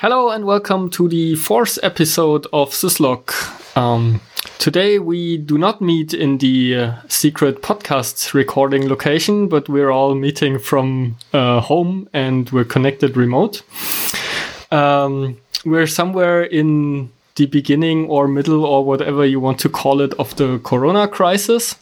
Hello 0.00 0.30
and 0.30 0.44
welcome 0.44 0.90
to 0.90 1.08
the 1.08 1.34
fourth 1.34 1.76
episode 1.82 2.46
of 2.52 2.70
Syslog. 2.70 3.32
Um, 3.76 4.20
today 4.60 5.00
we 5.00 5.38
do 5.38 5.58
not 5.58 5.80
meet 5.80 6.14
in 6.14 6.38
the 6.38 6.76
uh, 6.76 6.92
secret 7.08 7.62
podcast 7.62 8.32
recording 8.32 8.88
location, 8.88 9.48
but 9.48 9.68
we're 9.68 9.90
all 9.90 10.14
meeting 10.14 10.60
from 10.60 11.16
uh, 11.32 11.60
home 11.60 12.08
and 12.12 12.48
we're 12.50 12.62
connected 12.62 13.16
remote. 13.16 13.62
Um, 14.70 15.36
we're 15.64 15.88
somewhere 15.88 16.44
in 16.44 17.10
the 17.34 17.46
beginning 17.46 18.06
or 18.06 18.28
middle 18.28 18.64
or 18.64 18.84
whatever 18.84 19.26
you 19.26 19.40
want 19.40 19.58
to 19.58 19.68
call 19.68 20.00
it 20.00 20.14
of 20.14 20.36
the 20.36 20.60
corona 20.60 21.08
crisis. 21.08 21.74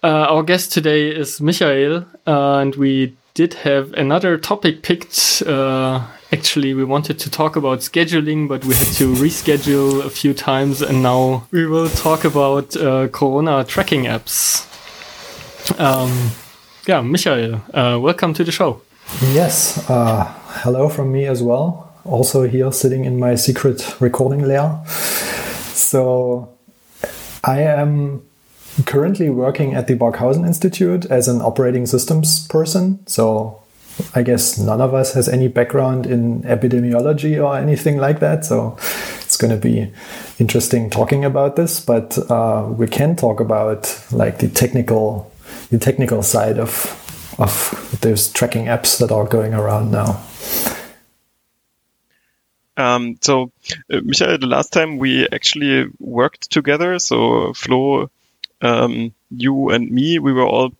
Uh, 0.00 0.26
our 0.30 0.44
guest 0.44 0.70
today 0.70 1.08
is 1.08 1.40
Michael, 1.40 2.06
uh, 2.24 2.58
and 2.58 2.76
we 2.76 3.16
did 3.34 3.54
have 3.54 3.92
another 3.94 4.38
topic 4.38 4.82
picked. 4.82 5.42
Uh, 5.44 6.06
actually, 6.32 6.74
we 6.74 6.84
wanted 6.84 7.18
to 7.20 7.30
talk 7.30 7.56
about 7.56 7.80
scheduling, 7.80 8.48
but 8.48 8.64
we 8.64 8.74
had 8.74 8.88
to 8.94 9.12
reschedule 9.14 10.04
a 10.04 10.10
few 10.10 10.34
times, 10.34 10.82
and 10.82 11.02
now 11.02 11.46
we 11.50 11.66
will 11.66 11.88
talk 11.88 12.24
about 12.24 12.76
uh, 12.76 13.08
Corona 13.08 13.64
tracking 13.64 14.04
apps. 14.04 14.64
Um, 15.80 16.30
yeah, 16.86 17.00
Michael, 17.00 17.60
uh, 17.74 17.98
welcome 17.98 18.34
to 18.34 18.44
the 18.44 18.52
show. 18.52 18.80
Yes, 19.32 19.88
uh, 19.88 20.24
hello 20.62 20.88
from 20.88 21.12
me 21.12 21.26
as 21.26 21.42
well. 21.42 21.92
Also, 22.04 22.42
here 22.44 22.70
sitting 22.72 23.04
in 23.04 23.18
my 23.18 23.34
secret 23.34 24.00
recording 24.00 24.42
lair. 24.42 24.84
So, 24.86 26.56
I 27.44 27.62
am 27.62 28.22
currently 28.84 29.30
working 29.30 29.74
at 29.74 29.86
the 29.86 29.94
Barkhausen 29.94 30.46
Institute 30.46 31.06
as 31.06 31.28
an 31.28 31.40
operating 31.40 31.86
systems 31.86 32.46
person. 32.48 33.06
So 33.06 33.62
I 34.14 34.22
guess 34.22 34.58
none 34.58 34.80
of 34.80 34.94
us 34.94 35.14
has 35.14 35.28
any 35.28 35.48
background 35.48 36.06
in 36.06 36.42
epidemiology 36.42 37.42
or 37.42 37.56
anything 37.56 37.98
like 37.98 38.20
that. 38.20 38.44
So 38.44 38.76
it's 39.22 39.36
going 39.36 39.52
to 39.52 39.56
be 39.60 39.92
interesting 40.38 40.90
talking 40.90 41.24
about 41.24 41.56
this, 41.56 41.80
but 41.80 42.18
uh, 42.30 42.66
we 42.68 42.86
can 42.86 43.16
talk 43.16 43.40
about 43.40 44.02
like 44.12 44.38
the 44.38 44.48
technical, 44.48 45.30
the 45.70 45.78
technical 45.78 46.22
side 46.22 46.58
of 46.58 47.02
of 47.38 47.98
those 48.00 48.32
tracking 48.32 48.64
apps 48.66 48.98
that 48.98 49.12
are 49.12 49.26
going 49.26 49.52
around 49.52 49.90
now. 49.90 50.22
Um, 52.78 53.18
so, 53.20 53.52
uh, 53.92 54.00
Michael, 54.04 54.38
the 54.38 54.46
last 54.46 54.72
time 54.72 54.96
we 54.96 55.28
actually 55.28 55.86
worked 55.98 56.50
together, 56.50 56.98
so 56.98 57.52
Flo 57.52 58.10
um, 58.60 59.14
you 59.30 59.70
and 59.70 59.90
me, 59.90 60.18
we 60.18 60.32
were 60.32 60.46
all 60.46 60.72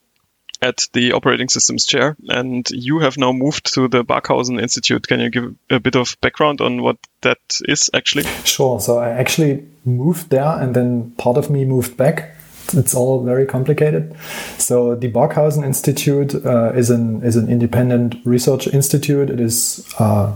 at 0.63 0.89
the 0.93 1.13
operating 1.13 1.49
systems 1.49 1.87
chair, 1.87 2.17
and 2.29 2.69
you 2.71 3.01
have 3.01 3.19
now 3.19 3.33
moved 3.33 3.75
to 3.75 3.89
the 3.89 4.05
Barkhausen 4.05 4.61
Institute. 4.61 5.07
Can 5.07 5.21
you 5.21 5.31
give 5.31 5.55
a 5.71 5.81
bit 5.81 5.97
of 5.97 6.17
background 6.21 6.61
on 6.61 6.83
what 6.83 6.99
that 7.23 7.39
is 7.69 7.91
actually? 7.95 8.25
Sure. 8.45 8.81
So 8.81 8.99
I 8.99 9.11
actually 9.11 9.67
moved 9.85 10.31
there, 10.31 10.59
and 10.61 10.75
then 10.75 11.13
part 11.13 11.37
of 11.37 11.51
me 11.51 11.65
moved 11.65 11.97
back. 11.97 12.33
It's 12.73 12.95
all 12.95 13.23
very 13.23 13.47
complicated. 13.47 14.17
So 14.59 14.97
the 14.97 15.11
Barkhausen 15.11 15.65
Institute 15.65 16.35
uh, 16.35 16.73
is 16.75 16.91
an 16.91 17.23
is 17.23 17.37
an 17.37 17.49
independent 17.49 18.17
research 18.25 18.67
institute. 18.67 19.31
It 19.31 19.41
is 19.41 19.87
uh, 19.99 20.35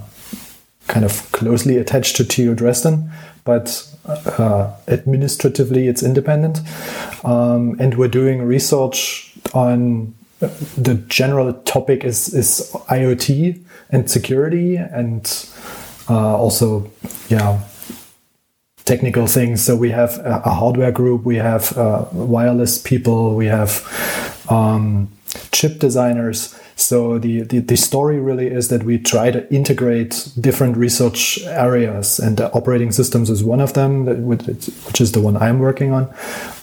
kind 0.86 1.04
of 1.04 1.30
closely 1.32 1.76
attached 1.76 2.16
to 2.16 2.24
TU 2.24 2.54
Dresden, 2.54 3.10
but 3.44 3.86
uh, 4.04 4.72
administratively 4.88 5.88
it's 5.88 6.02
independent. 6.02 6.60
Um, 7.24 7.76
and 7.78 7.94
we're 7.96 8.08
doing 8.08 8.42
research 8.42 9.30
on 9.55 10.15
the 10.77 10.95
general 11.09 11.53
topic 11.53 12.05
is, 12.05 12.33
is 12.33 12.70
IoT 12.89 13.61
and 13.91 14.11
security 14.11 14.77
and 14.77 15.48
uh, 16.09 16.37
also, 16.37 16.91
yeah, 17.29 17.61
technical 18.84 19.27
things. 19.27 19.62
So 19.62 19.77
we 19.77 19.91
have 19.91 20.19
a, 20.19 20.43
a 20.45 20.51
hardware 20.51 20.93
group, 20.93 21.25
we 21.25 21.37
have 21.37 21.77
uh, 21.77 22.06
wireless 22.12 22.78
people, 22.78 23.37
we 23.37 23.47
have 23.47 24.44
um, 24.49 25.09
chip 25.53 25.78
designers. 25.78 26.59
So 26.80 27.18
the, 27.18 27.42
the, 27.42 27.58
the, 27.58 27.76
story 27.76 28.18
really 28.18 28.46
is 28.46 28.68
that 28.68 28.84
we 28.84 28.98
try 28.98 29.30
to 29.30 29.46
integrate 29.52 30.30
different 30.41 30.78
research 30.78 31.38
areas, 31.44 32.18
and 32.18 32.41
operating 32.41 32.91
systems 32.91 33.28
is 33.28 33.44
one 33.44 33.60
of 33.60 33.74
them, 33.74 34.06
which 34.24 34.98
is 34.98 35.12
the 35.12 35.20
one 35.20 35.36
I'm 35.36 35.58
working 35.58 35.92
on. 35.92 36.04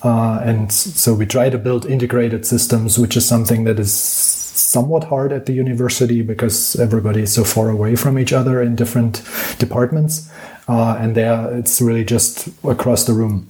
Uh, 0.03 0.41
and 0.43 0.73
so 0.73 1.13
we 1.13 1.27
try 1.27 1.51
to 1.51 1.59
build 1.59 1.85
integrated 1.85 2.47
systems, 2.47 2.97
which 2.97 3.15
is 3.15 3.27
something 3.27 3.65
that 3.65 3.79
is 3.79 3.93
somewhat 3.93 5.03
hard 5.03 5.31
at 5.31 5.45
the 5.45 5.53
university 5.53 6.23
because 6.23 6.75
everybody 6.77 7.21
is 7.21 7.31
so 7.31 7.43
far 7.43 7.69
away 7.69 7.95
from 7.95 8.17
each 8.17 8.33
other 8.33 8.59
in 8.59 8.75
different 8.75 9.21
departments. 9.59 10.31
Uh, 10.67 10.97
and 10.99 11.15
there 11.15 11.53
it's 11.55 11.79
really 11.79 12.03
just 12.03 12.47
across 12.63 13.05
the 13.05 13.13
room. 13.13 13.47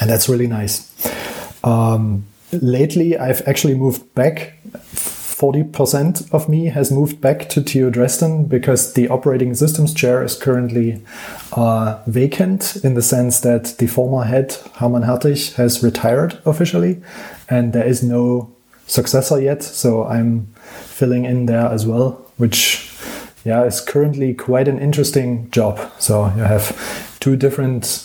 And 0.00 0.10
that's 0.10 0.28
really 0.28 0.48
nice. 0.48 0.84
Um, 1.62 2.26
lately, 2.52 3.16
I've 3.16 3.46
actually 3.46 3.74
moved 3.74 4.14
back 4.14 4.57
40% 5.38 6.34
of 6.34 6.48
me 6.48 6.66
has 6.66 6.90
moved 6.90 7.20
back 7.20 7.48
to 7.50 7.62
TU 7.62 7.90
Dresden 7.90 8.46
because 8.46 8.94
the 8.94 9.08
operating 9.08 9.54
systems 9.54 9.94
chair 9.94 10.24
is 10.24 10.34
currently 10.34 11.00
uh, 11.52 12.02
vacant 12.08 12.74
in 12.82 12.94
the 12.94 13.02
sense 13.02 13.38
that 13.40 13.76
the 13.78 13.86
former 13.86 14.24
head, 14.24 14.54
Hermann 14.74 15.04
Härtig, 15.04 15.54
has 15.54 15.80
retired 15.80 16.40
officially 16.44 17.00
and 17.48 17.72
there 17.72 17.86
is 17.86 18.02
no 18.02 18.50
successor 18.88 19.40
yet. 19.40 19.62
So 19.62 20.04
I'm 20.06 20.48
filling 20.56 21.24
in 21.24 21.46
there 21.46 21.66
as 21.66 21.86
well, 21.86 22.20
which 22.36 22.92
yeah, 23.44 23.62
is 23.62 23.80
currently 23.80 24.34
quite 24.34 24.66
an 24.66 24.80
interesting 24.80 25.48
job. 25.52 25.78
So 26.00 26.32
you 26.36 26.42
have 26.42 27.16
two 27.20 27.36
different 27.36 28.04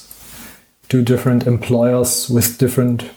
two 0.88 1.02
different 1.02 1.48
employers 1.48 2.30
with 2.30 2.60
different 2.60 3.10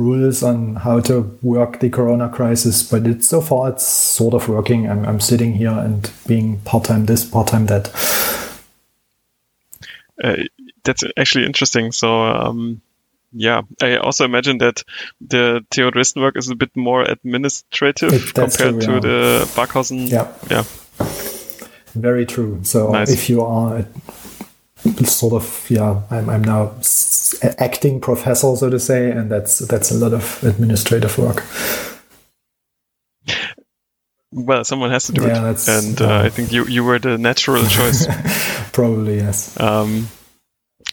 rules 0.00 0.42
on 0.42 0.76
how 0.76 1.00
to 1.00 1.38
work 1.42 1.80
the 1.80 1.90
corona 1.90 2.28
crisis, 2.28 2.82
but 2.82 3.06
it's 3.06 3.28
so 3.28 3.40
far 3.40 3.70
it's 3.70 3.86
sort 3.86 4.34
of 4.34 4.48
working. 4.48 4.88
I'm, 4.88 5.04
I'm 5.04 5.20
sitting 5.20 5.52
here 5.52 5.70
and 5.70 6.10
being 6.26 6.58
part 6.60 6.84
time 6.84 7.06
this, 7.06 7.24
part 7.24 7.48
time 7.48 7.66
that. 7.66 7.88
Uh, 10.22 10.36
that's 10.84 11.04
actually 11.16 11.46
interesting. 11.46 11.92
So, 11.92 12.22
um, 12.22 12.80
yeah, 13.32 13.62
I 13.80 13.96
also 13.96 14.24
imagine 14.24 14.58
that 14.58 14.82
the 15.20 15.64
TU 15.70 15.90
Dresden 15.90 16.22
work 16.22 16.36
is 16.36 16.50
a 16.50 16.54
bit 16.54 16.76
more 16.76 17.02
administrative 17.02 18.12
it, 18.12 18.34
compared 18.34 18.80
to 18.80 19.00
the 19.00 19.50
Barkhausen. 19.54 20.10
Yeah. 20.10 20.32
Yeah. 20.50 20.64
Very 21.94 22.26
true. 22.26 22.60
So 22.64 22.92
nice. 22.92 23.10
if 23.10 23.28
you 23.28 23.42
are 23.42 23.84
sort 25.04 25.34
of 25.34 25.66
yeah 25.70 26.02
I'm, 26.10 26.28
I'm 26.28 26.44
now 26.44 26.74
acting 27.58 28.00
professor 28.00 28.56
so 28.56 28.70
to 28.70 28.78
say 28.78 29.10
and 29.10 29.30
that's 29.30 29.58
that's 29.60 29.90
a 29.90 29.94
lot 29.94 30.12
of 30.12 30.42
administrative 30.42 31.16
work. 31.18 31.44
Well 34.32 34.64
someone 34.64 34.90
has 34.90 35.06
to 35.06 35.12
do 35.12 35.22
yeah, 35.22 35.50
it 35.50 35.68
and 35.68 36.00
uh, 36.00 36.18
i 36.20 36.28
think 36.28 36.52
you 36.52 36.64
you 36.66 36.84
were 36.84 36.98
the 36.98 37.18
natural 37.18 37.64
choice. 37.66 38.06
Probably 38.72 39.16
yes. 39.16 39.58
Um, 39.58 40.08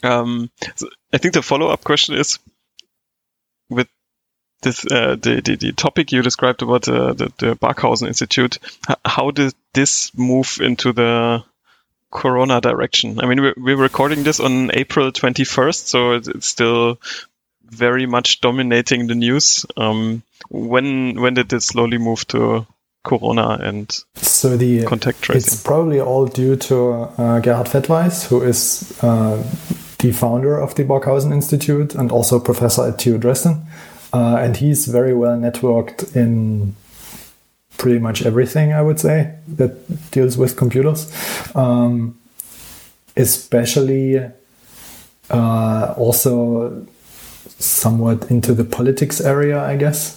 um, 0.02 0.50
so 0.76 0.88
i 1.12 1.18
think 1.18 1.34
the 1.34 1.42
follow-up 1.42 1.84
question 1.84 2.16
is 2.16 2.38
with 3.70 3.88
this 4.62 4.84
uh, 4.90 5.16
the, 5.20 5.40
the, 5.44 5.56
the 5.56 5.72
topic 5.72 6.12
you 6.12 6.22
described 6.22 6.62
about 6.62 6.88
uh, 6.88 7.12
the 7.12 7.32
the 7.38 7.56
Barkhausen 7.56 8.08
Institute. 8.08 8.58
How 9.04 9.30
did 9.30 9.54
this 9.72 10.12
move 10.16 10.58
into 10.60 10.92
the 10.92 11.44
corona 12.10 12.60
direction. 12.60 13.20
I 13.20 13.26
mean, 13.26 13.40
we're, 13.40 13.54
we're 13.56 13.76
recording 13.76 14.22
this 14.22 14.40
on 14.40 14.70
April 14.72 15.12
21st, 15.12 15.86
so 15.86 16.12
it's 16.12 16.46
still 16.46 16.98
very 17.64 18.06
much 18.06 18.40
dominating 18.40 19.06
the 19.06 19.14
news. 19.14 19.66
Um, 19.76 20.22
when 20.48 21.20
when 21.20 21.34
did 21.34 21.52
it 21.52 21.62
slowly 21.62 21.98
move 21.98 22.26
to 22.28 22.66
corona 23.04 23.58
and 23.60 24.04
so 24.14 24.56
the 24.56 24.84
contact 24.84 25.22
tracing? 25.22 25.52
It's 25.52 25.62
probably 25.62 26.00
all 26.00 26.26
due 26.26 26.56
to 26.56 26.92
uh, 27.18 27.40
Gerhard 27.40 27.66
Fettweis, 27.66 28.26
who 28.26 28.42
is 28.42 28.98
uh, 29.02 29.42
the 29.98 30.12
founder 30.12 30.58
of 30.58 30.74
the 30.74 30.84
Barkhausen 30.84 31.32
Institute 31.32 31.94
and 31.94 32.10
also 32.10 32.40
professor 32.40 32.88
at 32.88 32.98
TU 32.98 33.18
Dresden. 33.18 33.66
Uh, 34.12 34.36
and 34.36 34.56
he's 34.56 34.86
very 34.86 35.12
well 35.12 35.36
networked 35.36 36.16
in 36.16 36.74
pretty 37.78 37.98
much 37.98 38.26
everything, 38.26 38.72
I 38.72 38.82
would 38.82 39.00
say, 39.00 39.34
that 39.56 40.10
deals 40.10 40.36
with 40.36 40.56
computers. 40.56 41.10
Um, 41.54 42.18
especially 43.16 44.30
uh, 45.30 45.94
also 45.96 46.86
somewhat 47.58 48.30
into 48.30 48.54
the 48.54 48.64
politics 48.64 49.20
area, 49.20 49.60
I 49.62 49.76
guess. 49.76 50.16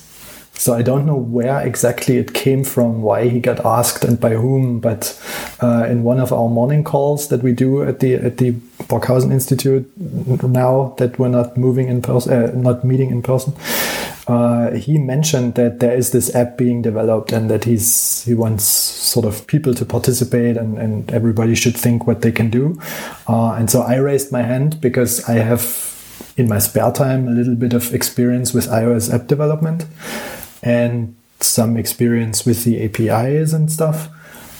So 0.53 0.75
I 0.75 0.83
don't 0.83 1.07
know 1.07 1.15
where 1.15 1.59
exactly 1.61 2.17
it 2.17 2.35
came 2.35 2.63
from, 2.63 3.01
why 3.01 3.29
he 3.29 3.39
got 3.39 3.65
asked, 3.65 4.03
and 4.03 4.19
by 4.19 4.35
whom. 4.35 4.79
But 4.79 5.19
uh, 5.59 5.87
in 5.89 6.03
one 6.03 6.19
of 6.19 6.31
our 6.31 6.49
morning 6.49 6.83
calls 6.83 7.29
that 7.29 7.41
we 7.41 7.51
do 7.51 7.81
at 7.81 7.99
the 7.99 8.15
at 8.15 8.37
the 8.37 8.51
Barkhausen 8.87 9.31
Institute 9.31 9.91
now 9.97 10.93
that 10.99 11.17
we're 11.17 11.29
not 11.29 11.57
moving 11.57 11.87
in 11.87 12.03
person, 12.03 12.31
uh, 12.31 12.51
not 12.53 12.83
meeting 12.83 13.09
in 13.09 13.23
person, 13.23 13.53
uh, 14.27 14.71
he 14.71 14.97
mentioned 14.97 15.55
that 15.55 15.79
there 15.79 15.95
is 15.95 16.11
this 16.11 16.33
app 16.35 16.57
being 16.57 16.81
developed 16.81 17.31
and 17.31 17.49
that 17.49 17.63
he's 17.63 18.23
he 18.23 18.33
wants 18.33 18.63
sort 18.63 19.25
of 19.25 19.47
people 19.47 19.73
to 19.73 19.85
participate 19.85 20.57
and, 20.57 20.77
and 20.77 21.11
everybody 21.11 21.55
should 21.55 21.75
think 21.75 22.05
what 22.05 22.21
they 22.21 22.31
can 22.31 22.49
do. 22.49 22.79
Uh, 23.27 23.53
and 23.53 23.69
so 23.69 23.81
I 23.81 23.95
raised 23.95 24.31
my 24.31 24.43
hand 24.43 24.79
because 24.79 25.27
I 25.27 25.33
have 25.33 25.91
in 26.37 26.47
my 26.47 26.59
spare 26.59 26.91
time 26.91 27.27
a 27.27 27.31
little 27.31 27.55
bit 27.55 27.73
of 27.73 27.93
experience 27.93 28.53
with 28.53 28.67
iOS 28.67 29.13
app 29.13 29.27
development 29.27 29.85
and 30.61 31.15
some 31.39 31.75
experience 31.75 32.45
with 32.45 32.63
the 32.63 32.83
APIs 32.83 33.53
and 33.53 33.71
stuff. 33.71 34.09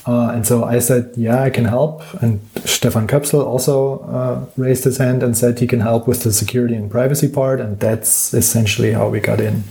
Uh, 0.06 0.32
and 0.34 0.48
so 0.48 0.64
I 0.64 0.80
said, 0.80 1.14
yeah, 1.16 1.44
I 1.44 1.50
can 1.50 1.66
help. 1.66 2.02
And 2.24 2.42
Stefan 2.66 3.08
Köpsell 3.08 3.46
also 3.46 4.00
uh, 4.00 4.46
raised 4.58 4.84
his 4.84 4.98
hand 4.98 5.22
and 5.22 5.38
said 5.38 5.60
he 5.60 5.68
can 5.68 5.80
help 5.80 6.08
with 6.08 6.24
the 6.24 6.34
security 6.34 6.76
and 6.76 6.90
privacy 6.90 7.28
part. 7.28 7.60
And 7.60 7.80
that's 7.80 8.34
essentially 8.34 8.94
how 8.94 9.10
we 9.10 9.20
got 9.20 9.40
in. 9.40 9.64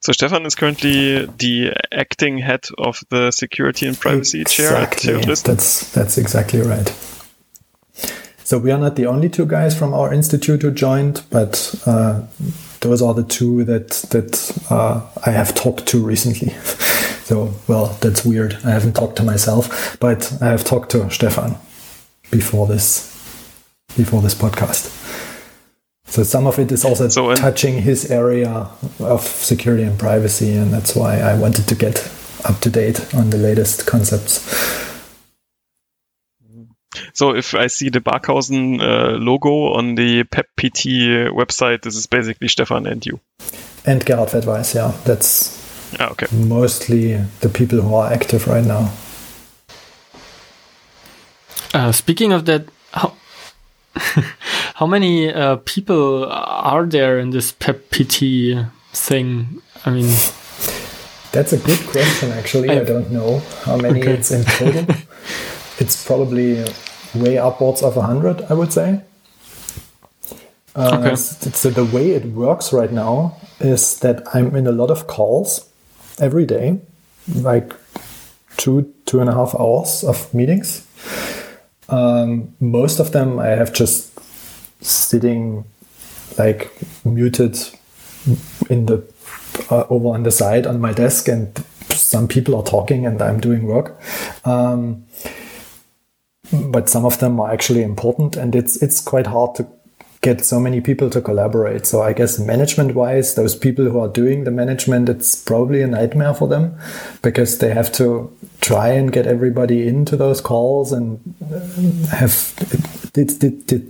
So 0.00 0.12
Stefan 0.12 0.46
is 0.46 0.54
currently 0.54 1.26
the 1.26 1.74
acting 1.92 2.38
head 2.38 2.66
of 2.78 3.02
the 3.10 3.30
security 3.30 3.86
and 3.86 3.98
privacy 3.98 4.40
exactly. 4.40 4.64
chair 4.64 5.16
at 5.16 5.20
TU 5.20 5.26
Dresden. 5.26 5.54
That's, 5.54 5.92
that's 5.92 6.18
exactly 6.18 6.60
right. 6.60 6.88
So 8.44 8.58
we 8.58 8.70
are 8.70 8.78
not 8.78 8.96
the 8.96 9.06
only 9.06 9.28
two 9.28 9.46
guys 9.46 9.78
from 9.78 9.94
our 9.94 10.12
institute 10.12 10.62
who 10.62 10.70
joined, 10.72 11.22
but 11.30 11.74
uh, 11.86 12.22
those 12.80 13.00
are 13.00 13.14
the 13.14 13.22
two 13.22 13.64
that 13.64 13.90
that 14.10 14.62
uh, 14.70 15.06
I 15.24 15.30
have 15.30 15.54
talked 15.54 15.86
to 15.86 16.04
recently. 16.04 16.48
so 17.32 17.54
well, 17.66 17.86
that's 18.02 18.26
weird. 18.26 18.58
I 18.62 18.70
haven't 18.72 18.92
talked 18.92 19.16
to 19.16 19.22
myself, 19.22 19.96
but 19.98 20.30
I 20.42 20.48
have 20.48 20.64
talked 20.64 20.90
to 20.90 21.08
Stefan 21.08 21.56
before 22.30 22.66
this 22.66 23.08
before 23.96 24.20
this 24.20 24.34
podcast. 24.34 24.90
So 26.04 26.24
some 26.24 26.46
of 26.46 26.58
it 26.58 26.70
is 26.70 26.84
also 26.84 27.08
so, 27.08 27.34
touching 27.34 27.80
his 27.80 28.10
area 28.10 28.68
of 29.00 29.22
security 29.22 29.82
and 29.82 29.98
privacy, 29.98 30.54
and 30.54 30.70
that's 30.70 30.94
why 30.94 31.20
I 31.20 31.38
wanted 31.38 31.68
to 31.68 31.74
get 31.74 32.06
up 32.44 32.60
to 32.60 32.68
date 32.68 33.14
on 33.14 33.30
the 33.30 33.38
latest 33.38 33.86
concepts. 33.86 34.44
So 37.14 37.34
if 37.34 37.54
I 37.54 37.68
see 37.68 37.88
the 37.88 38.00
Barkhausen 38.00 38.82
uh, 38.82 39.16
logo 39.16 39.72
on 39.72 39.94
the 39.94 40.24
PEP-PT 40.24 41.32
website, 41.32 41.80
this 41.80 41.96
is 41.96 42.06
basically 42.06 42.48
Stefan 42.48 42.86
and 42.86 43.04
you. 43.06 43.20
And 43.86 44.04
Gerhard 44.04 44.28
Fettweis, 44.28 44.74
yeah. 44.74 44.92
That's 45.04 45.61
ah, 46.00 46.10
okay. 46.10 46.26
mostly 46.32 47.14
the 47.40 47.48
people 47.48 47.80
who 47.80 47.94
are 47.94 48.12
active 48.12 48.46
right 48.46 48.64
now. 48.64 48.92
Uh, 51.74 51.92
speaking 51.92 52.32
of 52.32 52.44
that, 52.44 52.66
how, 52.92 53.14
how 54.74 54.86
many 54.86 55.32
uh, 55.32 55.56
people 55.64 56.26
are 56.30 56.86
there 56.86 57.18
in 57.18 57.30
this 57.30 57.52
PEP-PT 57.52 58.66
thing? 58.92 59.62
I 59.86 59.90
mean, 59.90 60.10
that's 61.32 61.52
a 61.52 61.58
good 61.58 61.80
question. 61.86 62.30
Actually, 62.32 62.70
I, 62.70 62.80
I 62.80 62.84
don't 62.84 63.10
know 63.10 63.40
how 63.64 63.76
many 63.76 64.00
okay. 64.00 64.12
it's 64.12 64.30
in 64.30 64.44
total. 64.44 64.94
it's 65.78 66.06
probably 66.06 66.64
way 67.14 67.38
upwards 67.38 67.82
of 67.82 67.96
100, 67.96 68.42
I 68.50 68.54
would 68.54 68.72
say. 68.72 69.00
Uh, 70.74 70.98
okay. 71.00 71.16
So 71.16 71.70
the 71.70 71.84
way 71.84 72.12
it 72.12 72.26
works 72.26 72.72
right 72.72 72.92
now 72.92 73.36
is 73.60 73.98
that 74.00 74.22
I'm 74.34 74.54
in 74.56 74.66
a 74.66 74.72
lot 74.72 74.90
of 74.90 75.06
calls 75.06 75.71
every 76.18 76.46
day, 76.46 76.80
like 77.34 77.72
two, 78.56 78.92
two 79.06 79.20
and 79.20 79.28
a 79.28 79.34
half 79.34 79.54
hours 79.58 80.04
of 80.04 80.32
meetings. 80.34 80.86
Um, 81.88 82.54
most 82.60 83.00
of 83.00 83.12
them 83.12 83.38
I 83.38 83.48
have 83.48 83.72
just 83.72 84.10
sitting 84.84 85.64
like 86.38 86.70
muted 87.04 87.58
in 88.70 88.86
the 88.86 89.04
uh, 89.70 89.84
over 89.90 90.08
on 90.08 90.22
the 90.22 90.30
side 90.30 90.66
on 90.66 90.80
my 90.80 90.92
desk 90.92 91.28
and 91.28 91.64
some 91.90 92.26
people 92.28 92.54
are 92.56 92.62
talking 92.62 93.06
and 93.06 93.20
I'm 93.20 93.40
doing 93.40 93.66
work. 93.66 94.00
Um, 94.44 95.04
but 96.52 96.88
some 96.88 97.04
of 97.04 97.18
them 97.18 97.40
are 97.40 97.50
actually 97.52 97.82
important 97.82 98.36
and 98.36 98.54
it's 98.54 98.82
it's 98.82 99.00
quite 99.00 99.26
hard 99.26 99.54
to 99.56 99.66
get 100.22 100.44
so 100.44 100.58
many 100.60 100.80
people 100.80 101.10
to 101.10 101.20
collaborate. 101.20 101.84
So 101.84 102.02
i 102.02 102.12
guess 102.12 102.38
management 102.38 102.94
wise 102.94 103.34
those 103.34 103.54
people 103.54 103.84
who 103.84 103.98
are 103.98 104.08
doing 104.08 104.44
the 104.44 104.50
management 104.50 105.08
it's 105.08 105.36
probably 105.36 105.82
a 105.82 105.86
nightmare 105.86 106.32
for 106.32 106.48
them 106.48 106.78
because 107.22 107.58
they 107.58 107.74
have 107.74 107.92
to 107.92 108.34
try 108.60 108.88
and 108.90 109.12
get 109.12 109.26
everybody 109.26 109.86
into 109.86 110.16
those 110.16 110.40
calls 110.40 110.92
and 110.92 111.18
have 112.10 112.54
the, 113.12 113.24
the, 113.24 113.48
the, 113.66 113.82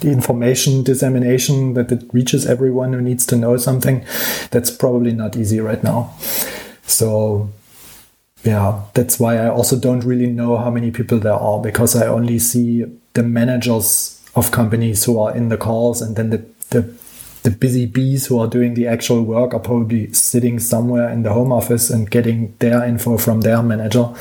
the 0.00 0.10
information 0.10 0.84
dissemination 0.84 1.74
that 1.74 1.90
it 1.90 2.04
reaches 2.12 2.46
everyone 2.46 2.92
who 2.92 3.00
needs 3.00 3.24
to 3.26 3.36
know 3.36 3.56
something. 3.56 4.04
That's 4.50 4.70
probably 4.70 5.12
not 5.12 5.36
easy 5.36 5.60
right 5.60 5.82
now. 5.82 6.14
So 6.82 7.48
yeah, 8.44 8.82
that's 8.94 9.18
why 9.18 9.38
I 9.38 9.48
also 9.48 9.78
don't 9.78 10.04
really 10.04 10.26
know 10.26 10.58
how 10.58 10.70
many 10.70 10.90
people 10.90 11.18
there 11.18 11.32
are 11.32 11.60
because 11.60 11.96
I 11.96 12.06
only 12.06 12.38
see 12.38 12.84
the 13.14 13.22
managers 13.22 14.19
of 14.34 14.50
companies 14.50 15.04
who 15.04 15.18
are 15.18 15.34
in 15.34 15.48
the 15.48 15.56
calls 15.56 16.00
and 16.00 16.16
then 16.16 16.30
the, 16.30 16.38
the, 16.70 16.82
the 17.42 17.50
busy 17.50 17.86
bees 17.86 18.26
who 18.26 18.38
are 18.38 18.46
doing 18.46 18.74
the 18.74 18.86
actual 18.86 19.22
work 19.22 19.54
are 19.54 19.60
probably 19.60 20.12
sitting 20.12 20.58
somewhere 20.58 21.08
in 21.10 21.22
the 21.22 21.32
home 21.32 21.52
office 21.52 21.90
and 21.90 22.10
getting 22.10 22.54
their 22.58 22.84
info 22.84 23.18
from 23.18 23.40
their 23.40 23.62
manager. 23.62 24.12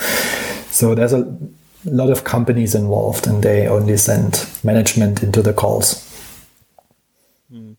So 0.72 0.96
there's 0.96 1.14
a 1.14 1.38
lot 1.86 2.10
of 2.10 2.24
companies 2.24 2.76
involved 2.76 3.28
and 3.28 3.44
they 3.44 3.68
only 3.68 3.98
send 3.98 4.48
management 4.64 5.24
into 5.24 5.42
the 5.42 5.54
calls. 5.54 6.06
Hmm. 7.52 7.74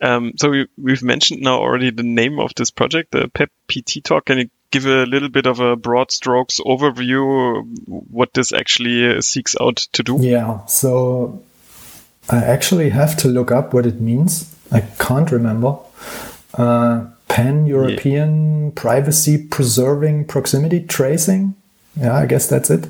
Um, 0.00 0.32
so 0.36 0.50
we, 0.50 0.92
have 0.92 1.02
mentioned 1.02 1.42
now 1.42 1.58
already 1.58 1.90
the 1.90 2.02
name 2.02 2.38
of 2.38 2.52
this 2.56 2.70
project, 2.70 3.12
the 3.12 3.28
PEP 3.28 3.50
PT 3.68 4.04
Talk. 4.04 4.26
Can 4.26 4.38
you 4.38 4.50
give 4.70 4.86
a 4.86 5.04
little 5.04 5.28
bit 5.28 5.46
of 5.46 5.60
a 5.60 5.76
broad 5.76 6.10
strokes 6.10 6.60
overview 6.60 7.62
what 7.86 8.32
this 8.32 8.52
actually 8.52 9.20
seeks 9.20 9.56
out 9.60 9.76
to 9.92 10.02
do? 10.02 10.18
Yeah, 10.20 10.64
so 10.66 11.42
I 12.30 12.38
actually 12.44 12.90
have 12.90 13.16
to 13.18 13.28
look 13.28 13.50
up 13.50 13.74
what 13.74 13.86
it 13.86 14.00
means. 14.00 14.54
I 14.70 14.80
can't 14.98 15.30
remember. 15.32 15.78
Uh, 16.54 17.06
Pan 17.28 17.66
European 17.66 18.66
yeah. 18.66 18.72
Privacy 18.74 19.36
Preserving 19.38 20.26
Proximity 20.26 20.80
Tracing. 20.84 21.54
Yeah, 21.96 22.14
I 22.16 22.26
guess 22.26 22.48
that's 22.48 22.70
it. 22.70 22.86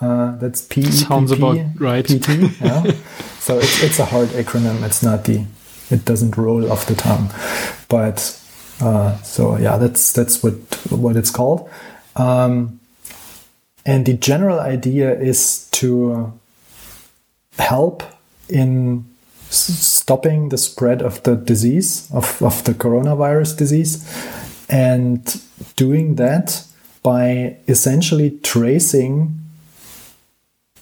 Uh, 0.00 0.36
that's 0.36 0.62
P. 0.62 0.82
Sounds 0.82 1.30
about 1.30 1.58
right. 1.78 2.04
PT. 2.06 2.28
Yeah. 2.60 2.82
so 3.38 3.58
it's 3.58 3.82
it's 3.82 3.98
a 3.98 4.06
hard 4.06 4.28
acronym. 4.30 4.82
It's 4.82 5.02
not 5.02 5.24
the. 5.24 5.44
It 5.90 6.04
doesn't 6.06 6.36
roll 6.38 6.72
off 6.72 6.86
the 6.86 6.94
tongue, 6.94 7.30
but 7.88 8.40
uh, 8.80 9.16
so 9.18 9.58
yeah, 9.58 9.76
that's 9.76 10.12
that's 10.12 10.42
what 10.42 10.54
what 10.90 11.16
it's 11.16 11.30
called. 11.30 11.68
Um, 12.16 12.80
and 13.84 14.06
the 14.06 14.14
general 14.14 14.58
idea 14.60 15.18
is 15.18 15.68
to 15.72 16.32
help 17.58 18.02
in 18.48 19.04
stopping 19.50 20.48
the 20.48 20.58
spread 20.58 21.00
of 21.02 21.22
the 21.22 21.36
disease 21.36 22.10
of, 22.12 22.42
of 22.42 22.64
the 22.64 22.74
coronavirus 22.74 23.56
disease 23.56 24.04
and 24.68 25.40
doing 25.76 26.16
that 26.16 26.66
by 27.02 27.56
essentially 27.68 28.30
tracing 28.42 29.38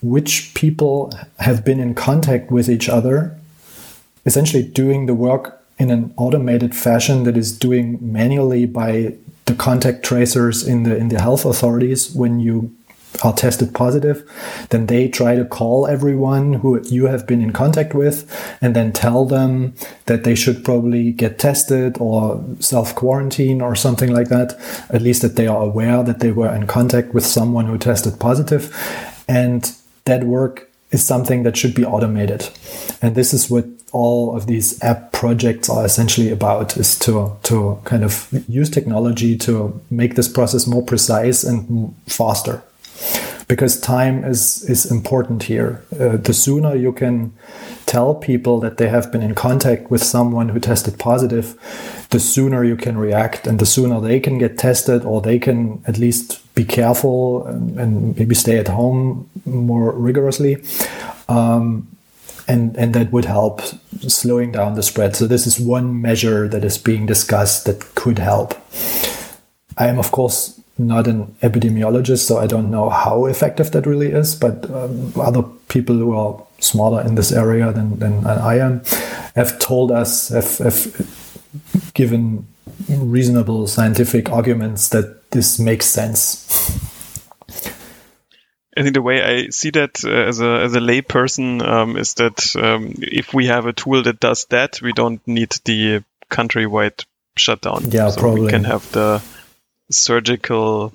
which 0.00 0.52
people 0.54 1.12
have 1.38 1.64
been 1.64 1.78
in 1.78 1.95
contact 1.95 2.50
with 2.50 2.69
each 2.69 2.88
other 2.88 3.38
essentially 4.25 4.62
doing 4.62 5.07
the 5.07 5.14
work 5.14 5.62
in 5.78 5.90
an 5.90 6.14
automated 6.16 6.75
fashion 6.75 7.25
that 7.25 7.37
is 7.37 7.57
doing 7.57 7.99
manually 8.00 8.66
by 8.66 9.14
the 9.47 9.54
contact 9.54 10.04
tracers 10.04 10.66
in 10.66 10.85
the 10.85 10.97
in 10.97 11.09
the 11.09 11.21
health 11.21 11.45
authorities 11.45 12.14
when 12.14 12.38
you 12.38 12.73
are 13.23 13.33
tested 13.33 13.75
positive, 13.75 14.28
then 14.71 14.87
they 14.87 15.09
try 15.09 15.37
to 15.37 15.45
call 15.45 15.87
everyone 15.87 16.54
who 16.54 16.81
you 16.83 17.07
have 17.07 17.26
been 17.26 17.42
in 17.42 17.52
contact 17.52 17.95
with 17.95 18.26
and 18.61 18.75
then 18.75 18.92
tell 18.92 19.25
them 19.25 19.75
that 20.07 20.25
they 20.25 20.35
should 20.35 20.64
probably 20.64 21.12
get 21.12 21.38
tested 21.38 21.97
or 22.00 22.42
self 22.59 22.95
quarantine 22.95 23.61
or 23.61 23.75
something 23.75 24.12
like 24.12 24.28
that. 24.28 24.59
At 24.90 25.02
least 25.02 25.23
that 25.23 25.37
they 25.37 25.47
are 25.47 25.62
aware 25.62 26.02
that 26.02 26.21
they 26.21 26.33
were 26.33 26.52
in 26.54 26.66
contact 26.66 27.14
with 27.14 27.25
someone 27.25 27.66
who 27.66 27.78
tested 27.78 28.19
positive. 28.19 28.75
And 29.28 29.73
that 30.04 30.25
work 30.25 30.71
is 30.90 31.04
something 31.04 31.42
that 31.42 31.57
should 31.57 31.75
be 31.75 31.85
automated. 31.85 32.49
And 33.00 33.14
this 33.14 33.33
is 33.33 33.50
what 33.50 33.66
all 33.92 34.35
of 34.35 34.47
these 34.47 34.83
app 34.83 35.12
projects 35.12 35.69
are 35.69 35.85
essentially 35.85 36.31
about 36.31 36.76
is 36.76 36.99
to 36.99 37.37
to 37.42 37.78
kind 37.85 38.02
of 38.02 38.28
use 38.49 38.71
technology 38.71 39.37
to 39.37 39.81
make 39.90 40.14
this 40.14 40.28
process 40.28 40.66
more 40.66 40.83
precise 40.83 41.45
and 41.45 41.95
faster 42.07 42.62
because 43.49 43.80
time 43.80 44.25
is 44.25 44.62
is 44.68 44.90
important 44.90 45.44
here 45.44 45.82
uh, 46.00 46.16
the 46.16 46.32
sooner 46.32 46.75
you 46.75 46.92
can 46.92 47.32
tell 47.87 48.14
people 48.14 48.61
that 48.61 48.76
they 48.76 48.88
have 48.88 49.11
been 49.12 49.23
in 49.23 49.35
contact 49.35 49.90
with 49.90 50.02
someone 50.02 50.49
who 50.50 50.61
tested 50.61 50.99
positive 50.99 51.56
the 52.11 52.21
sooner 52.21 52.64
you 52.64 52.76
can 52.76 52.97
react 52.97 53.47
and 53.47 53.59
the 53.59 53.66
sooner 53.66 54.00
they 54.00 54.21
can 54.21 54.38
get 54.38 54.59
tested 54.59 55.04
or 55.04 55.21
they 55.21 55.38
can 55.38 55.82
at 55.87 55.99
least 55.99 56.40
be 56.54 56.64
careful 56.64 57.47
and, 57.47 57.78
and 57.78 58.16
maybe 58.18 58.35
stay 58.35 58.59
at 58.59 58.68
home 58.68 59.28
more 59.44 59.92
rigorously 59.92 60.62
um, 61.28 61.88
and 62.49 62.76
and 62.76 62.94
that 62.94 63.12
would 63.12 63.25
help 63.25 63.61
slowing 64.09 64.52
down 64.52 64.75
the 64.75 64.82
spread. 64.82 65.16
So 65.16 65.26
this 65.26 65.47
is 65.47 65.61
one 65.61 66.00
measure 66.00 66.49
that 66.49 66.64
is 66.64 66.78
being 66.78 67.06
discussed 67.06 67.66
that 67.66 67.94
could 67.94 68.18
help. 68.18 68.54
I 69.78 69.87
am 69.87 69.99
of 69.99 70.11
course 70.11 70.61
not 70.87 71.07
an 71.07 71.35
epidemiologist, 71.43 72.27
so 72.27 72.39
I 72.39 72.47
don't 72.47 72.71
know 72.71 72.89
how 72.89 73.27
effective 73.27 73.71
that 73.73 73.87
really 73.87 74.12
is. 74.12 74.35
But 74.35 74.71
um, 74.71 75.12
other 75.17 75.43
people 75.69 75.97
who 75.97 76.15
are 76.15 76.43
smarter 76.59 77.07
in 77.07 77.15
this 77.15 77.33
area 77.33 77.73
than, 77.73 77.99
than 77.99 78.27
I 78.27 78.59
am 78.59 78.83
have 79.35 79.59
told 79.59 79.91
us, 79.91 80.29
have, 80.29 80.59
have 80.59 81.93
given 81.95 82.47
reasonable 82.89 83.67
scientific 83.67 84.31
arguments 84.31 84.89
that 84.91 85.31
this 85.31 85.59
makes 85.59 85.87
sense. 85.87 86.49
I 88.77 88.83
think 88.83 88.95
the 88.95 89.03
way 89.03 89.23
I 89.23 89.49
see 89.51 89.71
that 89.71 90.03
uh, 90.03 90.11
as 90.11 90.41
a 90.41 90.61
as 90.62 90.75
a 90.75 90.81
layperson 90.81 91.62
um, 91.62 91.99
is 91.99 92.15
that 92.15 92.57
um, 92.57 92.95
if 92.99 93.35
we 93.35 93.47
have 93.47 93.67
a 93.67 93.75
tool 93.75 94.03
that 94.03 94.19
does 94.19 94.47
that, 94.47 94.81
we 94.81 94.93
don't 94.93 95.21
need 95.29 95.55
the 95.65 96.05
countrywide 96.31 97.05
shutdown. 97.37 97.91
Yeah, 97.91 98.09
so 98.09 98.21
probably. 98.21 98.43
We 98.43 98.51
can 98.51 98.65
have 98.65 98.91
the 98.93 99.23
surgical 99.91 100.93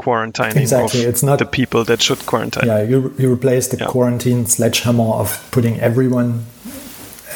quarantining 0.00 0.56
exactly. 0.56 1.00
it's 1.00 1.22
not 1.22 1.38
the 1.38 1.46
people 1.46 1.84
that 1.84 2.00
should 2.00 2.24
quarantine. 2.24 2.66
Yeah, 2.66 2.82
you 2.82 3.14
you 3.18 3.32
replace 3.32 3.68
the 3.68 3.78
yeah. 3.78 3.86
quarantine 3.86 4.46
sledgehammer 4.46 5.14
of 5.14 5.48
putting 5.50 5.78
everyone 5.80 6.46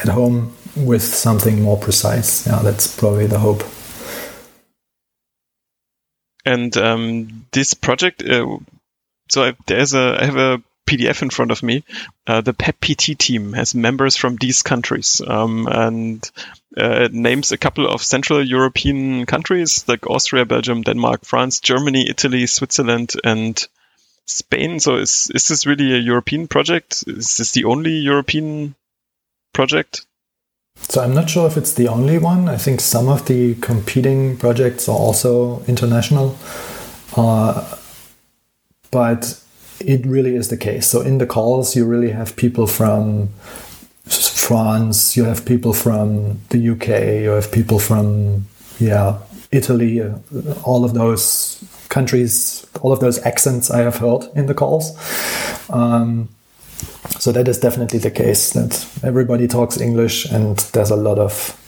at 0.01 0.07
home 0.07 0.55
with 0.75 1.03
something 1.03 1.61
more 1.61 1.77
precise. 1.77 2.47
Yeah, 2.47 2.59
that's 2.63 2.95
probably 2.95 3.27
the 3.27 3.39
hope. 3.39 3.63
And 6.45 6.75
um, 6.77 7.45
this 7.51 7.73
project, 7.73 8.23
uh, 8.23 8.57
so 9.29 9.43
I, 9.43 9.55
there's 9.67 9.93
a 9.93 10.17
I 10.21 10.25
have 10.25 10.37
a 10.37 10.63
PDF 10.87 11.21
in 11.21 11.29
front 11.29 11.51
of 11.51 11.63
me. 11.63 11.83
Uh, 12.27 12.41
the 12.41 12.53
PEPPT 12.53 13.17
team 13.17 13.53
has 13.53 13.73
members 13.73 14.15
from 14.15 14.35
these 14.35 14.61
countries 14.61 15.21
um, 15.25 15.67
and 15.67 16.29
uh, 16.77 17.09
names 17.11 17.51
a 17.51 17.57
couple 17.57 17.87
of 17.87 18.03
Central 18.03 18.45
European 18.45 19.25
countries 19.25 19.85
like 19.87 20.07
Austria, 20.07 20.45
Belgium, 20.45 20.81
Denmark, 20.81 21.25
France, 21.25 21.59
Germany, 21.59 22.09
Italy, 22.09 22.45
Switzerland, 22.47 23.13
and 23.23 23.67
Spain. 24.25 24.79
So 24.79 24.97
is 24.97 25.31
is 25.33 25.47
this 25.47 25.65
really 25.65 25.93
a 25.93 25.99
European 25.99 26.47
project? 26.47 27.03
Is 27.07 27.37
this 27.37 27.51
the 27.51 27.65
only 27.65 27.91
European 27.91 28.75
project? 29.53 30.05
So 30.77 31.01
I'm 31.01 31.13
not 31.13 31.29
sure 31.29 31.47
if 31.47 31.57
it's 31.57 31.73
the 31.73 31.87
only 31.87 32.17
one. 32.17 32.49
I 32.49 32.57
think 32.57 32.81
some 32.81 33.07
of 33.07 33.25
the 33.25 33.55
competing 33.55 34.37
projects 34.37 34.89
are 34.89 34.97
also 34.97 35.63
international. 35.67 36.35
Uh, 37.15 37.77
but 38.91 39.41
it 39.79 40.05
really 40.05 40.35
is 40.35 40.49
the 40.49 40.57
case. 40.57 40.87
So 40.87 41.01
in 41.01 41.17
the 41.17 41.25
calls, 41.25 41.75
you 41.75 41.85
really 41.85 42.11
have 42.11 42.35
people 42.35 42.67
from 42.67 43.29
France, 44.05 45.17
you 45.17 45.25
have 45.25 45.45
people 45.45 45.73
from 45.73 46.39
the 46.49 46.69
UK, 46.69 47.23
you 47.23 47.31
have 47.31 47.51
people 47.51 47.79
from 47.79 48.45
yeah 48.79 49.19
Italy, 49.51 50.01
uh, 50.01 50.17
all 50.63 50.85
of 50.85 50.93
those 50.93 51.63
countries, 51.89 52.65
all 52.81 52.91
of 52.91 52.99
those 52.99 53.17
accents 53.25 53.71
I 53.71 53.79
have 53.79 53.97
heard 53.97 54.25
in 54.35 54.45
the 54.45 54.53
calls. 54.53 54.91
Um, 55.69 56.29
so 57.19 57.31
that 57.31 57.47
is 57.47 57.57
definitely 57.57 57.99
the 57.99 58.11
case 58.11 58.51
that 58.51 58.85
everybody 59.03 59.47
talks 59.47 59.79
English 59.79 60.25
and 60.25 60.57
there's 60.73 60.91
a 60.91 60.95
lot 60.95 61.17
of 61.17 61.61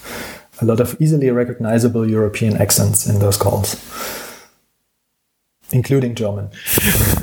a 0.61 0.65
lot 0.65 0.79
of 0.79 0.95
easily 0.99 1.29
recognizable 1.29 2.09
European 2.09 2.57
accents 2.57 3.07
in 3.07 3.19
those 3.19 3.37
calls 3.37 3.75
including 5.71 6.15
German. 6.15 6.51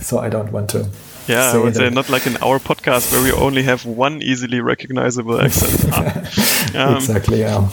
so 0.03 0.19
I 0.19 0.29
don't 0.29 0.53
want 0.53 0.71
to. 0.71 0.89
Yeah, 1.27 1.53
I 1.53 1.59
would 1.59 1.75
say 1.75 1.89
not 1.91 2.11
like 2.11 2.27
in 2.27 2.37
our 2.37 2.59
podcast 2.59 3.13
where 3.13 3.23
we 3.23 3.33
only 3.33 3.63
have 3.63 3.87
one 3.87 4.23
easily 4.23 4.61
recognizable 4.61 5.41
accent. 5.41 5.95
um, 6.77 6.97
exactly. 6.97 7.41
Yeah. 7.41 7.69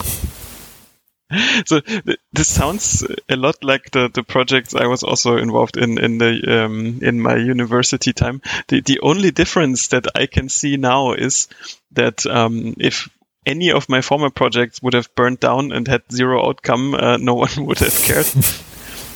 So 1.66 1.80
th 1.80 2.18
this 2.32 2.48
sounds 2.48 3.04
a 3.28 3.36
lot 3.36 3.64
like 3.64 3.90
the, 3.90 4.08
the 4.08 4.22
projects 4.22 4.74
I 4.74 4.86
was 4.86 5.02
also 5.02 5.36
involved 5.36 5.76
in 5.76 5.98
in 5.98 6.18
the 6.18 6.64
um, 6.64 7.00
in 7.02 7.20
my 7.20 7.36
university 7.36 8.12
time. 8.12 8.40
The 8.68 8.80
the 8.80 9.00
only 9.00 9.30
difference 9.30 9.88
that 9.88 10.06
I 10.14 10.26
can 10.26 10.48
see 10.48 10.76
now 10.76 11.12
is 11.12 11.48
that 11.92 12.26
um, 12.26 12.74
if 12.78 13.08
any 13.46 13.72
of 13.72 13.88
my 13.88 14.02
former 14.02 14.30
projects 14.30 14.82
would 14.82 14.94
have 14.94 15.14
burned 15.14 15.40
down 15.40 15.72
and 15.72 15.88
had 15.88 16.02
zero 16.12 16.48
outcome, 16.48 16.94
uh, 16.94 17.16
no 17.16 17.34
one 17.46 17.66
would 17.66 17.78
have 17.78 18.02
cared 18.02 18.26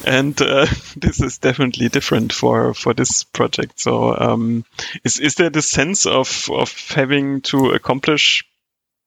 and 0.05 0.41
uh, 0.41 0.67
this 0.97 1.21
is 1.21 1.39
definitely 1.39 1.89
different 1.89 2.33
for 2.33 2.75
for 2.75 2.95
this 2.95 3.25
project. 3.25 3.81
So, 3.81 4.17
um, 4.17 4.65
is 5.05 5.19
is 5.21 5.37
there 5.37 5.51
the 5.51 5.63
sense 5.63 6.07
of 6.07 6.49
of 6.53 6.73
having 6.91 7.41
to 7.43 7.71
accomplish 7.71 8.45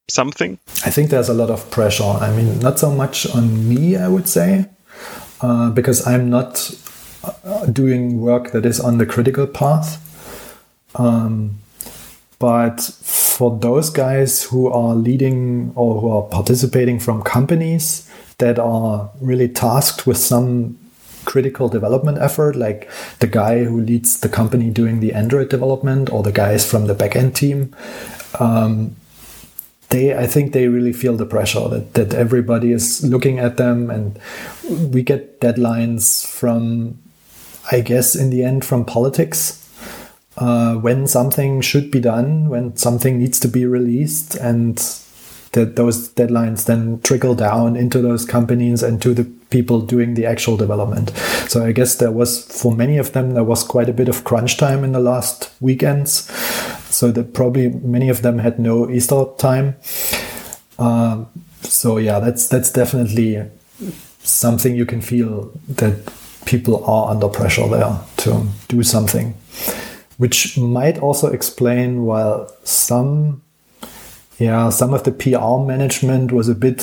something? 0.09 0.59
I 0.85 0.89
think 0.89 1.09
there's 1.09 1.29
a 1.29 1.33
lot 1.33 1.49
of 1.49 1.69
pressure. 1.71 2.03
I 2.03 2.31
mean, 2.31 2.59
not 2.59 2.79
so 2.79 2.91
much 2.91 3.27
on 3.35 3.69
me, 3.69 3.95
I 3.95 4.07
would 4.07 4.27
say, 4.27 4.65
uh, 5.41 5.69
because 5.69 6.05
I'm 6.07 6.29
not 6.29 6.71
uh, 7.23 7.65
doing 7.67 8.21
work 8.21 8.51
that 8.51 8.65
is 8.65 8.79
on 8.79 8.97
the 8.97 9.05
critical 9.05 9.47
path. 9.47 10.05
Um, 10.95 11.59
but 12.39 12.81
for 12.81 13.57
those 13.59 13.89
guys 13.89 14.43
who 14.43 14.69
are 14.69 14.95
leading 14.95 15.73
or 15.75 15.99
who 15.99 16.09
are 16.09 16.23
participating 16.23 16.99
from 16.99 17.21
companies 17.21 18.08
that 18.39 18.59
are 18.59 19.09
really 19.21 19.47
tasked 19.47 20.05
with 20.05 20.17
some 20.17 20.77
critical 21.25 21.69
development 21.69 22.17
effort, 22.17 22.55
like 22.55 22.89
the 23.19 23.27
guy 23.27 23.63
who 23.63 23.79
leads 23.79 24.19
the 24.21 24.29
company 24.29 24.69
doing 24.71 24.99
the 24.99 25.13
Android 25.13 25.49
development 25.49 26.11
or 26.11 26.23
the 26.23 26.31
guys 26.31 26.69
from 26.69 26.87
the 26.87 26.95
backend 26.95 27.35
team, 27.35 27.75
um, 28.39 28.95
they 29.89 30.17
I 30.17 30.27
think 30.27 30.53
they 30.53 30.67
really 30.67 30.93
feel 30.93 31.17
the 31.17 31.25
pressure 31.25 31.67
that, 31.67 31.93
that 31.93 32.13
everybody 32.13 32.71
is 32.71 33.03
looking 33.03 33.39
at 33.39 33.57
them 33.57 33.89
and 33.89 34.19
we 34.93 35.03
get 35.03 35.39
deadlines 35.39 36.25
from 36.25 36.97
I 37.71 37.81
guess 37.81 38.15
in 38.15 38.29
the 38.29 38.43
end 38.43 38.65
from 38.65 38.85
politics. 38.85 39.55
Uh, 40.37 40.75
when 40.75 41.05
something 41.05 41.59
should 41.59 41.91
be 41.91 41.99
done, 41.99 42.47
when 42.47 42.75
something 42.77 43.19
needs 43.19 43.39
to 43.41 43.47
be 43.47 43.65
released, 43.65 44.35
and 44.35 44.79
that 45.51 45.75
those 45.75 46.09
deadlines 46.13 46.65
then 46.65 46.99
trickle 47.01 47.35
down 47.35 47.75
into 47.75 48.01
those 48.01 48.25
companies 48.25 48.83
and 48.83 49.01
to 49.01 49.13
the 49.13 49.23
people 49.49 49.81
doing 49.81 50.13
the 50.13 50.25
actual 50.25 50.57
development. 50.57 51.09
So 51.47 51.65
I 51.65 51.71
guess 51.71 51.95
there 51.95 52.11
was, 52.11 52.45
for 52.61 52.71
many 52.71 52.97
of 52.97 53.13
them, 53.13 53.33
there 53.33 53.43
was 53.43 53.63
quite 53.63 53.89
a 53.89 53.93
bit 53.93 54.09
of 54.09 54.23
crunch 54.23 54.57
time 54.57 54.83
in 54.83 54.91
the 54.91 54.99
last 54.99 55.51
weekends. 55.59 56.31
So 56.93 57.11
that 57.11 57.33
probably 57.33 57.69
many 57.69 58.09
of 58.09 58.21
them 58.21 58.39
had 58.39 58.59
no 58.59 58.89
Easter 58.89 59.25
time. 59.37 59.75
Uh, 60.77 61.25
so 61.61 61.97
yeah, 61.97 62.19
that's 62.19 62.47
that's 62.47 62.71
definitely 62.71 63.43
something 64.19 64.75
you 64.75 64.85
can 64.85 65.01
feel 65.01 65.51
that 65.67 66.11
people 66.45 66.83
are 66.85 67.11
under 67.11 67.27
pressure 67.27 67.67
there 67.67 67.99
to 68.17 68.47
do 68.67 68.81
something, 68.81 69.35
which 70.17 70.57
might 70.57 70.97
also 70.97 71.27
explain 71.27 72.05
why 72.05 72.47
some 72.63 73.41
yeah, 74.39 74.69
some 74.69 74.93
of 74.93 75.03
the 75.03 75.11
PR 75.11 75.65
management 75.67 76.31
was 76.31 76.47
a 76.47 76.55
bit, 76.55 76.79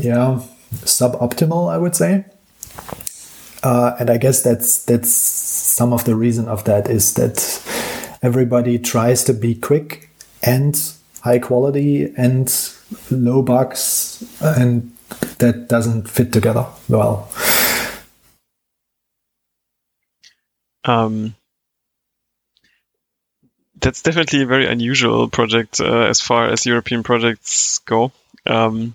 yeah, 0.00 0.40
suboptimal, 0.84 1.70
I 1.70 1.76
would 1.76 1.94
say. 1.94 2.24
Uh, 3.62 3.94
and 4.00 4.10
I 4.10 4.16
guess 4.16 4.42
that's 4.42 4.84
that's 4.84 5.10
some 5.10 5.92
of 5.92 6.04
the 6.04 6.16
reason 6.16 6.48
of 6.48 6.64
that 6.64 6.88
is 6.90 7.14
that 7.14 7.62
everybody 8.22 8.78
tries 8.78 9.22
to 9.24 9.34
be 9.34 9.54
quick 9.54 10.10
and 10.42 10.80
high 11.20 11.38
quality 11.38 12.12
and 12.16 12.52
low 13.10 13.42
bugs, 13.42 14.24
and 14.40 14.96
that 15.38 15.68
doesn't 15.68 16.08
fit 16.08 16.32
together 16.32 16.66
well. 16.88 17.30
Um, 20.84 21.36
that's 23.82 24.02
definitely 24.02 24.42
a 24.42 24.46
very 24.46 24.66
unusual 24.66 25.28
project 25.28 25.80
uh, 25.80 26.06
as 26.06 26.20
far 26.20 26.48
as 26.48 26.64
European 26.64 27.02
projects 27.02 27.78
go. 27.80 28.12
Um, 28.46 28.94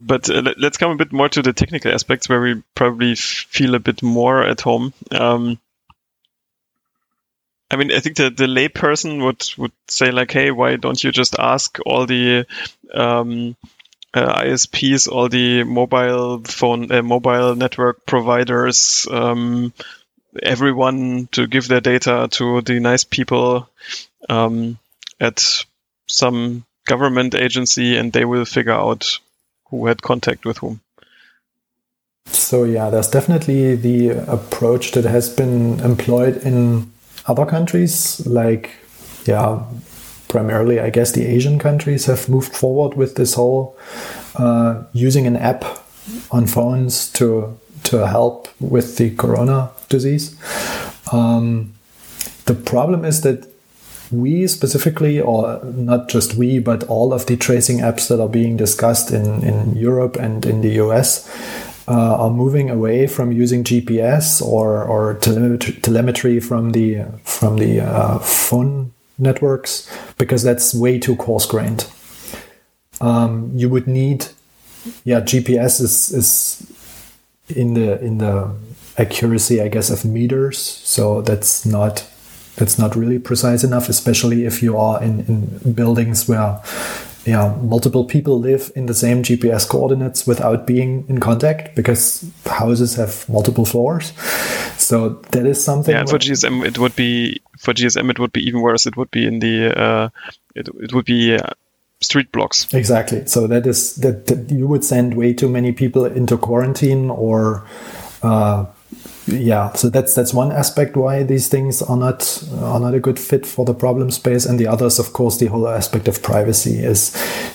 but 0.00 0.28
uh, 0.28 0.42
let, 0.42 0.62
us 0.62 0.76
come 0.76 0.90
a 0.90 0.96
bit 0.96 1.12
more 1.12 1.28
to 1.28 1.42
the 1.42 1.52
technical 1.52 1.92
aspects 1.92 2.28
where 2.28 2.40
we 2.40 2.62
probably 2.74 3.14
feel 3.14 3.74
a 3.74 3.80
bit 3.80 4.02
more 4.02 4.42
at 4.42 4.60
home. 4.60 4.92
Um, 5.10 5.58
I 7.70 7.76
mean, 7.76 7.90
I 7.90 8.00
think 8.00 8.16
that 8.16 8.36
the 8.36 8.46
layperson 8.46 9.24
would 9.24 9.42
would 9.58 9.72
say 9.88 10.10
like, 10.12 10.30
"Hey, 10.30 10.50
why 10.50 10.76
don't 10.76 11.02
you 11.02 11.10
just 11.10 11.38
ask 11.38 11.78
all 11.84 12.06
the 12.06 12.46
um, 12.94 13.56
uh, 14.14 14.42
ISPs, 14.42 15.08
all 15.08 15.28
the 15.28 15.64
mobile 15.64 16.42
phone, 16.44 16.92
uh, 16.92 17.02
mobile 17.02 17.56
network 17.56 18.06
providers, 18.06 19.08
um, 19.10 19.72
everyone 20.42 21.28
to 21.32 21.46
give 21.46 21.68
their 21.68 21.80
data 21.80 22.28
to 22.32 22.60
the 22.62 22.80
nice 22.80 23.04
people 23.04 23.68
um, 24.28 24.78
at 25.20 25.64
some 26.06 26.64
government 26.86 27.34
agency 27.34 27.96
and 27.96 28.12
they 28.12 28.24
will 28.24 28.44
figure 28.44 28.72
out 28.72 29.18
who 29.70 29.86
had 29.86 30.02
contact 30.02 30.44
with 30.44 30.58
whom. 30.58 30.80
So, 32.26 32.64
yeah, 32.64 32.90
there's 32.90 33.08
definitely 33.08 33.76
the 33.76 34.10
approach 34.30 34.92
that 34.92 35.04
has 35.04 35.28
been 35.28 35.80
employed 35.80 36.38
in 36.38 36.92
other 37.26 37.46
countries, 37.46 38.24
like, 38.26 38.70
yeah, 39.24 39.62
primarily, 40.28 40.80
I 40.80 40.90
guess, 40.90 41.12
the 41.12 41.24
Asian 41.24 41.58
countries 41.58 42.06
have 42.06 42.28
moved 42.28 42.54
forward 42.54 42.96
with 42.96 43.14
this 43.14 43.34
whole 43.34 43.76
uh, 44.36 44.82
using 44.92 45.26
an 45.26 45.36
app 45.36 45.64
on 46.30 46.46
phones 46.46 47.10
to 47.12 47.58
to 47.84 48.06
help 48.06 48.48
with 48.60 48.96
the 48.96 49.14
corona 49.14 49.70
disease. 49.88 50.36
Um, 51.12 51.74
the 52.46 52.54
problem 52.54 53.04
is 53.04 53.22
that 53.22 53.46
we 54.10 54.46
specifically, 54.46 55.20
or 55.20 55.60
not 55.64 56.08
just 56.08 56.34
we, 56.34 56.58
but 56.58 56.84
all 56.84 57.12
of 57.12 57.26
the 57.26 57.36
tracing 57.36 57.78
apps 57.78 58.08
that 58.08 58.20
are 58.20 58.28
being 58.28 58.56
discussed 58.56 59.10
in, 59.10 59.42
in 59.42 59.74
Europe 59.76 60.16
and 60.16 60.46
in 60.46 60.60
the 60.60 60.70
US 60.82 61.28
uh, 61.88 62.16
are 62.16 62.30
moving 62.30 62.70
away 62.70 63.06
from 63.06 63.32
using 63.32 63.64
GPS 63.64 64.42
or, 64.42 64.82
or 64.84 65.14
telemetry, 65.14 65.74
telemetry 65.74 66.40
from 66.40 66.70
the 66.70 67.04
from 67.24 67.58
the 67.58 67.80
uh, 67.80 68.18
phone 68.18 68.92
networks 69.18 69.90
because 70.18 70.42
that's 70.42 70.74
way 70.74 70.98
too 70.98 71.16
coarse 71.16 71.46
grained. 71.46 71.86
Um, 73.00 73.50
you 73.54 73.68
would 73.68 73.86
need, 73.86 74.26
yeah, 75.04 75.20
GPS 75.20 75.80
is 75.80 76.12
is 76.12 76.72
in 77.48 77.74
the 77.74 78.00
in 78.02 78.18
the 78.18 78.52
accuracy, 78.98 79.60
I 79.60 79.68
guess, 79.68 79.90
of 79.90 80.04
meters. 80.04 80.58
So 80.58 81.22
that's 81.22 81.66
not 81.66 82.06
that's 82.56 82.78
not 82.78 82.96
really 82.96 83.18
precise 83.18 83.64
enough, 83.64 83.88
especially 83.88 84.46
if 84.46 84.62
you 84.62 84.78
are 84.78 85.02
in, 85.02 85.20
in 85.26 85.72
buildings 85.74 86.26
where 86.28 86.60
yeah, 87.26 87.54
multiple 87.60 88.04
people 88.04 88.38
live 88.38 88.70
in 88.76 88.86
the 88.86 88.94
same 88.94 89.22
GPS 89.22 89.68
coordinates 89.68 90.26
without 90.26 90.66
being 90.66 91.04
in 91.08 91.18
contact 91.18 91.74
because 91.74 92.24
houses 92.46 92.94
have 92.94 93.28
multiple 93.28 93.64
floors. 93.64 94.12
So 94.78 95.20
that 95.32 95.44
is 95.44 95.62
something. 95.62 95.92
Yeah, 95.92 96.04
for 96.04 96.18
GSM 96.18 96.64
it 96.64 96.78
would 96.78 96.94
be 96.94 97.40
for 97.58 97.74
GSM 97.74 98.10
it 98.10 98.18
would 98.18 98.32
be 98.32 98.46
even 98.46 98.60
worse. 98.60 98.86
It 98.86 98.96
would 98.96 99.10
be 99.10 99.26
in 99.26 99.40
the 99.40 99.78
uh, 99.78 100.08
it 100.54 100.68
it 100.80 100.92
would 100.92 101.04
be. 101.04 101.36
Uh, 101.36 101.50
street 102.02 102.30
blocks 102.30 102.72
exactly 102.74 103.24
so 103.24 103.46
that 103.46 103.66
is 103.66 103.96
that, 103.96 104.26
that, 104.26 104.50
you 104.50 104.68
would 104.68 104.84
send 104.84 105.14
way 105.14 105.32
too 105.32 105.48
many 105.48 105.72
people 105.72 106.04
into 106.04 106.36
quarantine 106.36 107.08
or 107.08 107.66
uh, 108.22 108.66
yeah 109.26 109.72
so 109.72 109.88
that's 109.88 110.14
that's 110.14 110.32
one 110.32 110.52
aspect 110.52 110.96
why 110.96 111.22
these 111.22 111.48
things 111.48 111.82
are 111.82 111.96
not 111.96 112.42
are 112.60 112.80
not 112.80 112.94
a 112.94 113.00
good 113.00 113.18
fit 113.18 113.46
for 113.46 113.64
the 113.64 113.74
problem 113.74 114.10
space. 114.10 114.46
And 114.46 114.58
the 114.58 114.66
other 114.66 114.86
is 114.86 114.98
of 114.98 115.12
course 115.12 115.38
the 115.38 115.46
whole 115.46 115.68
aspect 115.68 116.08
of 116.08 116.22
privacy 116.22 116.78
is 116.78 117.12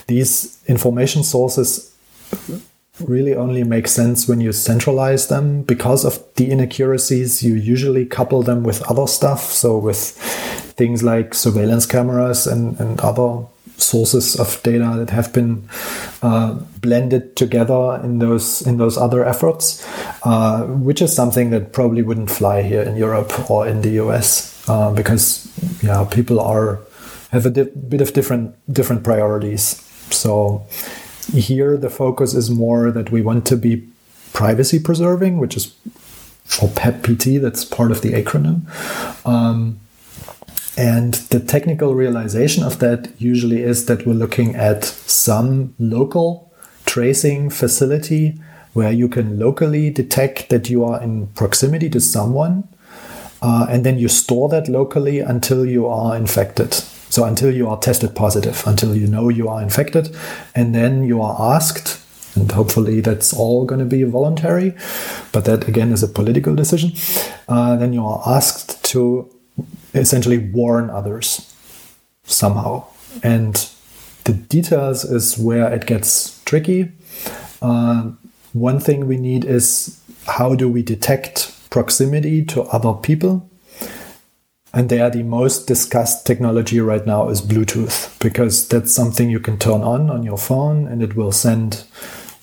these 0.08 0.60
information 0.68 1.24
sources 1.24 1.94
really 3.00 3.36
only 3.36 3.64
make 3.64 3.88
sense 3.88 4.28
when 4.28 4.42
you 4.42 4.52
centralize 4.52 5.28
them. 5.28 5.64
Because 5.64 6.06
of 6.06 6.20
the 6.36 6.52
inaccuracies 6.52 7.44
you 7.44 7.56
usually 7.56 8.06
couple 8.06 8.44
them 8.44 8.64
with 8.64 8.82
other 8.90 9.08
stuff. 9.08 9.44
So 9.52 9.78
with 9.78 9.98
things 10.78 11.04
like 11.04 11.34
surveillance 11.34 11.86
cameras 11.86 12.48
and, 12.48 12.80
and 12.80 13.00
other 13.02 13.46
sources 13.82 14.40
of 14.40 14.62
data 14.64 14.94
that 14.98 15.10
have 15.10 15.34
been 15.34 15.68
uh, 16.22 16.54
blended 16.80 17.36
together 17.36 18.00
in 18.04 18.20
those 18.20 18.62
in 18.62 18.78
those 18.78 18.98
other 18.98 19.26
efforts, 19.26 19.86
uh, 20.24 20.64
which 20.64 21.02
is 21.02 21.14
something 21.14 21.50
that 21.50 21.74
probably 21.74 22.02
wouldn't 22.02 22.30
fly 22.30 22.62
here 22.62 22.82
in 22.82 22.96
Europe 22.96 23.50
or 23.50 23.68
in 23.68 23.82
the 23.82 23.92
US 24.02 24.68
uh, 24.70 24.92
because 24.92 25.52
yeah 25.82 26.06
people 26.06 26.40
are 26.40 26.80
have 27.32 27.46
a 27.46 27.50
di- 27.50 27.72
bit 27.90 28.02
of 28.02 28.14
different 28.14 28.56
different 28.72 29.04
priorities. 29.04 29.82
So 30.12 30.66
here 31.34 31.78
the 31.78 31.90
focus 31.90 32.34
is 32.34 32.50
more 32.50 32.92
that 32.92 33.12
we 33.12 33.22
want 33.22 33.46
to 33.48 33.58
be 33.58 33.88
privacy 34.34 34.80
preserving, 34.80 35.38
which 35.38 35.56
is 35.56 35.74
for 36.52 36.68
PEP-PT, 36.70 37.42
that's 37.42 37.64
part 37.64 37.92
of 37.92 38.02
the 38.02 38.12
acronym. 38.12 38.68
Um, 39.26 39.80
and 40.78 41.14
the 41.14 41.40
technical 41.40 41.96
realization 41.96 42.64
of 42.64 42.80
that 42.80 43.12
usually 43.20 43.62
is 43.62 43.86
that 43.88 44.06
we're 44.06 44.14
looking 44.14 44.56
at 44.56 44.86
some 44.86 45.76
local 45.80 46.52
tracing 46.86 47.50
facility 47.50 48.40
where 48.74 48.92
you 48.92 49.10
can 49.10 49.38
locally 49.38 49.90
detect 49.90 50.50
that 50.50 50.70
you 50.70 50.86
are 50.86 51.02
in 51.02 51.28
proximity 51.28 51.90
to 51.90 52.00
someone. 52.00 52.68
Uh, 53.42 53.66
and 53.70 53.86
then 53.86 53.98
you 53.98 54.08
store 54.08 54.48
that 54.50 54.70
locally 54.70 55.20
until 55.20 55.66
you 55.66 55.88
are 55.88 56.16
infected. 56.16 56.74
So 56.74 57.26
until 57.26 57.54
you 57.54 57.68
are 57.68 57.78
tested 57.78 58.16
positive, 58.16 58.64
until 58.66 58.96
you 58.96 59.08
know 59.08 59.30
you 59.30 59.50
are 59.50 59.62
infected. 59.62 60.16
And 60.56 60.74
then 60.74 61.04
you 61.04 61.22
are 61.22 61.56
asked, 61.56 62.00
and 62.36 62.50
hopefully 62.52 63.02
that's 63.02 63.34
all 63.34 63.66
going 63.66 63.80
to 63.80 63.86
be 63.86 64.04
voluntary, 64.04 64.74
but 65.34 65.44
that 65.46 65.68
again 65.68 65.92
is 65.92 66.04
a 66.04 66.08
political 66.08 66.56
decision. 66.56 66.94
Uh, 67.50 67.76
then 67.76 67.92
you 67.92 68.06
are 68.06 68.22
asked 68.26 68.84
to 68.86 69.30
essentially 69.94 70.38
warn 70.38 70.90
others 70.90 71.54
somehow. 72.24 72.86
And 73.24 73.56
the 74.24 74.34
details 74.34 75.04
is 75.04 75.38
where 75.38 75.72
it 75.74 75.86
gets 75.86 76.42
tricky. 76.44 76.92
Uh, 77.62 78.12
one 78.54 78.80
thing 78.80 79.08
we 79.08 79.18
need 79.18 79.46
is 79.46 80.02
how 80.28 80.56
do 80.56 80.70
we 80.70 80.82
detect 80.84 81.70
proximity 81.70 82.44
to 82.46 82.64
other 82.64 82.94
people? 82.94 83.50
And 84.74 84.90
there, 84.90 85.10
the 85.10 85.24
most 85.24 85.68
discussed 85.68 86.26
technology 86.26 86.80
right 86.80 87.06
now 87.06 87.30
is 87.30 87.42
Bluetooth 87.42 88.18
because 88.20 88.68
that's 88.68 88.94
something 88.94 89.30
you 89.30 89.40
can 89.40 89.58
turn 89.58 89.82
on 89.82 90.10
on 90.10 90.24
your 90.24 90.38
phone 90.38 90.88
and 90.88 91.04
it 91.04 91.16
will 91.16 91.34
send 91.34 91.84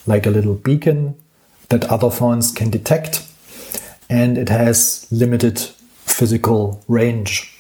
like 0.07 0.27
a 0.27 0.31
little 0.31 0.55
beacon 0.55 1.15
that 1.71 1.85
other 1.85 2.11
phones 2.11 2.53
can 2.53 2.71
detect. 2.71 3.27
And 4.11 4.37
it 4.37 4.49
has 4.49 5.07
limited 5.11 5.71
physical 6.19 6.83
range, 6.89 7.57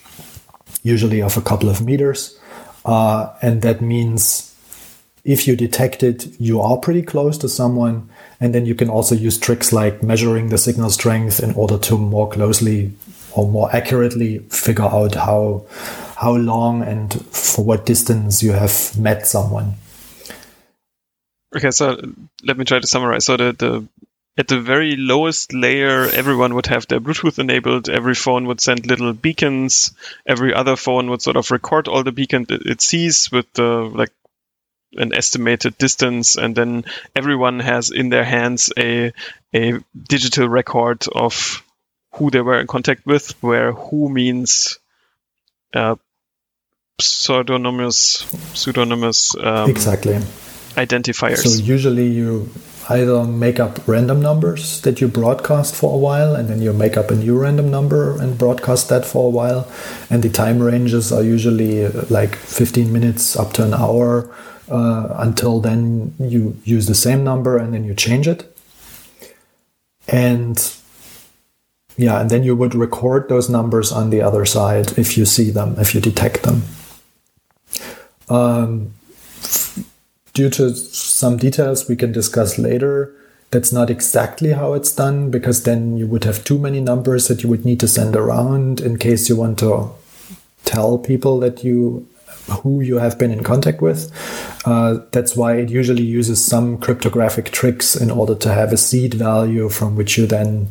usually 0.83 1.23
of 1.23 1.37
a 1.37 1.40
couple 1.40 1.68
of 1.68 1.81
meters. 1.81 2.38
Uh, 2.85 3.33
and 3.40 3.62
that 3.62 3.81
means 3.81 4.55
if 5.25 5.47
you 5.47 5.55
detect 5.55 6.03
it, 6.03 6.27
you 6.40 6.61
are 6.61 6.77
pretty 6.79 7.03
close 7.03 7.38
to 7.38 7.49
someone. 7.49 8.09
And 8.40 8.55
then 8.55 8.66
you 8.66 8.75
can 8.75 8.88
also 8.88 9.14
use 9.14 9.38
tricks 9.38 9.73
like 9.73 10.03
measuring 10.03 10.49
the 10.49 10.59
signal 10.59 10.90
strength 10.90 11.40
in 11.40 11.55
order 11.55 11.79
to 11.79 11.99
more 11.99 12.29
closely 12.29 12.92
or 13.33 13.47
more 13.47 13.71
accurately 13.75 14.38
figure 14.49 14.85
out 14.85 15.14
how 15.14 15.64
how 16.16 16.35
long 16.35 16.83
and 16.83 17.14
for 17.31 17.64
what 17.64 17.87
distance 17.87 18.42
you 18.42 18.53
have 18.53 18.99
met 18.99 19.27
someone. 19.27 19.75
Okay, 21.55 21.71
so 21.71 21.97
let 22.42 22.59
me 22.59 22.64
try 22.64 22.81
to 22.81 22.87
summarize. 22.87 23.25
So 23.25 23.37
the, 23.37 23.53
the 23.53 23.88
at 24.38 24.46
the 24.46 24.61
very 24.61 24.94
lowest 24.96 25.53
layer, 25.53 26.05
everyone 26.05 26.55
would 26.55 26.66
have 26.66 26.87
their 26.87 27.01
Bluetooth 27.01 27.40
enabled. 27.40 27.88
Every 27.88 28.14
phone 28.14 28.46
would 28.46 28.61
send 28.61 28.87
little 28.87 29.12
beacons. 29.12 29.92
Every 30.24 30.55
other 30.55 30.77
phone 30.77 31.11
would 31.11 31.20
sort 31.20 31.37
of 31.37 31.51
record 31.51 31.88
all 31.88 32.05
the 32.05 32.12
beacons 32.12 32.46
it 32.48 32.81
sees 32.81 33.33
with 33.33 33.53
the 33.55 33.90
like 33.92 34.12
an 34.92 35.12
estimated 35.12 35.77
distance, 35.77 36.37
and 36.37 36.55
then 36.55 36.85
everyone 37.16 37.59
has 37.59 37.90
in 37.90 38.11
their 38.11 38.24
hands 38.24 38.72
a 38.79 39.12
a 39.53 39.81
digital 40.09 40.48
record 40.48 41.05
of 41.12 41.64
who 42.12 42.31
they 42.31 42.40
were 42.40 42.61
in 42.61 42.68
contact 42.68 43.05
with, 43.05 43.33
where 43.42 43.72
who 43.72 44.09
means 44.09 44.79
uh, 45.74 45.96
pseudonymous 47.01 48.22
pseudonymous 48.55 49.35
um, 49.44 49.68
exactly 49.68 50.14
identifiers. 50.77 51.38
So 51.38 51.62
usually 51.62 52.07
you 52.07 52.48
either 52.90 53.24
make 53.24 53.61
up 53.61 53.87
random 53.87 54.20
numbers 54.22 54.81
that 54.81 55.01
you 55.01 55.09
broadcast 55.09 55.74
for 55.74 55.94
a 55.94 55.98
while 55.98 56.35
and 56.35 56.48
then 56.48 56.62
you 56.62 56.72
make 56.72 56.96
up 56.96 57.11
a 57.11 57.14
new 57.14 57.38
random 57.38 57.70
number 57.70 58.18
and 58.20 58.38
broadcast 58.38 58.88
that 58.88 59.05
for 59.05 59.27
a 59.27 59.31
while. 59.31 59.70
And 60.09 60.22
the 60.22 60.31
time 60.31 60.61
ranges 60.61 61.12
are 61.12 61.22
usually 61.22 61.85
uh, 61.85 62.05
like 62.09 62.35
15 62.35 62.90
minutes 62.92 63.37
up 63.37 63.53
to 63.55 63.64
an 63.64 63.74
hour 63.74 64.31
uh, 64.70 65.09
until 65.18 65.61
then 65.61 66.14
you 66.18 66.57
use 66.64 66.87
the 66.87 66.94
same 66.94 67.24
number 67.24 67.59
and 67.59 67.74
then 67.74 67.85
you 67.85 67.94
change 67.94 68.27
it. 68.27 68.57
And 70.07 70.57
yeah 71.98 72.20
and 72.20 72.31
then 72.31 72.44
you 72.44 72.57
would 72.57 72.74
record 72.74 73.29
those 73.29 73.51
numbers 73.51 73.92
on 73.92 74.11
the 74.11 74.22
other 74.22 74.46
side 74.46 74.96
if 74.96 75.18
you 75.18 75.27
see 75.27 75.51
them 75.51 75.74
if 75.79 75.94
you 75.94 76.01
detect 76.01 76.42
them. 76.44 76.62
Um, 78.31 78.94
due 80.38 80.48
to 80.48 80.72
some 80.72 81.37
details 81.37 81.88
we 81.88 81.96
can 81.96 82.12
discuss 82.12 82.59
later, 82.59 83.12
that's 83.51 83.72
not 83.72 83.90
exactly 83.90 84.53
how 84.53 84.72
it's 84.72 84.92
done 84.92 85.33
because 85.33 85.64
then 85.64 85.96
you 85.96 86.07
would 86.07 86.22
have 86.22 86.44
too 86.44 86.61
many 86.61 86.81
numbers 86.81 87.27
that 87.27 87.42
you 87.42 87.48
would 87.48 87.64
need 87.64 87.81
to 87.81 87.88
send 87.88 88.14
around 88.14 88.81
in 88.81 88.98
case 88.98 89.29
you 89.29 89.35
want 89.35 89.59
to 89.59 89.90
tell 90.64 90.96
people 90.96 91.40
that 91.40 91.64
you 91.64 92.07
who 92.62 92.81
you 92.81 92.98
have 92.98 93.18
been 93.18 93.33
in 93.33 93.42
contact 93.42 93.83
with. 93.83 94.12
Uh, 94.64 95.01
that's 95.11 95.35
why 95.35 95.57
it 95.57 95.70
usually 95.70 96.05
uses 96.05 96.42
some 96.42 96.79
cryptographic 96.79 97.46
tricks 97.46 97.96
in 97.96 98.09
order 98.09 98.37
to 98.37 98.55
have 98.55 98.72
a 98.72 98.77
seed 98.77 99.14
value 99.14 99.68
from 99.68 99.96
which 99.96 100.16
you 100.16 100.24
then 100.24 100.68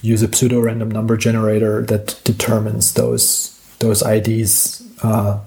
use 0.00 0.22
a 0.22 0.34
pseudo 0.34 0.58
random 0.58 0.90
number 0.90 1.18
generator 1.18 1.82
that 1.82 2.18
determines 2.24 2.94
those 2.94 3.50
those 3.80 4.00
IDs 4.00 4.82
uh, 5.02 5.38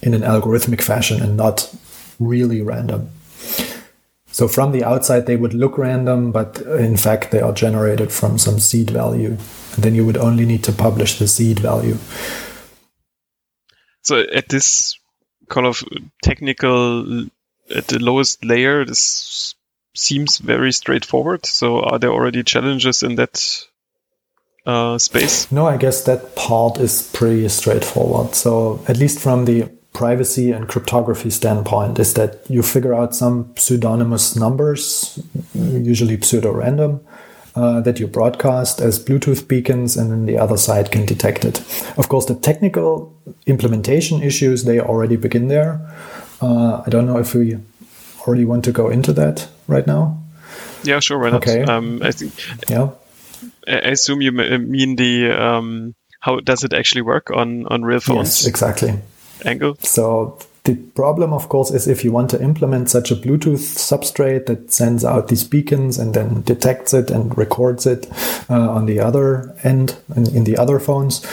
in 0.00 0.14
an 0.14 0.22
algorithmic 0.22 0.80
fashion 0.80 1.20
and 1.20 1.36
not 1.36 1.70
really 2.26 2.62
random. 2.62 3.10
So 4.32 4.48
from 4.48 4.72
the 4.72 4.82
outside, 4.82 5.26
they 5.26 5.36
would 5.36 5.52
look 5.52 5.76
random, 5.76 6.32
but 6.32 6.60
in 6.62 6.96
fact, 6.96 7.30
they 7.30 7.40
are 7.40 7.52
generated 7.52 8.10
from 8.10 8.38
some 8.38 8.58
seed 8.58 8.90
value. 8.90 9.36
And 9.74 9.84
then 9.84 9.94
you 9.94 10.06
would 10.06 10.16
only 10.16 10.46
need 10.46 10.64
to 10.64 10.72
publish 10.72 11.18
the 11.18 11.28
seed 11.28 11.58
value. 11.58 11.98
So 14.02 14.20
at 14.34 14.48
this 14.48 14.98
kind 15.48 15.66
of 15.66 15.84
technical 16.22 17.26
at 17.74 17.86
the 17.88 17.98
lowest 17.98 18.44
layer, 18.44 18.84
this 18.84 19.54
seems 19.94 20.38
very 20.38 20.72
straightforward. 20.72 21.44
So 21.46 21.80
are 21.80 21.98
there 21.98 22.10
already 22.10 22.42
challenges 22.42 23.02
in 23.02 23.16
that 23.16 23.66
uh, 24.64 24.98
space? 24.98 25.52
No, 25.52 25.66
I 25.66 25.76
guess 25.76 26.04
that 26.04 26.34
part 26.36 26.78
is 26.78 27.10
pretty 27.12 27.48
straightforward. 27.48 28.34
So 28.34 28.82
at 28.88 28.96
least 28.96 29.20
from 29.20 29.44
the 29.44 29.68
privacy 29.92 30.50
and 30.50 30.68
cryptography 30.68 31.30
standpoint 31.30 31.98
is 31.98 32.14
that 32.14 32.40
you 32.48 32.62
figure 32.62 32.94
out 32.94 33.14
some 33.14 33.52
pseudonymous 33.56 34.36
numbers, 34.36 35.18
usually 35.54 36.20
pseudo-random, 36.20 37.00
uh, 37.54 37.80
that 37.82 38.00
you 38.00 38.06
broadcast 38.06 38.80
as 38.80 39.02
Bluetooth 39.02 39.46
beacons, 39.46 39.96
and 39.96 40.10
then 40.10 40.24
the 40.24 40.38
other 40.38 40.56
side 40.56 40.90
can 40.90 41.04
detect 41.04 41.44
it. 41.44 41.60
Of 41.98 42.08
course, 42.08 42.24
the 42.26 42.34
technical 42.34 43.14
implementation 43.46 44.22
issues 44.22 44.64
they 44.64 44.80
already 44.80 45.16
begin 45.16 45.48
there. 45.48 45.80
Uh, 46.40 46.82
I 46.86 46.88
don't 46.88 47.06
know 47.06 47.18
if 47.18 47.34
we 47.34 47.58
already 48.26 48.44
want 48.44 48.64
to 48.64 48.72
go 48.72 48.88
into 48.88 49.12
that 49.12 49.48
right 49.68 49.86
now. 49.86 50.22
Yeah, 50.82 51.00
sure. 51.00 51.18
Why 51.18 51.30
not? 51.30 51.46
Okay. 51.46 51.62
Um, 51.62 52.00
I 52.02 52.12
think. 52.12 52.32
Yeah. 52.68 52.90
I 53.68 53.90
assume 53.90 54.22
you 54.22 54.32
mean 54.32 54.96
the 54.96 55.30
um, 55.30 55.94
how 56.20 56.40
does 56.40 56.64
it 56.64 56.72
actually 56.72 57.02
work 57.02 57.30
on 57.30 57.66
on 57.66 57.82
real 57.82 58.00
phones? 58.00 58.40
Yes, 58.40 58.46
exactly. 58.46 58.98
Angle. 59.44 59.76
So 59.80 60.38
the 60.64 60.76
problem, 60.76 61.32
of 61.32 61.48
course, 61.48 61.72
is 61.72 61.88
if 61.88 62.04
you 62.04 62.12
want 62.12 62.30
to 62.30 62.42
implement 62.42 62.88
such 62.88 63.10
a 63.10 63.16
Bluetooth 63.16 63.58
substrate 63.58 64.46
that 64.46 64.72
sends 64.72 65.04
out 65.04 65.28
these 65.28 65.42
beacons 65.42 65.98
and 65.98 66.14
then 66.14 66.42
detects 66.42 66.94
it 66.94 67.10
and 67.10 67.36
records 67.36 67.84
it 67.84 68.08
uh, 68.48 68.70
on 68.70 68.86
the 68.86 69.00
other 69.00 69.54
end 69.64 69.96
in, 70.14 70.34
in 70.36 70.44
the 70.44 70.56
other 70.56 70.78
phones, 70.78 71.26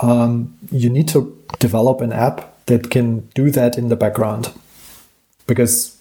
um, 0.00 0.56
you 0.70 0.88
need 0.88 1.08
to 1.08 1.36
develop 1.58 2.00
an 2.00 2.12
app 2.12 2.54
that 2.66 2.90
can 2.90 3.20
do 3.34 3.50
that 3.50 3.76
in 3.76 3.88
the 3.88 3.96
background 3.96 4.52
because 5.46 5.97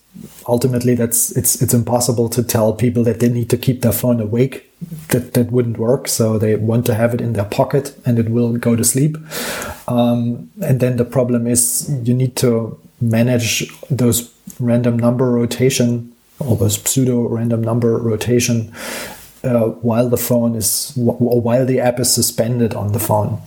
ultimately 0.47 0.95
that's 0.95 1.32
it's 1.36 1.62
it's 1.62 1.73
impossible 1.73 2.30
to 2.30 2.43
tell 2.43 2.73
people 2.73 3.03
that 3.03 3.19
they 3.19 3.30
need 3.30 3.49
to 3.49 3.58
keep 3.58 3.82
their 3.82 3.91
phone 3.91 4.19
awake. 4.19 4.63
That 5.10 5.34
that 5.34 5.51
wouldn't 5.51 5.77
work. 5.77 6.08
So 6.08 6.38
they 6.38 6.56
want 6.56 6.86
to 6.86 6.95
have 6.95 7.13
it 7.13 7.21
in 7.21 7.34
their 7.34 7.45
pocket 7.45 7.95
and 8.06 8.19
it 8.19 8.30
will 8.30 8.58
go 8.58 8.75
to 8.75 8.84
sleep. 8.84 9.17
Um, 9.88 10.49
and 10.62 10.80
then 10.80 10.97
the 10.97 11.06
problem 11.06 11.47
is 11.47 11.89
you 12.03 12.13
need 12.13 12.36
to 12.38 12.80
manage 13.01 13.67
those 13.89 14.34
random 14.60 14.97
number 14.97 15.30
rotation 15.32 16.13
or 16.39 16.56
those 16.56 16.80
pseudo 16.82 17.27
random 17.27 17.62
number 17.62 17.97
rotation 17.97 18.71
uh, 19.43 19.67
while 19.82 20.10
the 20.10 20.17
phone 20.17 20.56
is 20.56 20.93
while 20.95 21.65
the 21.65 21.80
app 21.80 21.99
is 21.99 22.13
suspended 22.13 22.73
on 22.73 22.91
the 22.91 22.99
phone. 22.99 23.41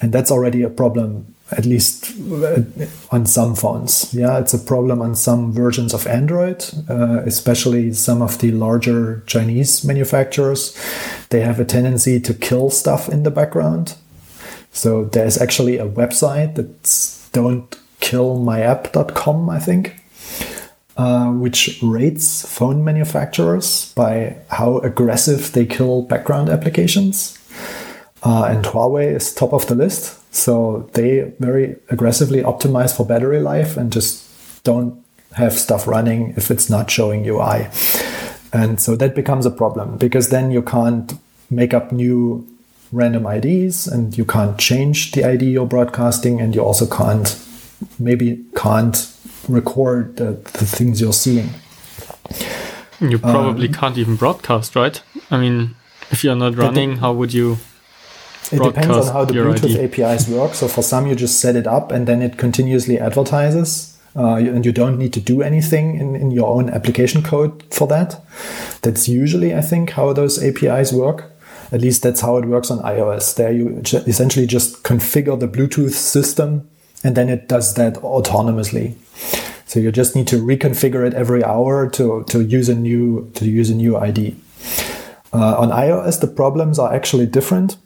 And 0.00 0.12
that's 0.12 0.30
already 0.30 0.62
a 0.62 0.70
problem 0.70 1.33
at 1.50 1.66
least 1.66 2.14
uh, 2.32 2.62
on 3.10 3.26
some 3.26 3.54
phones. 3.54 4.14
Yeah, 4.14 4.38
it's 4.38 4.54
a 4.54 4.58
problem 4.58 5.02
on 5.02 5.14
some 5.14 5.52
versions 5.52 5.92
of 5.92 6.06
Android, 6.06 6.64
uh, 6.88 7.20
especially 7.26 7.92
some 7.92 8.22
of 8.22 8.38
the 8.38 8.50
larger 8.52 9.22
Chinese 9.26 9.84
manufacturers. 9.84 10.74
They 11.28 11.40
have 11.40 11.60
a 11.60 11.64
tendency 11.64 12.18
to 12.20 12.34
kill 12.34 12.70
stuff 12.70 13.08
in 13.08 13.24
the 13.24 13.30
background. 13.30 13.96
So 14.72 15.04
there's 15.04 15.40
actually 15.40 15.78
a 15.78 15.86
website 15.86 16.56
that's 16.56 17.30
don'tkillmyapp.com, 17.32 19.50
I 19.50 19.60
think, 19.60 19.94
uh, 20.96 21.30
which 21.30 21.78
rates 21.82 22.50
phone 22.50 22.82
manufacturers 22.82 23.92
by 23.94 24.38
how 24.48 24.78
aggressive 24.78 25.52
they 25.52 25.66
kill 25.66 26.00
background 26.02 26.48
applications. 26.48 27.38
Uh, 28.22 28.44
and 28.44 28.64
Huawei 28.64 29.14
is 29.14 29.34
top 29.34 29.52
of 29.52 29.66
the 29.66 29.74
list. 29.74 30.23
So 30.34 30.90
they 30.94 31.32
very 31.38 31.76
aggressively 31.90 32.42
optimize 32.42 32.94
for 32.94 33.06
battery 33.06 33.40
life 33.40 33.76
and 33.76 33.92
just 33.92 34.64
don't 34.64 35.02
have 35.32 35.52
stuff 35.52 35.86
running 35.86 36.34
if 36.36 36.50
it's 36.50 36.68
not 36.68 36.90
showing 36.90 37.24
UI. 37.26 37.68
And 38.52 38.80
so 38.80 38.96
that 38.96 39.14
becomes 39.14 39.46
a 39.46 39.50
problem 39.50 39.96
because 39.96 40.30
then 40.30 40.50
you 40.50 40.62
can't 40.62 41.12
make 41.50 41.72
up 41.72 41.92
new 41.92 42.46
random 42.90 43.26
IDs 43.26 43.86
and 43.86 44.16
you 44.16 44.24
can't 44.24 44.58
change 44.58 45.12
the 45.12 45.24
ID 45.24 45.46
you're 45.46 45.66
broadcasting 45.66 46.40
and 46.40 46.54
you 46.54 46.62
also 46.62 46.86
can't, 46.86 47.40
maybe 47.98 48.44
can't 48.56 49.12
record 49.48 50.16
the, 50.16 50.32
the 50.58 50.66
things 50.66 51.00
you're 51.00 51.12
seeing. 51.12 51.50
You 53.00 53.18
probably 53.18 53.68
um, 53.68 53.74
can't 53.74 53.98
even 53.98 54.16
broadcast, 54.16 54.74
right? 54.76 55.00
I 55.30 55.38
mean, 55.38 55.74
if 56.10 56.24
you're 56.24 56.36
not 56.36 56.56
running, 56.56 56.96
how 56.96 57.12
would 57.12 57.32
you 57.32 57.58
it 58.52 58.62
depends 58.62 58.96
on 58.96 59.12
how 59.12 59.24
the 59.24 59.34
Bluetooth 59.34 59.78
ID. 59.78 60.02
APIs 60.02 60.28
work. 60.28 60.54
So 60.54 60.68
for 60.68 60.82
some, 60.82 61.06
you 61.06 61.14
just 61.14 61.40
set 61.40 61.56
it 61.56 61.66
up 61.66 61.90
and 61.90 62.06
then 62.06 62.22
it 62.22 62.36
continuously 62.36 62.98
advertises. 62.98 63.90
Uh, 64.16 64.36
and 64.36 64.64
you 64.64 64.70
don't 64.70 64.96
need 64.96 65.12
to 65.12 65.20
do 65.20 65.42
anything 65.42 65.96
in, 65.98 66.14
in 66.14 66.30
your 66.30 66.46
own 66.46 66.70
application 66.70 67.20
code 67.20 67.64
for 67.72 67.88
that. 67.88 68.24
That's 68.82 69.08
usually, 69.08 69.52
I 69.52 69.60
think, 69.60 69.90
how 69.90 70.12
those 70.12 70.40
APIs 70.40 70.92
work. 70.92 71.32
At 71.72 71.80
least 71.80 72.04
that's 72.04 72.20
how 72.20 72.36
it 72.36 72.44
works 72.44 72.70
on 72.70 72.78
iOS. 72.80 73.34
There 73.34 73.50
you 73.50 73.82
essentially 74.06 74.46
just 74.46 74.84
configure 74.84 75.38
the 75.38 75.48
Bluetooth 75.48 75.94
system 75.94 76.68
and 77.02 77.16
then 77.16 77.28
it 77.28 77.48
does 77.48 77.74
that 77.74 77.94
autonomously. 77.94 78.94
So 79.66 79.80
you 79.80 79.90
just 79.90 80.14
need 80.14 80.28
to 80.28 80.36
reconfigure 80.36 81.04
it 81.04 81.14
every 81.14 81.42
hour 81.42 81.90
to, 81.90 82.24
to 82.28 82.44
use 82.44 82.68
a 82.68 82.74
new 82.76 83.30
to 83.34 83.44
use 83.44 83.70
a 83.70 83.74
new 83.74 83.96
ID. 83.96 84.36
Uh, 85.32 85.58
on 85.58 85.70
iOS, 85.70 86.20
the 86.20 86.28
problems 86.28 86.78
are 86.78 86.94
actually 86.94 87.26
different 87.26 87.76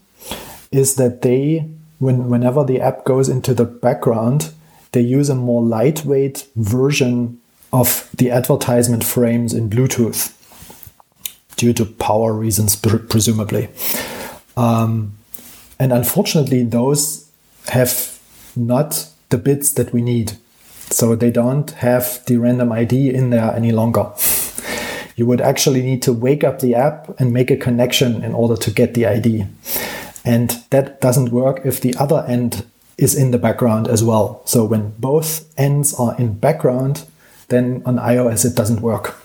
is 0.70 0.96
that 0.96 1.22
they, 1.22 1.68
when, 1.98 2.28
whenever 2.28 2.64
the 2.64 2.81
app 2.81 3.04
goes 3.04 3.28
into 3.28 3.54
the 3.54 3.64
background, 3.64 4.52
they 4.92 5.00
use 5.00 5.28
a 5.28 5.35
more 5.35 5.62
lightweight 5.62 6.46
version 6.57 7.40
of 7.72 8.09
the 8.14 8.31
advertisement 8.31 9.04
frames 9.04 9.52
in 9.52 9.68
Bluetooth 9.68 10.35
due 11.57 11.72
to 11.72 11.85
power 11.85 12.33
reasons, 12.33 12.76
presumably. 12.76 13.68
Um, 14.57 15.18
and 15.78 15.92
unfortunately, 15.92 16.62
those 16.64 17.31
have 17.68 18.18
not 18.57 19.09
the 19.28 19.38
bits 19.38 19.72
that 19.72 19.92
we 19.92 20.02
need. 20.02 20.33
So 20.90 21.14
they 21.14 21.31
don't 21.31 21.70
have 21.72 22.24
the 22.26 22.38
random 22.38 22.72
ID 22.72 23.14
in 23.14 23.31
there 23.31 23.54
any 23.54 23.72
longer. 23.72 24.11
You 25.16 25.26
would 25.26 25.40
actually 25.40 25.83
need 25.83 26.02
to 26.02 26.12
wake 26.12 26.44
up 26.44 26.61
the 26.61 26.74
app 26.74 27.20
and 27.20 27.33
make 27.33 27.50
a 27.50 27.57
connection 27.57 28.22
in 28.22 28.33
order 28.33 28.57
to 28.57 28.70
get 28.70 28.94
the 28.94 29.07
ID. 29.07 29.46
And 30.29 30.62
that 30.69 31.01
doesn't 31.01 31.31
work 31.31 31.62
if 31.64 31.81
the 31.81 31.95
other 31.97 32.23
end 32.29 32.67
is 32.99 33.14
in 33.14 33.31
the 33.31 33.38
background 33.38 33.88
as 33.88 34.05
well. 34.05 34.43
So 34.45 34.62
when 34.62 34.91
both 34.99 35.51
ends 35.59 35.95
are 35.95 36.14
in 36.19 36.35
background, 36.35 37.07
then 37.49 37.83
on 37.87 37.97
iOS 37.97 38.45
it 38.45 38.55
doesn't 38.55 38.83
work. 38.83 39.17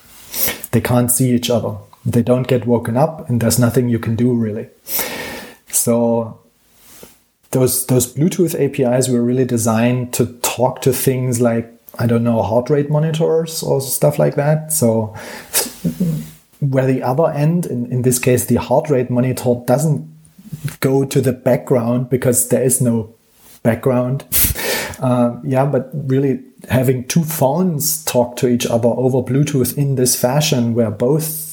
They 0.70 0.80
can't 0.80 1.10
see 1.10 1.34
each 1.34 1.50
other. 1.50 1.76
They 2.06 2.22
don't 2.22 2.48
get 2.48 2.66
woken 2.66 2.96
up 2.96 3.28
and 3.28 3.38
there's 3.38 3.58
nothing 3.58 3.90
you 3.90 3.98
can 3.98 4.16
do 4.16 4.32
really. 4.32 4.68
So 5.68 6.40
those 7.50 7.84
those 7.84 8.14
Bluetooth 8.14 8.54
APIs 8.58 9.10
were 9.10 9.22
really 9.22 9.44
designed 9.44 10.14
to 10.14 10.24
talk 10.40 10.80
to 10.82 10.92
things 10.94 11.38
like 11.38 11.70
I 11.98 12.06
don't 12.06 12.24
know 12.24 12.40
heart 12.40 12.70
rate 12.70 12.88
monitors 12.88 13.62
or 13.62 13.82
stuff 13.82 14.18
like 14.18 14.36
that. 14.36 14.72
So 14.72 15.14
where 16.60 16.86
the 16.86 17.02
other 17.02 17.30
end, 17.30 17.66
in, 17.66 17.92
in 17.92 18.02
this 18.02 18.18
case 18.18 18.46
the 18.46 18.56
heart 18.56 18.88
rate 18.88 19.10
monitor, 19.10 19.56
doesn't 19.66 20.13
go 20.80 21.04
to 21.04 21.20
the 21.20 21.32
background 21.32 22.10
because 22.10 22.48
there 22.48 22.62
is 22.62 22.80
no 22.80 23.14
background. 23.62 24.24
Uh, 25.00 25.36
yeah, 25.44 25.66
but 25.66 25.90
really 25.92 26.40
having 26.68 27.06
two 27.06 27.24
phones 27.24 28.04
talk 28.04 28.36
to 28.36 28.48
each 28.48 28.66
other 28.66 28.88
over 28.88 29.22
Bluetooth 29.22 29.76
in 29.76 29.96
this 29.96 30.18
fashion 30.18 30.74
where 30.74 30.90
both 30.90 31.44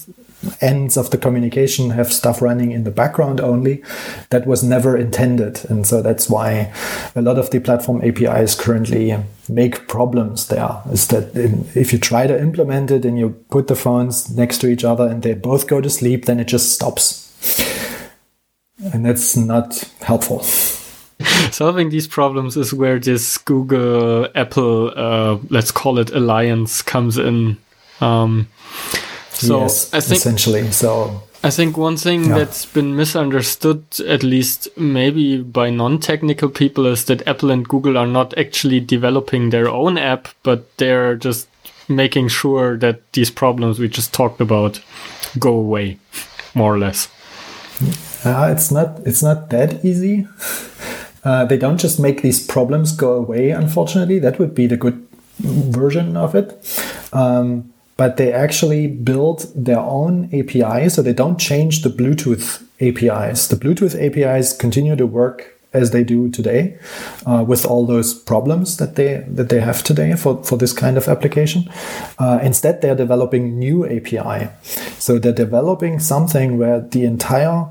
ends 0.59 0.97
of 0.97 1.09
the 1.11 1.17
communication 1.17 1.91
have 1.91 2.11
stuff 2.11 2.41
running 2.41 2.71
in 2.71 2.83
the 2.83 2.91
background 2.91 3.39
only, 3.39 3.83
that 4.29 4.47
was 4.47 4.63
never 4.63 4.97
intended. 4.97 5.63
And 5.69 5.85
so 5.85 6.01
that's 6.01 6.29
why 6.29 6.73
a 7.15 7.21
lot 7.21 7.37
of 7.37 7.51
the 7.51 7.59
platform 7.59 8.01
APIs 8.03 8.55
currently 8.55 9.15
make 9.47 9.87
problems 9.87 10.47
there. 10.47 10.81
Is 10.91 11.07
that 11.09 11.31
if 11.75 11.93
you 11.93 11.99
try 11.99 12.27
to 12.27 12.39
implement 12.39 12.91
it 12.91 13.05
and 13.05 13.17
you 13.17 13.31
put 13.49 13.67
the 13.67 13.75
phones 13.75 14.35
next 14.35 14.59
to 14.59 14.67
each 14.67 14.83
other 14.83 15.07
and 15.07 15.21
they 15.21 15.33
both 15.33 15.67
go 15.67 15.81
to 15.81 15.89
sleep, 15.89 16.25
then 16.25 16.39
it 16.39 16.47
just 16.47 16.73
stops 16.73 17.30
and 18.93 19.05
that's 19.05 19.35
not 19.35 19.83
helpful. 20.01 20.43
Solving 21.51 21.89
these 21.89 22.07
problems 22.07 22.57
is 22.57 22.73
where 22.73 22.99
this 22.99 23.37
Google 23.37 24.27
Apple, 24.33 24.91
uh, 24.95 25.37
let's 25.49 25.71
call 25.71 25.99
it 25.99 26.09
alliance, 26.11 26.81
comes 26.81 27.17
in. 27.17 27.57
Um, 27.99 28.47
so 29.29 29.61
yes, 29.61 29.93
I 29.93 29.99
think 29.99 30.17
essentially, 30.17 30.71
so 30.71 31.21
I 31.43 31.49
think 31.49 31.77
one 31.77 31.97
thing 31.97 32.25
yeah. 32.25 32.39
that's 32.39 32.65
been 32.65 32.95
misunderstood, 32.95 33.83
at 34.07 34.23
least 34.23 34.67
maybe 34.77 35.41
by 35.41 35.69
non-technical 35.69 36.49
people, 36.49 36.85
is 36.85 37.05
that 37.05 37.27
Apple 37.27 37.51
and 37.51 37.67
Google 37.67 37.97
are 37.97 38.07
not 38.07 38.37
actually 38.37 38.79
developing 38.79 39.49
their 39.49 39.67
own 39.67 39.97
app, 39.97 40.27
but 40.43 40.75
they're 40.77 41.15
just 41.15 41.47
making 41.87 42.27
sure 42.29 42.77
that 42.77 43.11
these 43.13 43.31
problems 43.31 43.79
we 43.79 43.87
just 43.87 44.13
talked 44.13 44.39
about 44.39 44.81
go 45.39 45.53
away, 45.53 45.97
more 46.53 46.73
or 46.73 46.79
less. 46.79 47.09
Uh, 48.23 48.53
it's 48.55 48.71
not 48.71 48.99
it's 49.05 49.23
not 49.23 49.49
that 49.49 49.83
easy 49.83 50.27
Uh, 51.23 51.45
they 51.45 51.57
don't 51.57 51.79
just 51.79 51.99
make 51.99 52.21
these 52.21 52.45
problems 52.45 52.91
go 52.91 53.13
away, 53.13 53.51
unfortunately. 53.51 54.19
That 54.19 54.39
would 54.39 54.55
be 54.55 54.67
the 54.67 54.77
good 54.77 55.07
version 55.39 56.17
of 56.17 56.35
it. 56.35 56.57
Um, 57.13 57.71
but 57.97 58.17
they 58.17 58.33
actually 58.33 58.87
build 58.87 59.51
their 59.55 59.79
own 59.79 60.25
API, 60.33 60.89
so 60.89 61.01
they 61.01 61.13
don't 61.13 61.39
change 61.39 61.83
the 61.83 61.89
Bluetooth 61.89 62.63
APIs. 62.79 63.47
The 63.47 63.55
Bluetooth 63.55 63.95
APIs 63.95 64.53
continue 64.53 64.95
to 64.95 65.05
work 65.05 65.59
as 65.73 65.91
they 65.91 66.03
do 66.03 66.29
today, 66.29 66.77
uh, 67.25 67.45
with 67.47 67.65
all 67.65 67.85
those 67.85 68.13
problems 68.13 68.75
that 68.77 68.95
they 68.95 69.23
that 69.27 69.47
they 69.49 69.61
have 69.61 69.83
today 69.83 70.15
for, 70.15 70.43
for 70.43 70.57
this 70.57 70.73
kind 70.73 70.97
of 70.97 71.07
application. 71.07 71.69
Uh, 72.17 72.39
instead, 72.41 72.81
they're 72.81 72.95
developing 72.95 73.57
new 73.59 73.85
API. 73.85 74.49
So 74.97 75.19
they're 75.19 75.31
developing 75.31 75.99
something 75.99 76.57
where 76.57 76.81
the 76.81 77.05
entire 77.05 77.67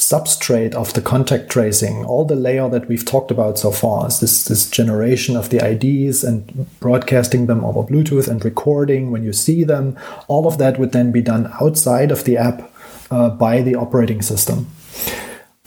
substrate 0.00 0.74
of 0.74 0.94
the 0.94 1.02
contact 1.02 1.50
tracing, 1.50 2.06
all 2.06 2.24
the 2.24 2.34
layer 2.34 2.70
that 2.70 2.88
we've 2.88 3.04
talked 3.04 3.30
about 3.30 3.58
so 3.58 3.70
far, 3.70 4.08
is 4.08 4.20
this, 4.20 4.46
this 4.46 4.68
generation 4.68 5.36
of 5.36 5.50
the 5.50 5.58
IDs 5.62 6.24
and 6.24 6.66
broadcasting 6.80 7.46
them 7.46 7.62
over 7.62 7.82
Bluetooth 7.82 8.26
and 8.26 8.42
recording 8.42 9.10
when 9.10 9.22
you 9.22 9.32
see 9.32 9.62
them, 9.62 9.98
all 10.26 10.46
of 10.46 10.56
that 10.56 10.78
would 10.78 10.92
then 10.92 11.12
be 11.12 11.20
done 11.20 11.52
outside 11.60 12.10
of 12.10 12.24
the 12.24 12.38
app 12.38 12.72
uh, 13.10 13.28
by 13.28 13.60
the 13.60 13.74
operating 13.74 14.22
system. 14.22 14.68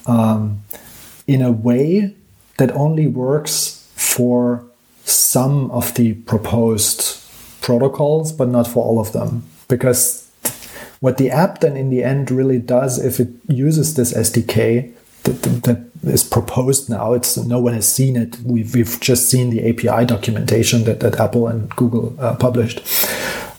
Um, 0.06 0.62
in 1.28 1.40
a 1.40 1.52
way 1.52 2.14
that 2.58 2.72
only 2.72 3.06
works 3.06 3.88
for 3.94 4.64
some 5.04 5.70
of 5.70 5.94
the 5.94 6.14
proposed 6.14 7.22
protocols, 7.62 8.32
but 8.32 8.48
not 8.48 8.66
for 8.66 8.84
all 8.84 8.98
of 8.98 9.12
them. 9.12 9.44
Because 9.68 10.23
what 11.04 11.18
the 11.18 11.30
app 11.30 11.60
then 11.60 11.76
in 11.76 11.90
the 11.90 12.02
end 12.02 12.30
really 12.30 12.58
does, 12.58 12.98
if 12.98 13.20
it 13.20 13.28
uses 13.46 13.92
this 13.92 14.14
SDK 14.14 14.90
that, 15.24 15.42
that 15.64 15.84
is 16.02 16.24
proposed 16.24 16.88
now, 16.88 17.12
it's 17.12 17.36
no 17.36 17.58
one 17.58 17.74
has 17.74 17.86
seen 17.86 18.16
it. 18.16 18.38
We've, 18.40 18.74
we've 18.74 18.98
just 19.02 19.28
seen 19.28 19.50
the 19.50 19.68
API 19.68 20.06
documentation 20.06 20.84
that, 20.84 21.00
that 21.00 21.20
Apple 21.20 21.46
and 21.46 21.68
Google 21.76 22.16
uh, 22.18 22.36
published. 22.36 22.80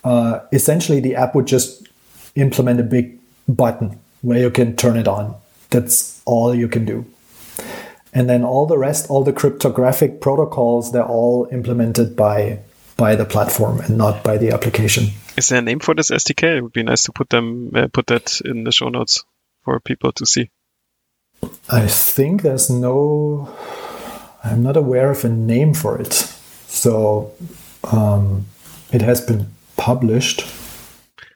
Uh, 0.03 0.39
essentially, 0.51 0.99
the 0.99 1.15
app 1.15 1.35
would 1.35 1.45
just 1.45 1.87
implement 2.33 2.79
a 2.79 2.83
big 2.83 3.19
button 3.47 3.99
where 4.23 4.39
you 4.39 4.49
can 4.49 4.75
turn 4.75 4.97
it 4.97 5.07
on. 5.07 5.35
That's 5.69 6.23
all 6.25 6.55
you 6.55 6.67
can 6.67 6.83
do. 6.83 7.05
And 8.11 8.27
then 8.27 8.43
all 8.43 8.65
the 8.65 8.79
rest, 8.79 9.07
all 9.11 9.23
the 9.23 9.33
cryptographic 9.33 10.19
protocols, 10.19 10.93
they're 10.93 11.05
all 11.05 11.47
implemented 11.51 12.15
by 12.15 12.61
by 12.97 13.13
the 13.13 13.25
platform 13.25 13.81
and 13.81 13.97
not 13.99 14.23
by 14.23 14.37
the 14.37 14.49
application. 14.49 15.09
Is 15.37 15.49
there 15.49 15.59
a 15.59 15.61
name 15.61 15.79
for 15.79 15.93
this 15.93 16.11
SDK? 16.11 16.57
It 16.57 16.61
would 16.61 16.73
be 16.73 16.83
nice 16.83 17.03
to 17.03 17.11
put 17.11 17.29
them 17.29 17.71
uh, 17.75 17.87
put 17.91 18.07
that 18.07 18.41
in 18.43 18.63
the 18.63 18.71
show 18.71 18.89
notes 18.89 19.25
for 19.63 19.79
people 19.79 20.11
to 20.13 20.25
see. 20.25 20.49
I 21.69 21.87
think 21.87 22.41
there's 22.41 22.69
no. 22.69 23.53
I'm 24.43 24.63
not 24.63 24.77
aware 24.77 25.11
of 25.11 25.25
a 25.25 25.29
name 25.29 25.73
for 25.73 25.99
it. 25.99 26.13
So 26.67 27.33
um, 27.91 28.45
it 28.91 29.01
has 29.01 29.21
been 29.21 29.47
published. 29.75 30.45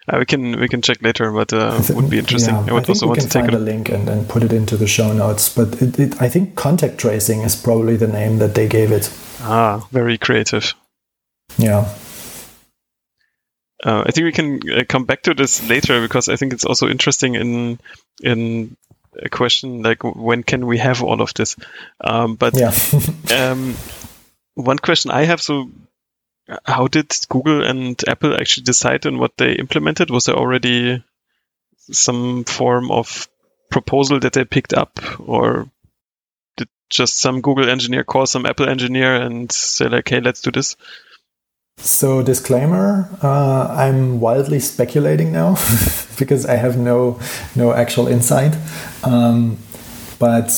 Uh, 0.08 0.18
we 0.20 0.26
can 0.26 0.60
we 0.60 0.68
can 0.68 0.82
check 0.82 1.02
later, 1.02 1.32
but 1.32 1.54
uh, 1.54 1.80
it 1.82 1.96
would 1.96 2.10
be 2.10 2.20
interesting. 2.20 2.56
Yeah, 2.56 2.66
I 2.70 2.74
would 2.74 2.86
I 2.86 2.88
also 2.88 3.08
want 3.08 3.22
to 3.22 3.30
take 3.30 3.52
a 3.52 3.58
link 3.58 3.90
and 3.90 4.08
then 4.08 4.26
put 4.26 4.44
it 4.44 4.54
into 4.54 4.78
the 4.78 4.88
show 4.88 5.14
notes. 5.14 5.54
But 5.54 5.82
it, 5.82 6.00
it, 6.00 6.22
I 6.22 6.30
think 6.30 6.56
contact 6.56 6.98
tracing 6.98 7.42
is 7.42 7.56
probably 7.56 7.96
the 7.96 8.08
name 8.08 8.40
that 8.40 8.56
they 8.56 8.68
gave 8.68 8.92
it. 8.92 9.12
Ah, 9.42 9.88
very 9.92 10.18
creative. 10.18 10.74
Yeah. 11.58 11.94
Uh, 13.84 14.04
I 14.06 14.12
think 14.12 14.26
we 14.26 14.32
can 14.32 14.60
uh, 14.72 14.84
come 14.88 15.06
back 15.06 15.24
to 15.24 15.34
this 15.34 15.68
later 15.68 16.02
because 16.02 16.28
I 16.28 16.36
think 16.36 16.54
it's 16.54 16.66
also 16.66 16.90
interesting 16.90 17.36
in 17.36 17.80
in 18.22 18.76
a 19.18 19.30
question 19.30 19.82
like 19.82 20.04
when 20.04 20.44
can 20.44 20.66
we 20.66 20.78
have 20.78 21.02
all 21.04 21.22
of 21.22 21.34
this? 21.34 21.56
Um, 22.02 22.36
but 22.36 22.56
yeah. 22.56 22.74
um, 23.52 23.76
one 24.56 24.80
question 24.80 25.12
I 25.12 25.24
have 25.24 25.42
so 25.42 25.70
how 26.66 26.88
did 26.88 27.16
Google 27.30 27.64
and 27.64 28.02
Apple 28.08 28.34
actually 28.34 28.64
decide 28.64 29.06
on 29.06 29.18
what 29.18 29.38
they 29.38 29.54
implemented? 29.54 30.10
Was 30.10 30.26
there 30.26 30.36
already 30.36 31.04
some 31.92 32.44
form 32.44 32.92
of 32.92 33.28
proposal 33.70 34.20
that 34.20 34.34
they 34.34 34.46
picked 34.46 34.74
up, 34.74 35.00
or 35.20 35.70
did 36.58 36.68
just 36.90 37.20
some 37.20 37.42
Google 37.42 37.70
engineer 37.70 38.04
call 38.04 38.26
some 38.26 38.46
Apple 38.46 38.68
engineer 38.68 39.16
and 39.16 39.52
say 39.52 39.88
like, 39.88 40.10
"Hey, 40.10 40.22
let's 40.22 40.42
do 40.42 40.52
this"? 40.52 40.76
So, 41.82 42.22
disclaimer: 42.22 43.10
uh, 43.24 43.68
I'm 43.70 44.20
wildly 44.20 44.60
speculating 44.60 45.32
now 45.32 45.56
because 46.20 46.46
I 46.46 46.56
have 46.56 46.78
no 46.78 47.20
no 47.56 47.72
actual 47.74 48.08
insight, 48.08 48.56
um, 49.04 49.58
but 50.20 50.52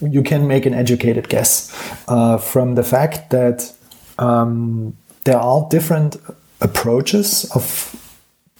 you 0.00 0.22
can 0.22 0.46
make 0.46 0.64
an 0.64 0.74
educated 0.74 1.28
guess 1.28 1.70
uh, 2.08 2.38
from 2.38 2.74
the 2.74 2.82
fact 2.82 3.30
that 3.30 3.72
um, 4.18 4.96
there 5.24 5.38
are 5.38 5.66
different 5.68 6.16
approaches 6.60 7.50
of 7.54 7.94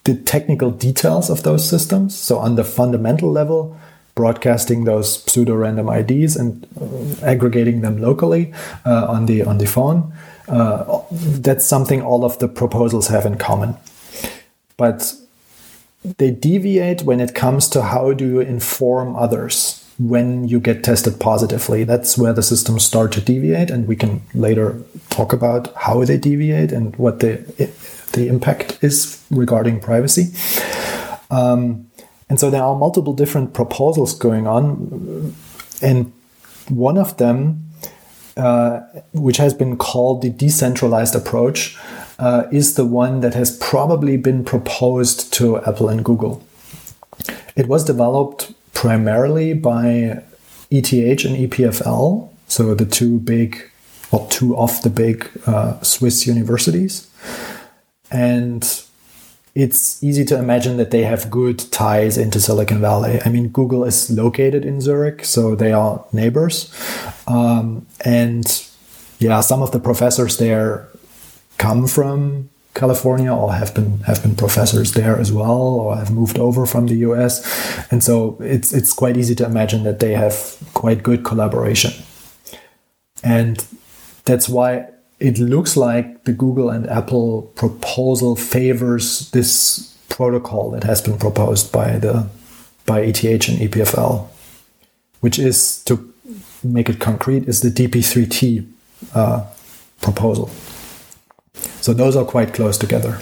the 0.04 0.14
technical 0.14 0.70
details 0.70 1.30
of 1.30 1.42
those 1.44 1.66
systems. 1.68 2.14
So, 2.14 2.38
on 2.38 2.56
the 2.56 2.64
fundamental 2.64 3.32
level, 3.32 3.74
broadcasting 4.14 4.84
those 4.84 5.22
pseudo 5.24 5.54
random 5.54 5.88
IDs 5.88 6.36
and 6.36 6.66
uh, 6.80 7.24
aggregating 7.24 7.80
them 7.80 8.02
locally 8.02 8.52
uh, 8.84 9.06
on 9.08 9.26
the 9.26 9.44
on 9.44 9.58
the 9.58 9.66
phone. 9.66 10.12
Uh, 10.48 11.02
that's 11.10 11.66
something 11.66 12.02
all 12.02 12.24
of 12.24 12.38
the 12.38 12.48
proposals 12.48 13.08
have 13.08 13.26
in 13.26 13.36
common. 13.36 13.76
But 14.76 15.14
they 16.16 16.30
deviate 16.30 17.02
when 17.02 17.20
it 17.20 17.34
comes 17.34 17.68
to 17.68 17.82
how 17.82 18.12
do 18.12 18.26
you 18.26 18.40
inform 18.40 19.16
others 19.16 19.84
when 19.98 20.46
you 20.46 20.60
get 20.60 20.84
tested 20.84 21.18
positively. 21.18 21.84
That's 21.84 22.16
where 22.16 22.32
the 22.32 22.42
systems 22.42 22.84
start 22.84 23.12
to 23.12 23.20
deviate, 23.20 23.70
and 23.70 23.88
we 23.88 23.96
can 23.96 24.22
later 24.32 24.80
talk 25.10 25.32
about 25.32 25.74
how 25.74 26.04
they 26.04 26.16
deviate 26.16 26.72
and 26.72 26.94
what 26.96 27.20
the 27.20 27.38
the 28.12 28.28
impact 28.28 28.78
is 28.80 29.22
regarding 29.30 29.80
privacy. 29.80 30.32
Um, 31.30 31.90
and 32.30 32.38
so 32.38 32.50
there 32.50 32.62
are 32.62 32.76
multiple 32.76 33.12
different 33.12 33.52
proposals 33.54 34.14
going 34.14 34.46
on, 34.46 35.34
and 35.82 36.12
one 36.68 36.96
of 36.96 37.16
them, 37.16 37.67
uh, 38.38 38.80
which 39.12 39.36
has 39.36 39.52
been 39.52 39.76
called 39.76 40.22
the 40.22 40.30
decentralized 40.30 41.14
approach, 41.14 41.76
uh, 42.18 42.44
is 42.50 42.74
the 42.74 42.84
one 42.84 43.20
that 43.20 43.34
has 43.34 43.56
probably 43.58 44.16
been 44.16 44.44
proposed 44.44 45.32
to 45.34 45.58
Apple 45.64 45.88
and 45.88 46.04
Google. 46.04 46.44
It 47.56 47.68
was 47.68 47.84
developed 47.84 48.52
primarily 48.72 49.54
by 49.54 50.22
ETH 50.70 50.92
and 50.92 51.36
EPFL, 51.36 52.28
so 52.46 52.74
the 52.74 52.86
two 52.86 53.18
big, 53.18 53.70
or 54.10 54.26
two 54.28 54.56
of 54.56 54.80
the 54.82 54.90
big 54.90 55.28
uh, 55.46 55.80
Swiss 55.82 56.26
universities. 56.26 57.10
And 58.10 58.62
it's 59.58 60.00
easy 60.04 60.24
to 60.24 60.38
imagine 60.38 60.76
that 60.76 60.92
they 60.92 61.02
have 61.02 61.32
good 61.32 61.58
ties 61.72 62.16
into 62.16 62.40
Silicon 62.40 62.80
Valley. 62.80 63.18
I 63.24 63.28
mean, 63.28 63.48
Google 63.48 63.82
is 63.82 64.08
located 64.08 64.64
in 64.64 64.80
Zurich, 64.80 65.24
so 65.24 65.56
they 65.56 65.72
are 65.72 66.04
neighbors. 66.12 66.72
Um, 67.26 67.84
and 68.04 68.46
yeah, 69.18 69.40
some 69.40 69.60
of 69.60 69.72
the 69.72 69.80
professors 69.80 70.36
there 70.36 70.88
come 71.56 71.88
from 71.88 72.50
California 72.74 73.34
or 73.34 73.52
have 73.52 73.74
been 73.74 73.98
have 74.06 74.22
been 74.22 74.36
professors 74.36 74.92
there 74.92 75.18
as 75.18 75.32
well 75.32 75.60
or 75.80 75.96
have 75.96 76.12
moved 76.12 76.38
over 76.38 76.64
from 76.64 76.86
the 76.86 76.94
US 77.08 77.42
and 77.90 78.04
so 78.04 78.36
it's 78.38 78.72
it's 78.72 78.92
quite 78.92 79.16
easy 79.16 79.34
to 79.34 79.44
imagine 79.44 79.82
that 79.82 79.98
they 79.98 80.12
have 80.12 80.56
quite 80.74 81.02
good 81.02 81.24
collaboration 81.24 81.90
and 83.24 83.66
that's 84.24 84.48
why 84.48 84.86
it 85.20 85.38
looks 85.38 85.76
like 85.76 86.24
the 86.24 86.32
Google 86.32 86.70
and 86.70 86.88
Apple 86.88 87.42
proposal 87.54 88.36
favors 88.36 89.30
this 89.30 89.96
protocol 90.08 90.70
that 90.70 90.84
has 90.84 91.00
been 91.00 91.18
proposed 91.18 91.72
by 91.72 91.98
the 91.98 92.28
by 92.86 93.00
ETH 93.00 93.24
and 93.24 93.58
EPFL 93.58 94.26
which 95.20 95.38
is 95.38 95.82
to 95.84 96.12
make 96.62 96.88
it 96.88 96.98
concrete 96.98 97.48
is 97.48 97.60
the 97.60 97.70
DP3T 97.70 98.66
uh, 99.14 99.44
proposal 100.00 100.50
so 101.80 101.94
those 101.94 102.16
are 102.16 102.24
quite 102.24 102.54
close 102.54 102.78
together. 102.78 103.18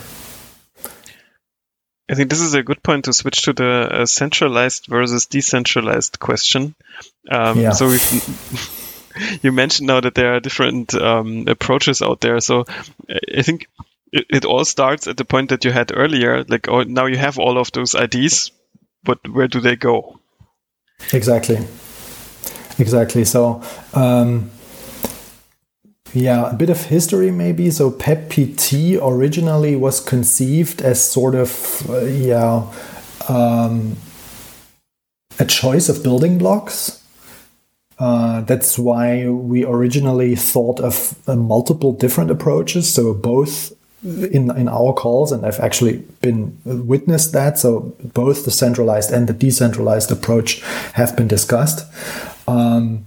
I 2.09 2.15
think 2.15 2.29
this 2.29 2.39
is 2.39 2.53
a 2.53 2.63
good 2.63 2.81
point 2.81 3.05
to 3.05 3.13
switch 3.13 3.43
to 3.43 3.53
the 3.53 3.89
uh, 4.01 4.05
centralized 4.05 4.87
versus 4.87 5.25
decentralized 5.25 6.19
question. 6.19 6.73
Um, 7.29 7.59
yeah. 7.59 7.71
So 7.71 7.87
you 9.41 9.51
mentioned 9.51 9.87
now 9.87 9.99
that 9.99 10.15
there 10.15 10.35
are 10.35 10.39
different 10.39 10.93
um, 10.93 11.47
approaches 11.47 12.01
out 12.01 12.21
there. 12.21 12.39
So 12.39 12.65
I 13.09 13.41
think 13.41 13.67
it, 14.11 14.45
all 14.45 14.65
starts 14.65 15.07
at 15.07 15.17
the 15.17 15.25
point 15.25 15.49
that 15.49 15.65
you 15.65 15.71
had 15.71 15.91
earlier. 15.95 16.43
Like, 16.43 16.67
oh, 16.67 16.83
now 16.83 17.05
you 17.05 17.17
have 17.17 17.39
all 17.39 17.57
of 17.57 17.71
those 17.71 17.95
IDs, 17.95 18.51
but 19.03 19.19
where 19.27 19.47
do 19.47 19.59
they 19.59 19.75
go? 19.75 20.19
Exactly. 21.13 21.57
Exactly. 22.79 23.25
So 23.25 23.61
um, 23.93 24.51
yeah, 26.13 26.49
a 26.49 26.53
bit 26.53 26.69
of 26.69 26.85
history 26.85 27.31
maybe. 27.31 27.69
So 27.71 27.91
PEP-PT 27.91 28.99
originally 29.01 29.75
was 29.75 29.99
conceived 29.99 30.81
as 30.81 31.01
sort 31.01 31.35
of, 31.35 31.89
uh, 31.89 32.01
yeah, 32.05 32.71
um, 33.27 33.97
a 35.39 35.45
choice 35.45 35.89
of 35.89 36.03
building 36.03 36.37
blocks 36.37 36.96
Uh, 37.99 38.41
that's 38.41 38.77
why 38.77 39.27
we 39.27 39.65
originally 39.65 40.35
thought 40.35 40.79
of 40.79 41.15
uh, 41.27 41.35
multiple 41.35 41.93
different 41.93 42.29
approaches. 42.29 42.93
So 42.93 43.13
both 43.13 43.73
in 44.03 44.55
in 44.55 44.67
our 44.69 44.93
calls, 44.93 45.31
and 45.31 45.43
I've 45.43 45.59
actually 45.59 46.03
been 46.21 46.57
witnessed 46.63 47.33
that. 47.33 47.57
So 47.57 47.95
both 48.13 48.45
the 48.45 48.51
centralized 48.51 49.11
and 49.11 49.27
the 49.27 49.33
decentralized 49.33 50.11
approach 50.11 50.61
have 50.93 51.15
been 51.17 51.27
discussed. 51.27 51.85
Um, 52.47 53.06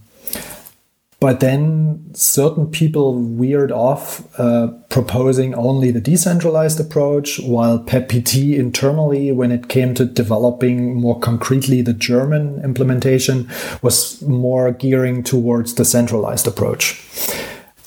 but 1.20 1.40
then 1.40 2.02
certain 2.14 2.66
people 2.66 3.22
veered 3.36 3.70
off 3.70 4.26
uh, 4.38 4.68
proposing 4.88 5.54
only 5.54 5.90
the 5.90 6.00
decentralized 6.00 6.80
approach, 6.80 7.38
while 7.40 7.78
PEPPT 7.78 8.58
internally, 8.58 9.30
when 9.30 9.52
it 9.52 9.68
came 9.68 9.94
to 9.94 10.06
developing 10.06 10.94
more 10.94 11.20
concretely 11.20 11.82
the 11.82 11.92
German 11.92 12.64
implementation, 12.64 13.48
was 13.82 14.22
more 14.22 14.72
gearing 14.72 15.22
towards 15.22 15.74
the 15.74 15.84
centralized 15.84 16.46
approach. 16.46 17.02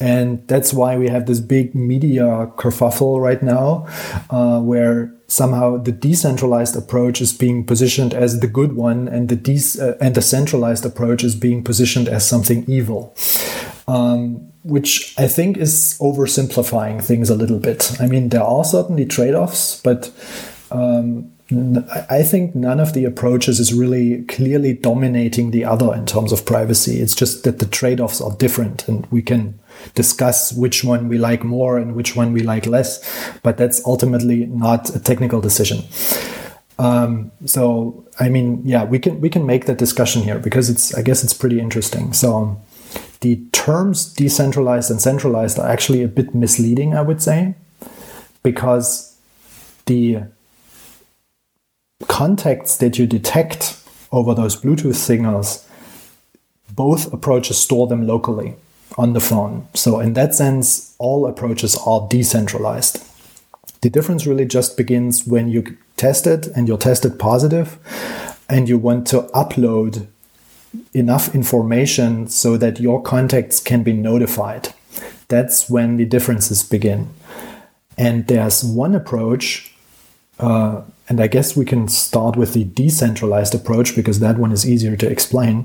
And 0.03 0.45
that's 0.49 0.73
why 0.73 0.97
we 0.97 1.07
have 1.07 1.27
this 1.27 1.39
big 1.39 1.73
media 1.73 2.51
kerfuffle 2.57 3.21
right 3.21 3.41
now, 3.41 3.87
uh, 4.29 4.59
where 4.59 5.15
somehow 5.27 5.77
the 5.77 5.93
decentralized 5.93 6.75
approach 6.75 7.21
is 7.21 7.31
being 7.31 7.65
positioned 7.65 8.13
as 8.13 8.41
the 8.41 8.47
good 8.47 8.73
one, 8.73 9.07
and 9.07 9.29
the 9.29 9.37
de- 9.37 9.81
uh, 9.81 9.95
and 10.01 10.13
the 10.13 10.21
centralized 10.21 10.85
approach 10.85 11.23
is 11.23 11.35
being 11.35 11.63
positioned 11.63 12.09
as 12.09 12.27
something 12.27 12.65
evil. 12.67 13.15
Um, 13.87 14.51
which 14.63 15.13
I 15.17 15.27
think 15.29 15.57
is 15.57 15.97
oversimplifying 16.01 17.01
things 17.01 17.29
a 17.29 17.35
little 17.35 17.59
bit. 17.59 17.97
I 18.01 18.07
mean, 18.07 18.29
there 18.29 18.43
are 18.43 18.65
certainly 18.65 19.05
trade 19.05 19.35
offs, 19.35 19.81
but 19.81 20.11
um, 20.71 21.31
I 22.09 22.23
think 22.23 22.55
none 22.55 22.79
of 22.79 22.93
the 22.93 23.05
approaches 23.05 23.59
is 23.59 23.73
really 23.73 24.23
clearly 24.23 24.73
dominating 24.73 25.51
the 25.51 25.65
other 25.65 25.93
in 25.93 26.05
terms 26.05 26.31
of 26.31 26.45
privacy. 26.45 26.99
It's 26.99 27.15
just 27.15 27.43
that 27.43 27.59
the 27.59 27.65
trade 27.65 27.99
offs 27.99 28.21
are 28.21 28.35
different, 28.35 28.87
and 28.87 29.05
we 29.11 29.21
can 29.21 29.59
discuss 29.93 30.53
which 30.53 30.83
one 30.83 31.09
we 31.09 31.17
like 31.17 31.43
more 31.43 31.77
and 31.77 31.95
which 31.95 32.15
one 32.15 32.33
we 32.33 32.41
like 32.41 32.65
less, 32.65 32.99
but 33.41 33.57
that's 33.57 33.85
ultimately 33.85 34.45
not 34.45 34.95
a 34.95 34.99
technical 34.99 35.41
decision. 35.41 35.83
Um, 36.79 37.31
so, 37.45 38.05
I 38.19 38.29
mean, 38.29 38.61
yeah, 38.65 38.83
we 38.83 38.99
can 38.99 39.21
we 39.21 39.29
can 39.29 39.45
make 39.45 39.65
that 39.65 39.77
discussion 39.77 40.23
here 40.23 40.39
because 40.39 40.69
it's 40.69 40.93
I 40.95 41.01
guess 41.01 41.23
it's 41.23 41.33
pretty 41.33 41.59
interesting. 41.59 42.13
So, 42.13 42.59
the 43.21 43.43
terms 43.51 44.11
decentralized 44.11 44.89
and 44.89 45.01
centralized 45.01 45.59
are 45.59 45.69
actually 45.69 46.03
a 46.03 46.07
bit 46.07 46.33
misleading, 46.33 46.95
I 46.95 47.01
would 47.01 47.21
say, 47.21 47.55
because 48.41 49.15
the 49.85 50.23
contacts 52.07 52.77
that 52.77 52.97
you 52.97 53.05
detect 53.05 53.79
over 54.11 54.33
those 54.33 54.59
Bluetooth 54.59 54.95
signals, 54.95 55.67
both 56.71 57.11
approaches 57.13 57.57
store 57.57 57.87
them 57.87 58.07
locally 58.07 58.55
on 58.97 59.13
the 59.13 59.19
phone. 59.19 59.67
So, 59.73 59.99
in 59.99 60.13
that 60.13 60.35
sense, 60.35 60.95
all 60.99 61.25
approaches 61.25 61.77
are 61.85 62.07
decentralized. 62.09 63.03
The 63.81 63.89
difference 63.89 64.25
really 64.25 64.45
just 64.45 64.77
begins 64.77 65.27
when 65.27 65.49
you 65.49 65.77
test 65.97 66.25
it 66.27 66.47
and 66.55 66.67
you're 66.67 66.77
tested 66.77 67.19
positive 67.19 67.77
and 68.47 68.69
you 68.69 68.77
want 68.77 69.07
to 69.07 69.23
upload 69.33 70.07
enough 70.93 71.33
information 71.35 72.27
so 72.27 72.57
that 72.57 72.79
your 72.79 73.01
contacts 73.01 73.59
can 73.59 73.83
be 73.83 73.93
notified. 73.93 74.73
That's 75.27 75.69
when 75.69 75.97
the 75.97 76.05
differences 76.05 76.63
begin. 76.63 77.09
And 77.97 78.27
there's 78.27 78.63
one 78.63 78.95
approach, 78.95 79.73
uh, 80.39 80.81
and 81.07 81.21
I 81.21 81.27
guess 81.27 81.55
we 81.55 81.65
can 81.65 81.87
start 81.87 82.35
with 82.35 82.53
the 82.53 82.63
decentralized 82.63 83.53
approach 83.53 83.95
because 83.95 84.19
that 84.19 84.37
one 84.37 84.51
is 84.51 84.67
easier 84.67 84.95
to 84.97 85.09
explain, 85.09 85.63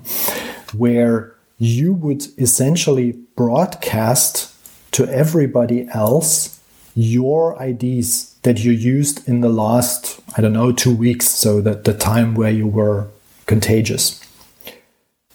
where 0.75 1.35
you 1.59 1.93
would 1.93 2.27
essentially 2.39 3.13
broadcast 3.37 4.55
to 4.93 5.07
everybody 5.09 5.89
else 5.93 6.61
your 6.95 7.61
IDs 7.63 8.35
that 8.43 8.65
you 8.65 8.73
used 8.73 9.29
in 9.29 9.41
the 9.41 9.49
last, 9.49 10.21
I 10.37 10.41
don't 10.41 10.53
know, 10.53 10.73
two 10.73 10.95
weeks, 10.95 11.29
so 11.29 11.61
that 11.61 11.85
the 11.85 11.95
time 11.95 12.35
where 12.35 12.51
you 12.51 12.67
were 12.67 13.09
contagious. 13.47 14.21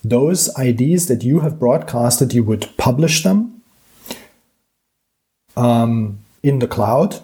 Those 0.03 0.49
IDs 0.59 1.07
that 1.07 1.23
you 1.23 1.39
have 1.39 1.59
broadcasted, 1.59 2.33
you 2.33 2.43
would 2.43 2.69
publish 2.77 3.23
them 3.23 3.61
um, 5.55 6.19
in 6.41 6.59
the 6.59 6.67
cloud, 6.67 7.21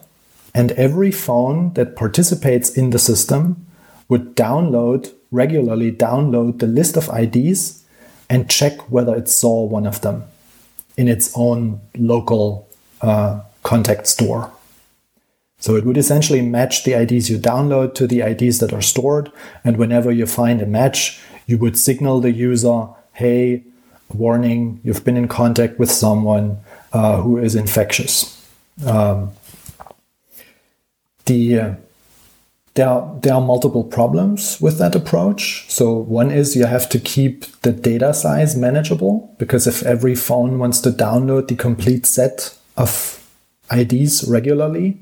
and 0.56 0.72
every 0.74 1.12
phone 1.12 1.74
that 1.74 1.96
participates 1.96 2.70
in 2.70 2.92
the 2.92 3.00
system 3.00 3.66
would 4.08 4.36
download 4.36 5.14
regularly 5.32 5.92
download 5.92 6.60
the 6.60 6.68
list 6.68 6.98
of 6.98 7.10
IDs 7.10 7.84
and 8.30 8.50
check 8.50 8.92
whether 8.92 9.16
it 9.16 9.28
saw 9.28 9.64
one 9.64 9.88
of 9.88 10.02
them 10.02 10.24
in 10.98 11.08
its 11.08 11.32
own 11.36 11.82
local 11.98 12.68
uh, 13.02 13.42
contact 13.64 14.08
store. 14.08 14.52
So 15.60 15.76
it 15.76 15.86
would 15.86 15.98
essentially 15.98 16.42
match 16.42 16.84
the 16.84 16.94
IDs 16.94 17.30
you 17.30 17.38
download 17.38 17.94
to 17.96 18.08
the 18.08 18.22
IDs 18.22 18.60
that 18.60 18.72
are 18.72 18.82
stored. 18.82 19.32
And 19.64 19.78
whenever 19.78 20.12
you 20.12 20.26
find 20.26 20.62
a 20.62 20.66
match, 20.66 21.22
you 21.48 21.58
would 21.58 21.78
signal 21.78 22.22
the 22.22 22.32
user, 22.32 22.88
hey, 23.14 23.64
warning, 24.14 24.80
you've 24.84 25.04
been 25.04 25.18
in 25.18 25.28
contact 25.28 25.78
with 25.78 25.92
someone 25.92 26.60
uh, 26.94 27.22
who 27.22 27.38
is 27.38 27.56
infectious. 27.56 28.36
Um, 28.86 29.32
the 31.26 31.60
uh, 31.60 31.74
there 32.80 32.88
are, 32.88 33.20
there 33.24 33.34
are 33.34 33.42
multiple 33.42 33.84
problems 33.84 34.58
with 34.62 34.78
that 34.78 34.96
approach. 34.96 35.70
So 35.70 35.92
one 35.92 36.32
is 36.32 36.56
you 36.56 36.66
have 36.66 36.88
to 36.90 36.98
keep 36.98 37.46
the 37.64 37.74
data 37.74 38.14
size 38.14 38.56
manageable 38.56 39.36
because 39.38 39.68
if 39.68 39.84
every 39.84 40.16
phone 40.16 40.60
wants 40.60 40.80
to 40.82 40.92
download 40.92 41.50
the 41.50 41.58
complete 41.58 42.06
set 42.06 42.58
of 42.78 43.22
IDs 43.70 44.24
regularly, 44.30 44.98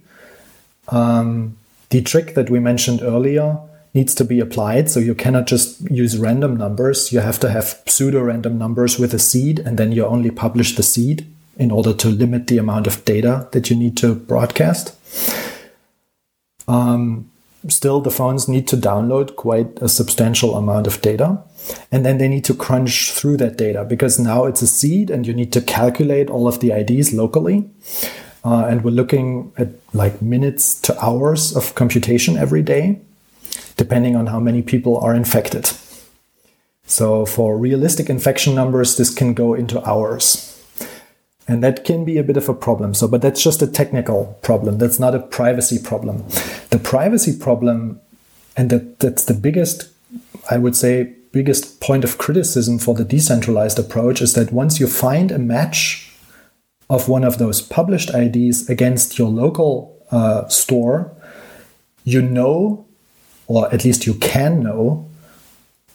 um, 0.87 1.55
the 1.89 2.01
trick 2.01 2.33
that 2.33 2.49
we 2.49 2.59
mentioned 2.59 3.03
earlier 3.03 3.59
needs 3.93 4.15
to 4.15 4.25
be 4.25 4.39
applied. 4.39 4.89
So 4.89 4.99
you 4.99 5.13
cannot 5.13 5.45
just 5.45 5.79
use 5.91 6.17
random 6.17 6.57
numbers. 6.57 7.11
You 7.11 7.19
have 7.19 7.39
to 7.41 7.49
have 7.51 7.83
pseudo 7.85 8.23
random 8.23 8.57
numbers 8.57 8.97
with 8.97 9.13
a 9.13 9.19
seed, 9.19 9.59
and 9.59 9.77
then 9.77 9.91
you 9.91 10.03
only 10.03 10.31
publish 10.31 10.75
the 10.75 10.81
seed 10.83 11.27
in 11.57 11.69
order 11.69 11.93
to 11.93 12.07
limit 12.07 12.47
the 12.47 12.57
amount 12.57 12.87
of 12.87 13.05
data 13.05 13.47
that 13.51 13.69
you 13.69 13.75
need 13.75 13.95
to 13.97 14.15
broadcast. 14.15 14.95
Um, 16.67 17.29
still 17.67 18.01
the 18.01 18.11
phones 18.11 18.47
need 18.47 18.67
to 18.67 18.77
download 18.77 19.35
quite 19.35 19.79
a 19.81 19.89
substantial 19.89 20.55
amount 20.55 20.87
of 20.87 21.01
data 21.01 21.41
and 21.91 22.05
then 22.05 22.17
they 22.17 22.27
need 22.27 22.45
to 22.45 22.53
crunch 22.53 23.11
through 23.11 23.37
that 23.37 23.57
data 23.57 23.83
because 23.83 24.19
now 24.19 24.45
it's 24.45 24.61
a 24.61 24.67
seed 24.67 25.09
and 25.09 25.27
you 25.27 25.33
need 25.33 25.51
to 25.53 25.61
calculate 25.61 26.29
all 26.29 26.47
of 26.47 26.59
the 26.59 26.71
IDs 26.71 27.13
locally. 27.13 27.69
Uh, 28.45 28.65
and 28.69 28.83
we're 28.83 28.91
looking 28.91 29.51
at 29.57 29.67
like 29.93 30.21
minutes 30.21 30.79
to 30.81 30.97
hours 31.03 31.55
of 31.55 31.75
computation 31.75 32.37
every 32.37 32.61
day 32.61 32.99
depending 33.75 34.15
on 34.15 34.27
how 34.27 34.39
many 34.39 34.61
people 34.61 34.97
are 34.99 35.13
infected. 35.13 35.69
So 36.85 37.25
for 37.25 37.57
realistic 37.57 38.09
infection 38.09 38.55
numbers 38.55 38.95
this 38.97 39.13
can 39.13 39.33
go 39.33 39.53
into 39.53 39.83
hours 39.87 40.46
and 41.47 41.63
that 41.63 41.85
can 41.85 42.03
be 42.03 42.17
a 42.17 42.23
bit 42.23 42.37
of 42.37 42.49
a 42.49 42.53
problem. 42.53 42.93
So, 42.93 43.07
but 43.07 43.21
that's 43.21 43.41
just 43.41 43.61
a 43.61 43.67
technical 43.67 44.37
problem. 44.41 44.77
That's 44.77 44.99
not 44.99 45.15
a 45.15 45.19
privacy 45.19 45.79
problem. 45.79 46.23
The 46.71 46.79
privacy 46.83 47.37
problem, 47.37 48.01
and 48.57 48.69
that, 48.69 48.99
that's 48.99 49.23
the 49.25 49.33
biggest, 49.33 49.89
I 50.51 50.57
would 50.57 50.75
say, 50.75 51.13
biggest 51.31 51.79
point 51.79 52.03
of 52.03 52.17
criticism 52.17 52.79
for 52.79 52.95
the 52.95 53.05
decentralized 53.05 53.79
approach 53.79 54.21
is 54.21 54.33
that 54.33 54.51
once 54.51 54.79
you 54.79 54.87
find 54.87 55.31
a 55.31 55.39
match 55.39 56.11
of 56.89 57.07
one 57.07 57.23
of 57.23 57.37
those 57.37 57.61
published 57.61 58.09
IDs 58.13 58.69
against 58.69 59.19
your 59.19 59.29
local 59.29 59.97
uh, 60.11 60.47
store, 60.47 61.11
you 62.03 62.21
know, 62.21 62.85
or 63.47 63.71
at 63.73 63.83
least 63.85 64.05
you 64.05 64.15
can 64.15 64.63
know, 64.63 65.09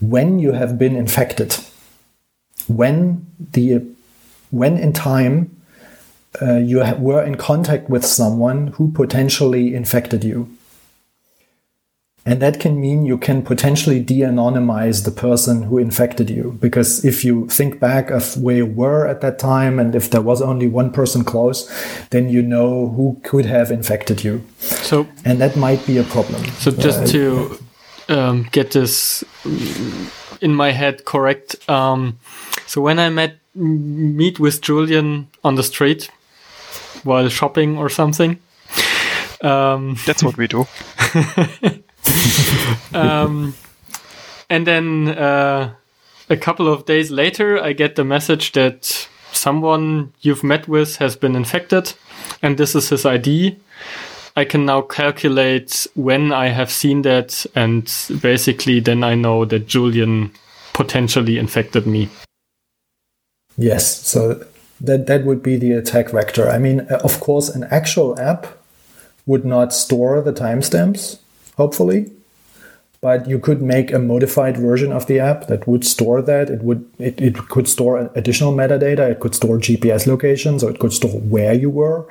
when 0.00 0.38
you 0.38 0.52
have 0.52 0.78
been 0.78 0.96
infected, 0.96 1.56
when 2.68 3.26
the 3.38 3.82
when 4.52 4.76
in 4.76 4.92
time 4.92 5.50
uh, 6.40 6.58
you 6.58 6.78
were 6.98 7.22
in 7.22 7.34
contact 7.34 7.90
with 7.90 8.04
someone 8.04 8.68
who 8.68 8.92
potentially 8.92 9.74
infected 9.74 10.22
you. 10.22 10.48
And 12.24 12.40
that 12.40 12.60
can 12.60 12.80
mean 12.80 13.04
you 13.04 13.18
can 13.18 13.42
potentially 13.42 13.98
de 13.98 14.20
anonymize 14.20 15.04
the 15.04 15.10
person 15.10 15.64
who 15.64 15.78
infected 15.78 16.30
you. 16.30 16.56
Because 16.60 17.04
if 17.04 17.24
you 17.24 17.48
think 17.48 17.80
back 17.80 18.10
of 18.10 18.40
where 18.40 18.58
you 18.58 18.66
were 18.66 19.08
at 19.08 19.22
that 19.22 19.40
time, 19.40 19.80
and 19.80 19.96
if 19.96 20.10
there 20.10 20.20
was 20.20 20.40
only 20.40 20.68
one 20.68 20.92
person 20.92 21.24
close, 21.24 21.68
then 22.10 22.28
you 22.28 22.40
know 22.40 22.90
who 22.90 23.20
could 23.24 23.44
have 23.46 23.72
infected 23.72 24.22
you. 24.22 24.44
So, 24.60 25.08
and 25.24 25.40
that 25.40 25.56
might 25.56 25.84
be 25.84 25.98
a 25.98 26.04
problem. 26.04 26.44
So, 26.60 26.70
just 26.70 27.02
uh, 27.02 27.06
to 27.06 27.58
um, 28.08 28.48
get 28.52 28.70
this 28.70 29.24
in 30.40 30.54
my 30.54 30.70
head 30.70 31.04
correct, 31.04 31.68
um, 31.68 32.20
so 32.66 32.80
when 32.80 33.00
I 33.00 33.08
met 33.08 33.41
meet 33.54 34.40
with 34.40 34.60
Julian 34.60 35.28
on 35.44 35.56
the 35.56 35.62
street 35.62 36.10
while 37.04 37.28
shopping 37.28 37.76
or 37.78 37.88
something. 37.88 38.38
Um, 39.42 39.96
That's 40.06 40.22
what 40.22 40.36
we 40.36 40.46
do. 40.46 40.66
um, 42.94 43.54
and 44.48 44.66
then 44.66 45.08
uh, 45.08 45.74
a 46.30 46.36
couple 46.36 46.68
of 46.68 46.86
days 46.86 47.10
later, 47.10 47.62
I 47.62 47.72
get 47.72 47.96
the 47.96 48.04
message 48.04 48.52
that 48.52 49.08
someone 49.32 50.12
you've 50.20 50.44
met 50.44 50.68
with 50.68 50.96
has 50.96 51.16
been 51.16 51.34
infected, 51.34 51.94
and 52.42 52.56
this 52.56 52.74
is 52.74 52.88
his 52.90 53.04
ID. 53.04 53.56
I 54.36 54.44
can 54.44 54.64
now 54.64 54.80
calculate 54.82 55.86
when 55.94 56.32
I 56.32 56.48
have 56.48 56.70
seen 56.70 57.02
that, 57.02 57.44
and 57.54 57.92
basically 58.22 58.80
then 58.80 59.04
I 59.04 59.14
know 59.14 59.44
that 59.44 59.66
Julian 59.66 60.32
potentially 60.72 61.38
infected 61.38 61.86
me. 61.86 62.08
Yes, 63.56 64.06
so 64.06 64.44
that 64.80 65.06
that 65.06 65.24
would 65.24 65.42
be 65.42 65.56
the 65.56 65.72
attack 65.72 66.10
vector. 66.10 66.48
I 66.48 66.58
mean, 66.58 66.80
of 66.80 67.20
course, 67.20 67.48
an 67.48 67.64
actual 67.64 68.18
app 68.18 68.46
would 69.26 69.44
not 69.44 69.72
store 69.72 70.20
the 70.20 70.32
timestamps, 70.32 71.18
hopefully, 71.56 72.10
but 73.00 73.28
you 73.28 73.38
could 73.38 73.62
make 73.62 73.92
a 73.92 73.98
modified 73.98 74.56
version 74.56 74.92
of 74.92 75.06
the 75.06 75.18
app 75.20 75.46
that 75.48 75.66
would 75.66 75.84
store 75.84 76.22
that. 76.22 76.50
It 76.50 76.62
would 76.62 76.88
it, 76.98 77.20
it 77.20 77.36
could 77.48 77.68
store 77.68 78.10
additional 78.14 78.52
metadata. 78.52 79.10
It 79.10 79.20
could 79.20 79.34
store 79.34 79.58
GPS 79.58 80.06
locations, 80.06 80.64
or 80.64 80.70
it 80.70 80.78
could 80.78 80.92
store 80.92 81.20
where 81.20 81.52
you 81.54 81.70
were 81.70 82.06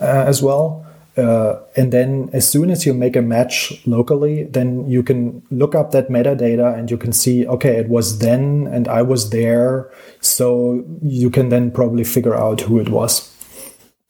uh, 0.00 0.24
as 0.26 0.42
well. 0.42 0.83
Uh, 1.16 1.60
and 1.76 1.92
then 1.92 2.28
as 2.32 2.48
soon 2.48 2.70
as 2.70 2.84
you 2.84 2.92
make 2.92 3.14
a 3.14 3.22
match 3.22 3.80
locally, 3.86 4.44
then 4.44 4.88
you 4.88 5.02
can 5.02 5.42
look 5.50 5.74
up 5.74 5.92
that 5.92 6.08
metadata 6.08 6.76
and 6.76 6.90
you 6.90 6.96
can 6.96 7.12
see, 7.12 7.46
okay, 7.46 7.76
it 7.76 7.88
was 7.88 8.18
then 8.18 8.66
and 8.66 8.88
I 8.88 9.02
was 9.02 9.30
there. 9.30 9.92
So 10.20 10.84
you 11.02 11.30
can 11.30 11.50
then 11.50 11.70
probably 11.70 12.04
figure 12.04 12.34
out 12.34 12.62
who 12.62 12.80
it 12.80 12.88
was. 12.88 13.30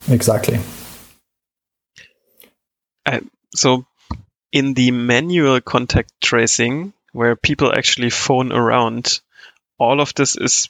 Exactly. 0.09 0.59
Uh, 3.05 3.21
so 3.53 3.85
in 4.51 4.73
the 4.73 4.91
manual 4.91 5.61
contact 5.61 6.11
tracing, 6.21 6.93
where 7.11 7.35
people 7.35 7.71
actually 7.71 8.09
phone 8.09 8.51
around, 8.51 9.21
all 9.77 10.01
of 10.01 10.13
this 10.15 10.35
is 10.35 10.69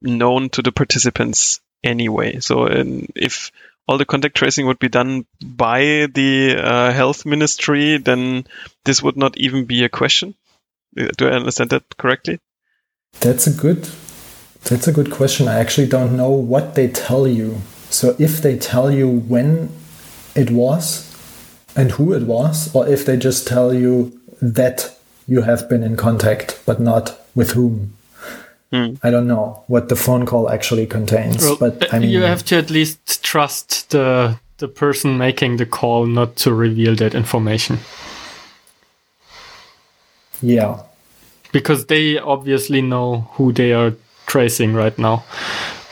known 0.00 0.50
to 0.50 0.62
the 0.62 0.72
participants 0.72 1.60
anyway. 1.82 2.40
So 2.40 2.66
in, 2.66 3.10
if 3.16 3.50
all 3.86 3.98
the 3.98 4.04
contact 4.04 4.36
tracing 4.36 4.66
would 4.66 4.78
be 4.78 4.88
done 4.88 5.26
by 5.44 6.06
the 6.14 6.56
uh, 6.56 6.92
health 6.92 7.26
ministry, 7.26 7.98
then 7.98 8.46
this 8.84 9.02
would 9.02 9.16
not 9.16 9.36
even 9.36 9.64
be 9.64 9.84
a 9.84 9.88
question. 9.88 10.34
Uh, 10.98 11.08
do 11.16 11.28
I 11.28 11.32
understand 11.32 11.70
that 11.70 11.96
correctly? 11.96 12.38
That's 13.20 13.46
a 13.46 13.52
good. 13.52 13.88
That's 14.64 14.86
a 14.86 14.92
good 14.92 15.10
question. 15.10 15.48
I 15.48 15.58
actually 15.58 15.88
don't 15.88 16.16
know 16.16 16.30
what 16.30 16.74
they 16.74 16.88
tell 16.88 17.26
you. 17.26 17.60
So 17.90 18.14
if 18.18 18.40
they 18.40 18.56
tell 18.56 18.90
you 18.90 19.08
when 19.08 19.70
it 20.34 20.50
was 20.50 21.08
and 21.76 21.90
who 21.92 22.12
it 22.12 22.22
was, 22.22 22.74
or 22.74 22.86
if 22.86 23.04
they 23.04 23.16
just 23.16 23.46
tell 23.46 23.74
you 23.74 24.18
that 24.40 24.96
you 25.26 25.42
have 25.42 25.68
been 25.68 25.82
in 25.82 25.96
contact 25.96 26.60
but 26.66 26.80
not 26.80 27.18
with 27.34 27.52
whom. 27.52 27.94
Hmm. 28.72 28.94
I 29.02 29.10
don't 29.10 29.26
know 29.26 29.62
what 29.66 29.90
the 29.90 29.96
phone 29.96 30.24
call 30.24 30.48
actually 30.48 30.86
contains, 30.86 31.44
well, 31.44 31.56
but 31.56 31.92
I 31.92 31.98
mean, 31.98 32.08
you 32.08 32.22
have 32.22 32.42
to 32.46 32.56
at 32.56 32.70
least 32.70 33.22
trust 33.22 33.90
the 33.90 34.38
the 34.56 34.68
person 34.68 35.18
making 35.18 35.58
the 35.58 35.66
call 35.66 36.06
not 36.06 36.36
to 36.36 36.54
reveal 36.54 36.94
that 36.96 37.14
information. 37.14 37.78
Yeah, 40.40 40.80
because 41.52 41.86
they 41.86 42.18
obviously 42.18 42.80
know 42.80 43.28
who 43.32 43.52
they 43.52 43.74
are 43.74 43.92
tracing 44.26 44.72
right 44.72 44.98
now. 44.98 45.24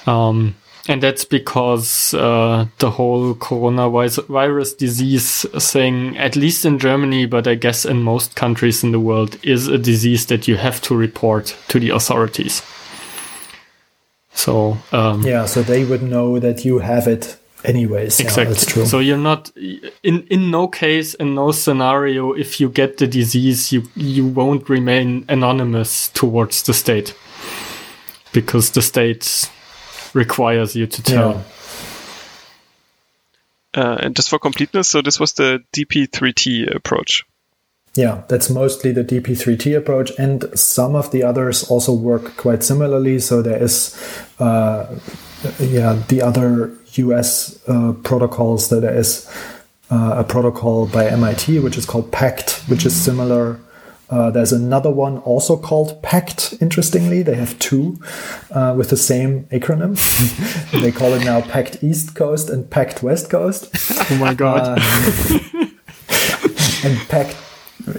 Um, 0.06 0.54
and 0.88 1.02
that's 1.02 1.24
because 1.24 2.14
uh, 2.14 2.66
the 2.78 2.90
whole 2.90 3.34
coronavirus 3.34 4.76
disease 4.78 5.46
thing, 5.70 6.16
at 6.16 6.34
least 6.34 6.64
in 6.64 6.78
Germany, 6.78 7.26
but 7.26 7.46
I 7.46 7.54
guess 7.54 7.84
in 7.84 8.02
most 8.02 8.34
countries 8.34 8.82
in 8.82 8.90
the 8.92 8.98
world, 8.98 9.38
is 9.44 9.68
a 9.68 9.78
disease 9.78 10.26
that 10.26 10.48
you 10.48 10.56
have 10.56 10.80
to 10.82 10.96
report 10.96 11.56
to 11.68 11.78
the 11.78 11.90
authorities. 11.90 12.62
So 14.32 14.78
um, 14.92 15.22
yeah, 15.22 15.46
so 15.46 15.62
they 15.62 15.84
would 15.84 16.02
know 16.02 16.38
that 16.38 16.64
you 16.64 16.78
have 16.78 17.06
it 17.06 17.36
anyways. 17.64 18.20
Exactly. 18.20 18.44
Yeah, 18.44 18.48
that's 18.50 18.66
true. 18.66 18.86
So 18.86 18.98
you're 18.98 19.18
not 19.18 19.50
in 19.56 20.22
in 20.30 20.50
no 20.50 20.68
case 20.68 21.14
in 21.14 21.34
no 21.34 21.52
scenario 21.52 22.32
if 22.32 22.60
you 22.60 22.68
get 22.68 22.98
the 22.98 23.06
disease 23.06 23.72
you 23.72 23.82
you 23.94 24.26
won't 24.26 24.68
remain 24.68 25.24
anonymous 25.28 26.08
towards 26.10 26.62
the 26.62 26.72
state 26.72 27.14
because 28.32 28.70
the 28.70 28.82
state 28.82 29.50
requires 30.14 30.74
you 30.76 30.86
to 30.86 31.02
tell. 31.02 31.32
Yeah. 31.32 31.42
Uh, 33.72 33.96
and 34.00 34.16
just 34.16 34.28
for 34.28 34.38
completeness, 34.38 34.88
so 34.88 35.00
this 35.00 35.20
was 35.20 35.34
the 35.34 35.62
DP3T 35.72 36.74
approach. 36.74 37.24
Yeah, 37.94 38.22
that's 38.28 38.48
mostly 38.48 38.92
the 38.92 39.02
DP3T 39.02 39.76
approach, 39.76 40.12
and 40.18 40.46
some 40.58 40.94
of 40.94 41.10
the 41.10 41.24
others 41.24 41.68
also 41.68 41.92
work 41.92 42.36
quite 42.36 42.62
similarly. 42.62 43.18
So 43.18 43.42
there 43.42 43.60
is, 43.60 43.96
uh, 44.38 44.86
yeah, 45.58 46.00
the 46.08 46.22
other 46.22 46.72
US 46.94 47.58
uh, 47.68 47.92
protocols. 48.04 48.68
That 48.68 48.80
there 48.80 48.96
is 48.96 49.28
uh, 49.90 50.14
a 50.18 50.24
protocol 50.24 50.86
by 50.86 51.06
MIT 51.06 51.58
which 51.58 51.76
is 51.76 51.84
called 51.84 52.12
PACT, 52.12 52.62
which 52.68 52.86
is 52.86 52.94
similar 52.94 53.58
uh, 54.10 54.30
there's 54.30 54.52
another 54.52 54.90
one 54.90 55.18
also 55.18 55.56
called 55.56 56.02
PACT, 56.02 56.54
interestingly. 56.60 57.22
They 57.22 57.36
have 57.36 57.56
two 57.60 58.00
uh, 58.50 58.74
with 58.76 58.90
the 58.90 58.96
same 58.96 59.44
acronym. 59.44 59.94
they 60.82 60.90
call 60.90 61.14
it 61.14 61.24
now 61.24 61.40
PACT 61.42 61.82
East 61.82 62.16
Coast 62.16 62.50
and 62.50 62.68
PACT 62.68 63.04
West 63.04 63.30
Coast. 63.30 63.70
Oh 64.10 64.16
my 64.18 64.34
God. 64.34 64.62
Uh, 64.62 65.38
and 66.82 66.98
PACT, 67.08 67.36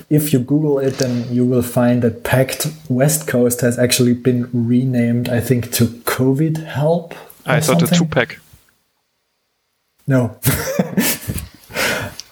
if 0.09 0.33
you 0.33 0.39
Google 0.39 0.79
it, 0.79 0.95
then 0.95 1.31
you 1.33 1.45
will 1.45 1.61
find 1.61 2.01
that 2.01 2.23
PACT 2.23 2.67
West 2.89 3.27
Coast 3.27 3.61
has 3.61 3.77
actually 3.77 4.13
been 4.13 4.49
renamed, 4.53 5.29
I 5.29 5.39
think, 5.39 5.71
to 5.73 5.85
COVID 5.85 6.63
Help. 6.65 7.13
I 7.45 7.59
thought 7.59 7.79
something. 7.79 7.95
a 7.95 7.99
Tupac. 7.99 8.39
No. 10.07 10.37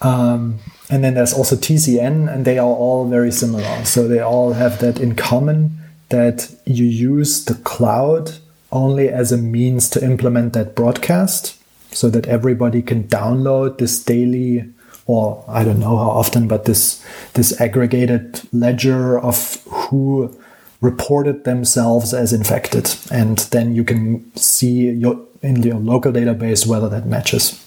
um, 0.00 0.58
and 0.88 1.04
then 1.04 1.14
there's 1.14 1.32
also 1.32 1.56
TCN, 1.56 2.32
and 2.32 2.44
they 2.44 2.58
are 2.58 2.66
all 2.66 3.08
very 3.08 3.32
similar. 3.32 3.84
So 3.84 4.08
they 4.08 4.20
all 4.20 4.52
have 4.54 4.80
that 4.80 4.98
in 5.00 5.14
common 5.14 5.78
that 6.08 6.52
you 6.66 6.84
use 6.84 7.44
the 7.44 7.54
cloud 7.54 8.32
only 8.72 9.08
as 9.08 9.32
a 9.32 9.36
means 9.36 9.88
to 9.90 10.04
implement 10.04 10.52
that 10.52 10.74
broadcast 10.74 11.56
so 11.92 12.08
that 12.10 12.26
everybody 12.26 12.82
can 12.82 13.04
download 13.04 13.78
this 13.78 14.02
daily 14.02 14.72
or 15.10 15.44
I 15.48 15.64
don't 15.64 15.80
know 15.80 15.96
how 15.96 16.10
often, 16.10 16.48
but 16.48 16.64
this 16.64 17.04
this 17.34 17.60
aggregated 17.60 18.42
ledger 18.52 19.18
of 19.18 19.62
who 19.64 20.34
reported 20.80 21.44
themselves 21.44 22.14
as 22.14 22.32
infected, 22.32 22.94
and 23.10 23.38
then 23.50 23.74
you 23.74 23.84
can 23.84 24.24
see 24.36 24.90
your 24.90 25.20
in 25.42 25.62
your 25.62 25.78
local 25.78 26.12
database 26.12 26.66
whether 26.66 26.88
that 26.88 27.06
matches. 27.06 27.58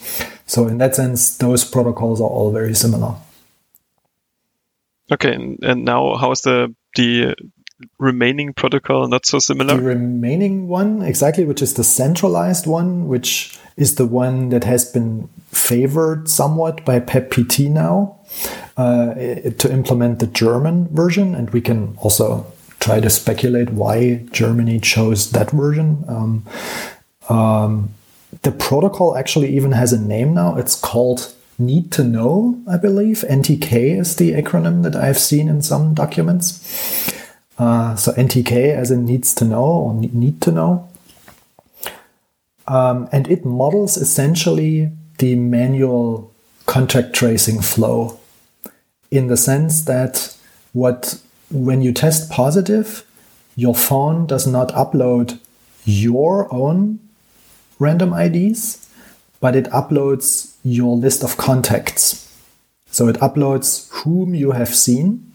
So 0.45 0.67
in 0.67 0.77
that 0.77 0.95
sense, 0.95 1.37
those 1.37 1.65
protocols 1.65 2.21
are 2.21 2.29
all 2.29 2.51
very 2.51 2.75
similar. 2.75 3.15
Okay, 5.11 5.33
and, 5.33 5.85
now 5.85 6.15
how 6.15 6.31
is 6.31 6.41
the 6.41 6.73
the 6.95 7.35
remaining 7.97 8.53
protocol 8.53 9.07
not 9.07 9.25
so 9.25 9.39
similar? 9.39 9.75
The 9.75 9.83
remaining 9.83 10.67
one, 10.67 11.01
exactly, 11.01 11.45
which 11.45 11.61
is 11.61 11.73
the 11.73 11.83
centralized 11.83 12.67
one, 12.67 13.07
which 13.07 13.57
is 13.77 13.95
the 13.95 14.05
one 14.05 14.49
that 14.49 14.63
has 14.63 14.85
been 14.85 15.29
favored 15.51 16.29
somewhat 16.29 16.85
by 16.85 16.99
PEPPT 16.99 17.69
now 17.69 18.17
uh, 18.77 19.13
to 19.13 19.71
implement 19.71 20.19
the 20.19 20.27
German 20.27 20.87
version, 20.89 21.35
and 21.35 21.49
we 21.51 21.61
can 21.61 21.95
also 21.99 22.45
try 22.79 22.99
to 22.99 23.09
speculate 23.09 23.69
why 23.69 24.15
Germany 24.31 24.79
chose 24.79 25.31
that 25.31 25.51
version. 25.51 26.03
Um, 26.07 26.45
um, 27.29 27.93
the 28.41 28.51
protocol 28.51 29.15
actually 29.15 29.55
even 29.55 29.71
has 29.71 29.93
a 29.93 30.01
name 30.01 30.33
now. 30.33 30.57
It's 30.57 30.75
called 30.75 31.33
Need 31.59 31.91
to 31.93 32.03
Know, 32.03 32.61
I 32.69 32.77
believe. 32.77 33.23
NTK 33.29 33.99
is 33.99 34.15
the 34.15 34.33
acronym 34.33 34.83
that 34.83 34.95
I've 34.95 35.19
seen 35.19 35.47
in 35.47 35.61
some 35.61 35.93
documents. 35.93 37.22
Uh, 37.57 37.95
so 37.95 38.11
NTK 38.13 38.75
as 38.75 38.91
in 38.91 39.05
needs 39.05 39.33
to 39.35 39.45
know 39.45 39.63
or 39.63 39.93
need 39.93 40.41
to 40.41 40.51
know. 40.51 40.89
Um, 42.67 43.09
and 43.11 43.29
it 43.29 43.45
models 43.45 43.97
essentially 43.97 44.91
the 45.17 45.35
manual 45.35 46.33
contact 46.65 47.13
tracing 47.13 47.61
flow 47.61 48.19
in 49.11 49.27
the 49.27 49.37
sense 49.37 49.85
that 49.85 50.35
what 50.71 51.21
when 51.51 51.81
you 51.81 51.93
test 51.93 52.31
positive, 52.31 53.05
your 53.55 53.75
phone 53.75 54.25
does 54.25 54.47
not 54.47 54.69
upload 54.69 55.39
your 55.85 56.51
own 56.51 56.99
random 57.77 58.13
IDs, 58.13 58.89
but 59.39 59.55
it 59.55 59.65
uploads 59.65 60.55
your 60.63 60.95
list 60.95 61.23
of 61.23 61.37
contacts. 61.37 62.33
So 62.89 63.07
it 63.07 63.17
uploads 63.17 63.89
whom 63.91 64.33
you 64.33 64.51
have 64.51 64.73
seen, 64.73 65.32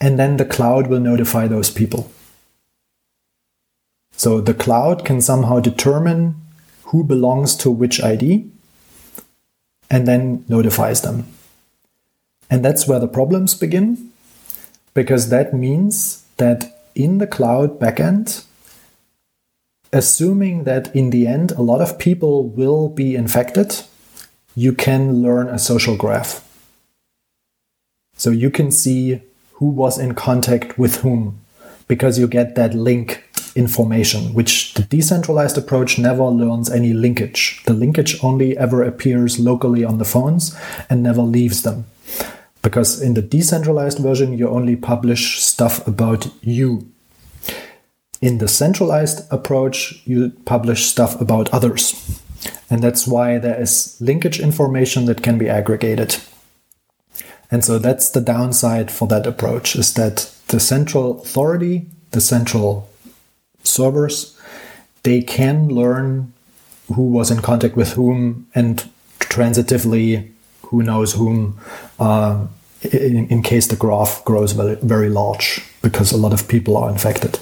and 0.00 0.18
then 0.18 0.36
the 0.36 0.44
cloud 0.44 0.88
will 0.88 1.00
notify 1.00 1.46
those 1.46 1.70
people. 1.70 2.10
So 4.12 4.40
the 4.40 4.54
cloud 4.54 5.04
can 5.04 5.20
somehow 5.20 5.60
determine 5.60 6.36
who 6.84 7.04
belongs 7.04 7.54
to 7.56 7.70
which 7.70 8.02
ID 8.02 8.50
and 9.90 10.08
then 10.08 10.44
notifies 10.48 11.02
them. 11.02 11.26
And 12.48 12.64
that's 12.64 12.88
where 12.88 13.00
the 13.00 13.08
problems 13.08 13.54
begin, 13.54 14.10
because 14.94 15.28
that 15.30 15.52
means 15.52 16.24
that 16.36 16.82
in 16.94 17.18
the 17.18 17.26
cloud 17.26 17.78
backend, 17.78 18.44
assuming 19.92 20.64
that 20.64 20.94
in 20.94 21.10
the 21.10 21.26
end 21.26 21.52
a 21.52 21.62
lot 21.62 21.80
of 21.80 21.98
people 21.98 22.44
will 22.44 22.88
be 22.88 23.14
infected, 23.14 23.82
you 24.54 24.72
can 24.72 25.22
learn 25.22 25.48
a 25.48 25.58
social 25.58 25.96
graph. 25.96 26.42
So 28.16 28.30
you 28.30 28.50
can 28.50 28.70
see 28.70 29.20
who 29.56 29.66
was 29.66 29.98
in 29.98 30.14
contact 30.14 30.78
with 30.78 30.96
whom 30.96 31.40
because 31.88 32.18
you 32.18 32.26
get 32.26 32.54
that 32.54 32.74
link 32.74 33.24
information, 33.54 34.34
which 34.34 34.74
the 34.74 34.82
decentralized 34.82 35.56
approach 35.56 35.98
never 35.98 36.24
learns 36.24 36.70
any 36.70 36.92
linkage. 36.92 37.62
The 37.64 37.72
linkage 37.72 38.22
only 38.22 38.56
ever 38.58 38.82
appears 38.82 39.38
locally 39.38 39.82
on 39.82 39.98
the 39.98 40.04
phones 40.04 40.54
and 40.90 41.02
never 41.02 41.22
leaves 41.22 41.62
them. 41.62 41.86
Because 42.60 43.00
in 43.00 43.14
the 43.14 43.22
decentralized 43.22 43.98
version, 43.98 44.36
you 44.36 44.48
only 44.48 44.76
publish 44.76 45.40
stuff 45.40 45.86
about 45.86 46.28
you. 46.42 46.90
In 48.20 48.38
the 48.38 48.48
centralized 48.48 49.30
approach, 49.32 50.02
you 50.04 50.30
publish 50.44 50.84
stuff 50.84 51.18
about 51.20 51.48
others. 51.50 52.20
And 52.68 52.82
that's 52.82 53.06
why 53.06 53.38
there 53.38 53.58
is 53.60 53.96
linkage 54.00 54.40
information 54.40 55.06
that 55.06 55.22
can 55.22 55.38
be 55.38 55.48
aggregated. 55.48 56.16
And 57.50 57.64
so 57.64 57.78
that's 57.78 58.10
the 58.10 58.20
downside 58.20 58.90
for 58.90 59.06
that 59.08 59.26
approach 59.26 59.76
is 59.76 59.94
that 59.94 60.32
the 60.48 60.60
central 60.60 61.20
authority, 61.20 61.86
the 62.10 62.20
central 62.20 62.88
servers, 63.62 64.38
they 65.02 65.22
can 65.22 65.68
learn 65.68 66.32
who 66.94 67.02
was 67.02 67.30
in 67.30 67.40
contact 67.40 67.76
with 67.76 67.92
whom 67.92 68.46
and 68.54 68.88
transitively 69.20 70.30
who 70.62 70.82
knows 70.82 71.12
whom 71.12 71.58
uh, 71.98 72.46
in, 72.82 73.28
in, 73.28 73.42
case 73.42 73.68
the 73.68 73.76
graph 73.76 74.24
grows 74.24 74.52
very, 74.52 74.74
very 74.76 75.08
large 75.08 75.62
because 75.82 76.12
a 76.12 76.16
lot 76.16 76.32
of 76.32 76.48
people 76.48 76.76
are 76.76 76.90
infected. 76.90 77.38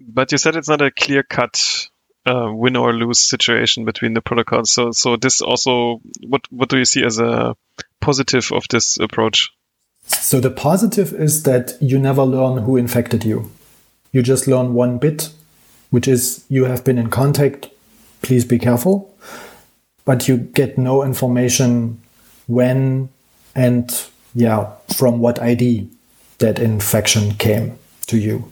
But 0.00 0.32
you 0.32 0.38
said 0.38 0.56
it's 0.56 0.68
not 0.68 0.82
a 0.82 0.90
clear 0.90 1.22
cut 1.22 1.88
uh, 2.26 2.50
win 2.52 2.76
or 2.76 2.92
lose 2.92 3.20
situation 3.20 3.84
between 3.84 4.14
the 4.14 4.20
protocols. 4.20 4.70
So, 4.70 4.92
so 4.92 5.16
this 5.16 5.40
also, 5.40 6.00
what 6.26 6.42
what 6.50 6.68
do 6.68 6.78
you 6.78 6.84
see 6.84 7.04
as 7.04 7.18
a 7.18 7.56
positive 8.00 8.52
of 8.52 8.66
this 8.68 8.98
approach? 8.98 9.50
So 10.06 10.40
the 10.40 10.50
positive 10.50 11.12
is 11.12 11.44
that 11.44 11.76
you 11.80 11.98
never 11.98 12.24
learn 12.24 12.58
who 12.58 12.76
infected 12.76 13.24
you. 13.24 13.50
You 14.12 14.22
just 14.22 14.46
learn 14.46 14.74
one 14.74 14.98
bit, 14.98 15.30
which 15.90 16.08
is 16.08 16.44
you 16.48 16.64
have 16.64 16.84
been 16.84 16.98
in 16.98 17.10
contact. 17.10 17.70
Please 18.20 18.44
be 18.44 18.58
careful. 18.58 19.14
But 20.04 20.28
you 20.28 20.36
get 20.36 20.78
no 20.78 21.04
information 21.04 22.00
when 22.46 23.08
and 23.54 24.04
yeah, 24.34 24.72
from 24.96 25.20
what 25.20 25.40
ID 25.40 25.88
that 26.38 26.58
infection 26.58 27.34
came 27.34 27.78
to 28.06 28.18
you. 28.18 28.50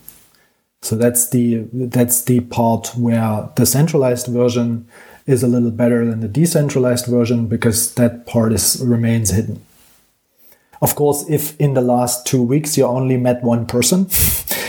So 0.83 0.97
that's 0.97 1.29
the 1.29 1.67
that's 1.73 2.23
the 2.25 2.41
part 2.41 2.93
where 2.97 3.49
the 3.57 3.67
centralized 3.67 4.27
version 4.29 4.89
is 5.27 5.43
a 5.43 5.49
little 5.49 5.71
better 5.71 6.05
than 6.05 6.21
the 6.21 6.29
decentralized 6.29 7.07
version 7.07 7.47
because 7.47 7.95
that 7.95 8.27
part 8.27 8.53
is 8.53 8.83
remains 8.85 9.31
hidden. 9.31 9.63
Of 10.83 10.95
course, 10.95 11.29
if 11.29 11.59
in 11.61 11.75
the 11.75 11.83
last 11.83 12.27
two 12.27 12.43
weeks 12.43 12.79
you 12.79 12.87
only 12.87 13.19
met 13.19 13.43
one 13.43 13.67
person, 13.67 14.09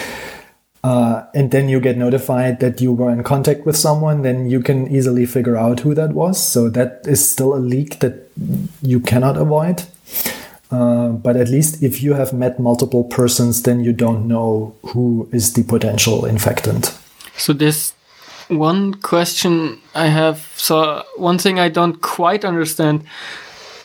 uh, 0.84 1.24
and 1.34 1.52
then 1.52 1.70
you 1.70 1.80
get 1.80 1.98
notified 1.98 2.60
that 2.60 2.82
you 2.82 2.92
were 2.92 3.10
in 3.10 3.24
contact 3.24 3.66
with 3.66 3.78
someone, 3.78 4.24
then 4.24 4.50
you 4.50 4.60
can 4.60 4.92
easily 4.92 5.26
figure 5.26 5.56
out 5.56 5.80
who 5.80 5.94
that 5.96 6.12
was. 6.12 6.44
So 6.44 6.70
that 6.70 7.08
is 7.08 7.28
still 7.28 7.56
a 7.56 7.60
leak 7.60 8.00
that 8.00 8.30
you 8.82 9.00
cannot 9.00 9.38
avoid. 9.38 9.84
Uh, 10.72 11.10
but 11.10 11.36
at 11.36 11.50
least 11.50 11.84
if 11.84 12.02
you 12.02 12.14
have 12.14 12.32
met 12.32 12.60
multiple 12.60 13.04
persons, 13.04 13.64
then 13.64 13.82
you 13.82 13.92
don't 13.92 14.28
know 14.28 14.74
who 14.88 15.28
is 15.34 15.54
the 15.54 15.64
potential 15.64 16.26
infectant. 16.26 16.98
So 17.38 17.52
this 17.52 17.94
one 18.48 18.94
question 18.96 19.82
I 19.96 20.08
have. 20.08 20.52
So 20.56 21.04
one 21.18 21.38
thing 21.38 21.60
I 21.60 21.70
don't 21.70 22.02
quite 22.02 22.46
understand. 22.46 23.04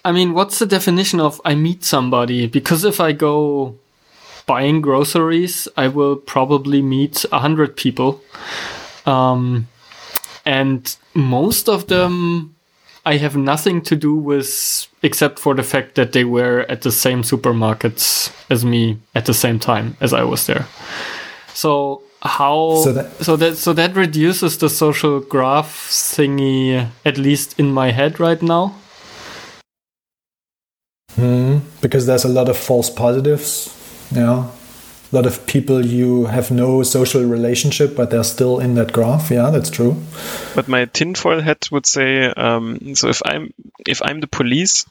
I 0.05 0.12
mean, 0.12 0.34
what's 0.34 0.61
the 0.61 0.66
definition 0.66 1.18
of 1.18 1.41
I 1.45 1.57
meet 1.57 1.82
somebody? 1.84 2.47
Because 2.47 2.84
if 2.84 3.01
I 3.01 3.11
go 3.12 3.74
buying 4.47 4.80
groceries, 4.80 5.66
I 5.76 5.89
will 5.89 6.14
probably 6.14 6.82
meet 6.82 7.24
a 7.32 7.41
hundred 7.41 7.76
people. 7.76 8.22
Um, 9.05 9.66
and 10.45 10.97
most 11.14 11.68
of 11.68 11.89
them 11.89 12.55
I 13.05 13.16
have 13.16 13.37
nothing 13.37 13.82
to 13.82 13.97
do 13.97 14.14
with 14.14 14.89
except 15.07 15.38
for 15.38 15.54
the 15.54 15.62
fact 15.62 15.94
that 15.94 16.12
they 16.12 16.24
were 16.24 16.66
at 16.68 16.82
the 16.82 16.90
same 16.90 17.22
supermarkets 17.22 18.32
as 18.50 18.64
me 18.64 18.98
at 19.14 19.24
the 19.26 19.32
same 19.34 19.59
time 19.59 19.96
as 20.00 20.12
I 20.12 20.24
was 20.24 20.46
there. 20.46 20.66
So 21.54 22.02
how 22.22 22.82
so 22.82 22.92
that 22.92 23.24
so 23.24 23.36
that, 23.36 23.57
so 23.57 23.72
that 23.72 23.94
reduces 23.94 24.59
the 24.59 24.68
social 24.68 25.20
graph 25.20 25.88
thingy 25.88 26.88
at 27.04 27.16
least 27.18 27.59
in 27.59 27.72
my 27.72 27.92
head 27.92 28.18
right 28.18 28.42
now. 28.42 28.74
Mm, 31.16 31.61
because 31.80 32.07
there's 32.07 32.24
a 32.24 32.28
lot 32.28 32.48
of 32.48 32.57
false 32.57 32.90
positives. 32.90 33.72
Yeah 34.11 34.50
a 35.12 35.16
lot 35.16 35.26
of 35.26 35.46
people 35.46 35.84
you 35.84 36.26
have 36.26 36.50
no 36.50 36.82
social 36.82 37.22
relationship, 37.22 37.94
but 37.94 38.11
they're 38.11 38.24
still 38.24 38.59
in 38.59 38.74
that 38.74 38.92
graph. 38.92 39.30
Yeah, 39.30 39.50
that's 39.50 39.70
true. 39.70 39.96
But 40.54 40.68
my 40.68 40.86
tinfoil 40.86 41.40
hat 41.40 41.68
would 41.70 41.86
say, 41.86 42.26
um, 42.26 42.94
so 42.94 43.09
if 43.09 43.22
I'm 43.24 43.54
if 43.86 44.02
I'm 44.02 44.20
the 44.20 44.26
police 44.26 44.84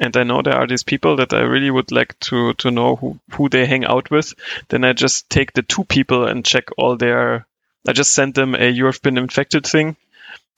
and 0.00 0.16
I 0.16 0.22
know 0.22 0.42
there 0.42 0.56
are 0.56 0.66
these 0.66 0.82
people 0.82 1.16
that 1.16 1.32
I 1.32 1.40
really 1.40 1.70
would 1.70 1.92
like 1.92 2.18
to 2.20 2.54
to 2.54 2.70
know 2.70 2.96
who 2.96 3.18
who 3.32 3.48
they 3.48 3.66
hang 3.66 3.84
out 3.84 4.10
with, 4.10 4.34
then 4.68 4.84
I 4.84 4.92
just 4.92 5.28
take 5.28 5.52
the 5.52 5.62
two 5.62 5.84
people 5.84 6.26
and 6.26 6.44
check 6.44 6.68
all 6.78 6.96
their. 6.96 7.46
I 7.86 7.92
just 7.92 8.14
send 8.14 8.34
them 8.34 8.54
a 8.54 8.68
"you 8.68 8.86
have 8.86 9.02
been 9.02 9.18
infected" 9.18 9.66
thing. 9.66 9.96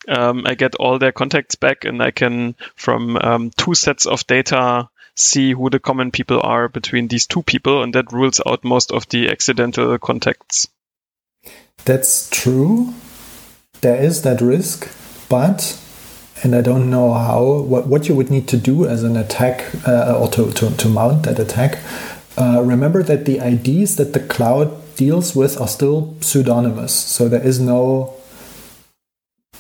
Um, 0.07 0.45
I 0.47 0.55
get 0.55 0.75
all 0.75 0.99
their 0.99 1.13
contacts 1.13 1.55
back, 1.55 1.85
and 1.85 2.03
I 2.03 2.11
can 2.11 2.55
from 2.77 3.17
um, 3.17 3.51
two 3.57 3.75
sets 3.75 4.07
of 4.07 4.27
data 4.27 4.89
see 5.17 5.53
who 5.53 5.71
the 5.71 5.79
common 5.79 6.11
people 6.11 6.41
are 6.43 6.69
between 6.69 7.09
these 7.09 7.27
two 7.27 7.43
people, 7.43 7.83
and 7.83 7.95
that 7.95 8.13
rules 8.13 8.41
out 8.47 8.65
most 8.65 8.93
of 8.93 9.09
the 9.09 9.31
accidental 9.31 9.99
contacts. 9.99 10.69
That's 11.85 12.29
true. 12.31 12.95
There 13.81 13.97
is 13.97 14.23
that 14.23 14.41
risk, 14.41 14.89
but 15.29 15.79
and 16.45 16.55
I 16.55 16.61
don't 16.61 16.91
know 16.91 17.15
how 17.15 17.43
what, 17.43 17.87
what 17.87 18.09
you 18.09 18.15
would 18.15 18.31
need 18.31 18.47
to 18.49 18.57
do 18.59 18.87
as 18.87 19.03
an 19.03 19.17
attack 19.17 19.65
uh, 19.89 20.19
or 20.21 20.29
to, 20.33 20.53
to, 20.53 20.71
to 20.77 20.89
mount 20.89 21.23
that 21.25 21.39
attack. 21.39 21.79
Uh, 22.37 22.63
remember 22.63 23.03
that 23.03 23.25
the 23.25 23.39
IDs 23.39 23.97
that 23.97 24.13
the 24.13 24.21
cloud 24.21 24.95
deals 24.97 25.35
with 25.35 25.59
are 25.61 25.69
still 25.69 26.15
pseudonymous, 26.21 26.93
so 26.93 27.29
there 27.29 27.43
is 27.43 27.59
no 27.59 28.15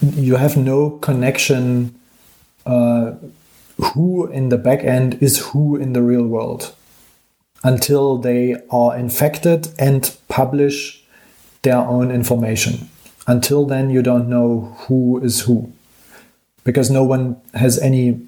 you 0.00 0.36
have 0.36 0.56
no 0.56 0.90
connection 0.90 1.94
uh, 2.66 3.12
who 3.94 4.26
in 4.26 4.50
the 4.50 4.58
back 4.58 4.84
end 4.84 5.14
is 5.22 5.38
who 5.46 5.76
in 5.76 5.94
the 5.94 6.02
real 6.02 6.26
world 6.26 6.74
until 7.62 8.18
they 8.18 8.56
are 8.70 8.96
infected 8.96 9.68
and 9.78 10.16
publish 10.28 11.02
their 11.62 11.78
own 11.78 12.10
information. 12.10 12.90
Until 13.26 13.64
then, 13.64 13.88
you 13.88 14.02
don't 14.02 14.28
know 14.28 14.76
who 14.86 15.18
is 15.22 15.42
who 15.42 15.72
because 16.64 16.90
no 16.90 17.04
one 17.04 17.40
has 17.54 17.78
any, 17.78 18.20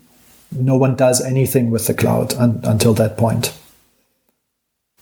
no 0.53 0.76
one 0.76 0.95
does 0.95 1.20
anything 1.20 1.70
with 1.70 1.87
the 1.87 1.95
cloud 1.95 2.34
un- 2.34 2.61
until 2.62 2.95
that 2.95 3.16
point. 3.16 3.57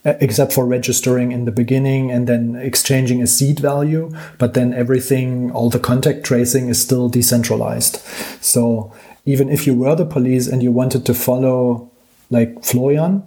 Except 0.03 0.53
for 0.53 0.65
registering 0.65 1.31
in 1.31 1.45
the 1.45 1.51
beginning 1.51 2.11
and 2.11 2.27
then 2.27 2.55
exchanging 2.55 3.21
a 3.21 3.27
seed 3.27 3.59
value, 3.59 4.11
but 4.37 4.53
then 4.53 4.73
everything, 4.73 5.51
all 5.51 5.69
the 5.69 5.79
contact 5.79 6.23
tracing 6.23 6.69
is 6.69 6.79
still 6.79 7.09
decentralized. 7.09 7.97
So 8.39 8.93
even 9.25 9.49
if 9.49 9.65
you 9.65 9.73
were 9.73 9.95
the 9.95 10.05
police 10.05 10.47
and 10.47 10.61
you 10.61 10.71
wanted 10.71 11.05
to 11.07 11.13
follow 11.13 11.89
like 12.29 12.63
Florian, 12.63 13.23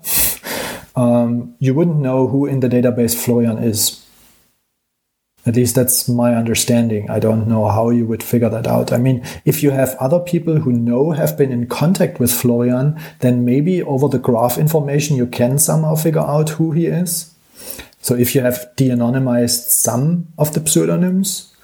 um, 0.97 1.55
you 1.59 1.75
wouldn't 1.75 1.99
know 1.99 2.29
who 2.29 2.47
in 2.47 2.61
the 2.61 2.69
database 2.69 3.15
Florian 3.15 3.59
is. 3.59 4.05
At 5.49 5.57
least 5.57 5.75
that's 5.75 6.11
my 6.11 6.35
understanding. 6.35 7.09
I 7.09 7.21
don't 7.21 7.49
know 7.49 7.69
how 7.69 7.89
you 7.89 8.05
would 8.05 8.23
figure 8.23 8.51
that 8.51 8.67
out. 8.67 8.93
I 8.93 8.99
mean, 8.99 9.25
if 9.47 9.63
you 9.63 9.71
have 9.71 9.97
other 9.99 10.21
people 10.21 10.57
who 10.57 10.73
know 10.73 11.13
have 11.13 11.39
been 11.39 11.51
in 11.51 11.69
contact 11.69 12.21
with 12.21 12.31
Florian, 12.31 13.01
then 13.21 13.47
maybe 13.47 13.83
over 13.83 14.09
the 14.09 14.19
graph 14.19 14.59
information 14.59 15.17
you 15.17 15.27
can 15.27 15.59
somehow 15.59 15.95
figure 15.95 16.21
out 16.21 16.51
who 16.51 16.73
he 16.73 16.85
is. 16.85 17.35
So 18.03 18.15
if 18.15 18.35
you 18.35 18.43
have 18.43 18.69
de-anonymized 18.77 19.71
some 19.71 20.29
of 20.37 20.53
the 20.53 20.67
pseudonyms 20.69 21.57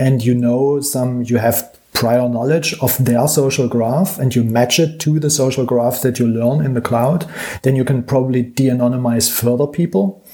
and 0.00 0.24
you 0.24 0.34
know 0.34 0.80
some, 0.80 1.22
you 1.22 1.38
have 1.38 1.78
prior 1.92 2.28
knowledge 2.28 2.74
of 2.80 2.96
their 3.04 3.28
social 3.28 3.68
graph 3.68 4.18
and 4.18 4.34
you 4.34 4.42
match 4.42 4.80
it 4.80 4.98
to 4.98 5.20
the 5.20 5.30
social 5.30 5.64
graph 5.64 6.02
that 6.02 6.18
you 6.18 6.26
learn 6.26 6.64
in 6.64 6.74
the 6.74 6.80
cloud, 6.80 7.30
then 7.62 7.76
you 7.76 7.84
can 7.84 8.02
probably 8.02 8.42
de-anonymize 8.42 9.30
further 9.30 9.68
people. 9.68 10.26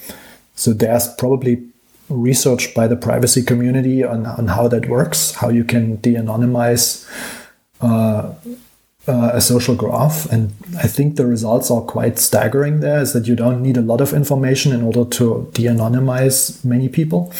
So 0.54 0.72
there's 0.72 1.06
probably 1.16 1.64
research 2.08 2.74
by 2.74 2.86
the 2.86 2.96
privacy 2.96 3.42
community 3.42 4.02
on, 4.04 4.26
on 4.26 4.48
how 4.48 4.68
that 4.68 4.88
works, 4.88 5.34
how 5.34 5.48
you 5.48 5.64
can 5.64 5.96
de-anonymize 5.96 7.06
uh, 7.80 8.32
uh, 9.06 9.30
a 9.32 9.40
social 9.40 9.74
graph, 9.74 10.30
and 10.30 10.52
I 10.78 10.86
think 10.86 11.16
the 11.16 11.26
results 11.26 11.70
are 11.70 11.80
quite 11.80 12.18
staggering. 12.18 12.80
There 12.80 13.00
is 13.00 13.12
that 13.12 13.26
you 13.26 13.36
don't 13.36 13.62
need 13.62 13.76
a 13.76 13.82
lot 13.82 14.00
of 14.00 14.12
information 14.12 14.72
in 14.72 14.82
order 14.82 15.04
to 15.04 15.50
de-anonymize 15.54 16.64
many 16.64 16.88
people, 16.88 17.32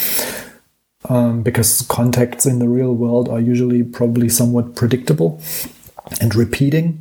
um, 1.09 1.43
because 1.43 1.83
contacts 1.83 2.47
in 2.47 2.59
the 2.59 2.69
real 2.69 2.95
world 2.95 3.29
are 3.29 3.41
usually 3.41 3.83
probably 3.83 4.29
somewhat 4.29 4.75
predictable 4.75 5.41
and 6.21 6.35
repeating. 6.35 6.99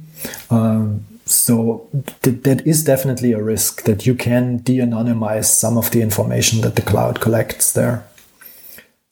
Um, 0.49 1.05
so 1.29 1.87
th- 2.21 2.43
that 2.43 2.65
is 2.65 2.83
definitely 2.83 3.33
a 3.33 3.43
risk 3.43 3.83
that 3.83 4.05
you 4.05 4.15
can 4.15 4.57
de-anonymize 4.57 5.45
some 5.45 5.77
of 5.77 5.91
the 5.91 6.01
information 6.01 6.61
that 6.61 6.75
the 6.75 6.81
cloud 6.81 7.19
collects 7.19 7.71
there. 7.71 8.05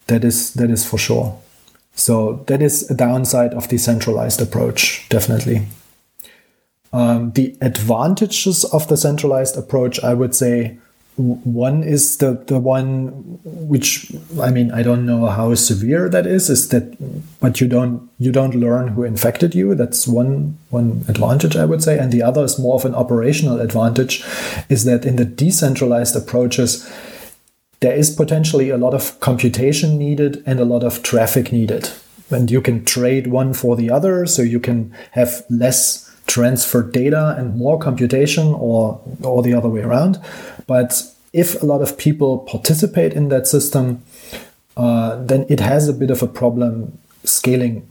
That 0.08 0.24
is 0.24 0.54
that 0.54 0.70
is 0.70 0.86
for 0.86 0.98
sure. 0.98 1.38
So 1.96 2.44
that 2.48 2.62
is 2.62 2.90
a 2.90 2.94
downside 2.94 3.54
of 3.54 3.70
the 3.70 3.78
centralized 3.78 4.42
approach, 4.42 5.08
definitely. 5.10 5.68
Um, 6.92 7.32
the 7.32 7.56
advantages 7.62 8.64
of 8.66 8.88
the 8.88 8.98
centralized 8.98 9.58
approach, 9.58 10.04
I 10.04 10.14
would 10.14 10.36
say, 10.36 10.78
one 11.18 11.82
is 11.84 12.18
the 12.18 12.44
the 12.48 12.60
one 12.60 13.40
which 13.44 14.12
I 14.42 14.52
mean 14.52 14.72
I 14.72 14.84
don't 14.84 15.06
know 15.06 15.28
how 15.28 15.54
severe 15.56 16.10
that 16.10 16.28
is. 16.28 16.50
Is 16.50 16.70
that 16.70 16.98
but 17.40 17.62
you 17.62 17.68
don't 17.68 18.10
you 18.20 18.32
don't 18.32 18.56
learn 18.56 18.90
who 18.90 19.04
infected 19.04 19.56
you. 19.56 19.76
That's 19.76 20.08
one 20.08 20.58
one 20.72 21.06
advantage 21.08 21.56
I 21.56 21.66
would 21.66 21.82
say, 21.82 21.98
and 21.98 22.12
the 22.12 22.24
other 22.24 22.44
is 22.44 22.60
more 22.60 22.76
of 22.76 22.86
an 22.86 22.96
operational 22.96 23.62
advantage. 23.62 24.24
Is 24.68 24.84
that 24.86 25.06
in 25.06 25.16
the 25.16 25.26
decentralized 25.26 26.16
approaches 26.16 26.92
there 27.80 27.96
is 27.96 28.10
potentially 28.10 28.70
a 28.70 28.78
lot 28.78 28.94
of 28.94 29.20
computation 29.20 29.98
needed 29.98 30.42
and 30.46 30.60
a 30.60 30.66
lot 30.66 30.84
of 30.84 31.04
traffic 31.04 31.52
needed. 31.52 31.90
And 32.32 32.50
you 32.50 32.62
can 32.62 32.84
trade 32.84 33.28
one 33.28 33.54
for 33.54 33.76
the 33.76 33.92
other, 33.92 34.26
so 34.26 34.42
you 34.42 34.60
can 34.60 34.92
have 35.12 35.46
less 35.50 36.05
transferred 36.28 36.92
data 36.92 37.36
and 37.38 37.56
more 37.56 37.78
computation 37.80 38.48
or, 38.48 39.02
or 39.22 39.44
the 39.44 39.54
other 39.54 39.70
way 39.70 39.82
around. 39.82 40.20
But 40.68 41.04
if 41.34 41.62
a 41.62 41.66
lot 41.66 41.82
of 41.82 41.98
people 41.98 42.40
participate 42.40 43.14
in 43.14 43.30
that 43.30 43.48
system, 43.48 44.04
uh, 44.78 45.24
then 45.24 45.46
it 45.50 45.60
has 45.60 45.88
a 45.88 45.94
bit 45.94 46.10
of 46.10 46.24
a 46.24 46.28
problem 46.28 46.98
scaling 47.24 47.88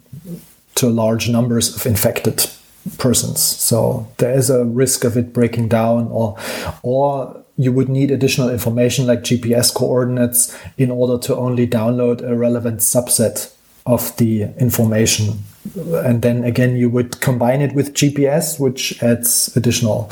to 0.76 0.89
large 0.89 1.28
numbers 1.28 1.74
of 1.74 1.87
infected 1.87 2.51
persons. 2.99 3.41
So 3.41 4.09
there 4.18 4.32
is 4.32 4.51
a 4.51 4.64
risk 4.64 5.05
of 5.05 5.16
it 5.16 5.32
breaking 5.32 5.68
down 5.68 6.09
or 6.09 6.37
or 6.82 7.45
you 7.57 7.72
would 7.72 7.89
need 7.89 8.11
additional 8.11 8.51
information 8.51 9.07
like 9.07 9.20
GPS 9.20 9.72
coordinates 9.72 10.57
in 10.76 10.91
order 10.91 11.18
to 11.26 11.37
only 11.37 11.66
download 11.66 12.20
a 12.28 12.37
relevant 12.37 12.80
subset 12.80 13.55
of 13.87 14.16
the 14.16 14.43
information. 14.59 15.45
And 15.75 16.21
then 16.21 16.45
again, 16.45 16.77
you 16.77 16.91
would 16.91 17.21
combine 17.21 17.62
it 17.62 17.75
with 17.75 17.95
GPS, 17.95 18.61
which 18.61 19.03
adds 19.03 19.55
additional, 19.57 20.11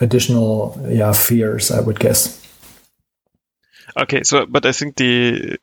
additional, 0.00 0.76
yeah, 0.88 1.12
fears, 1.12 1.70
I 1.70 1.80
would 1.80 2.00
guess. 2.00 2.36
Okay, 3.96 4.22
so 4.22 4.46
but 4.46 4.66
I 4.66 4.72
think 4.72 4.96
the 4.96 5.58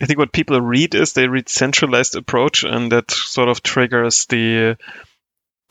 I 0.00 0.06
think 0.06 0.18
what 0.18 0.32
people 0.32 0.60
read 0.60 0.94
is 0.94 1.12
they 1.12 1.28
read 1.28 1.48
centralized 1.48 2.16
approach, 2.16 2.64
and 2.64 2.92
that 2.92 3.10
sort 3.10 3.48
of 3.48 3.62
triggers 3.62 4.26
the 4.26 4.76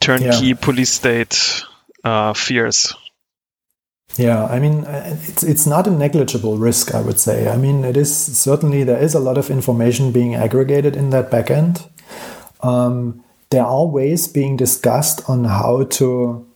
turnkey 0.00 0.48
yeah. 0.48 0.54
police 0.54 0.90
state 0.90 1.62
uh, 2.02 2.32
fears. 2.34 2.94
Yeah, 4.18 4.46
I 4.46 4.58
mean, 4.58 4.84
uh, 4.84 5.16
it's 5.28 5.42
it's 5.42 5.66
not 5.66 5.86
a 5.86 5.90
negligible 5.90 6.56
risk, 6.56 6.94
I 6.94 7.02
would 7.02 7.20
say. 7.20 7.48
I 7.48 7.56
mean, 7.56 7.84
it 7.84 7.96
is 7.96 8.14
certainly 8.14 8.82
there 8.82 9.02
is 9.02 9.14
a 9.14 9.20
lot 9.20 9.36
of 9.36 9.50
information 9.50 10.10
being 10.10 10.34
aggregated 10.34 10.96
in 10.96 11.10
that 11.10 11.30
backend. 11.30 11.86
Um, 12.62 13.22
there 13.50 13.64
are 13.64 13.86
ways 13.86 14.26
being 14.26 14.56
discussed 14.56 15.28
on 15.28 15.44
how 15.44 15.84
to, 15.84 16.46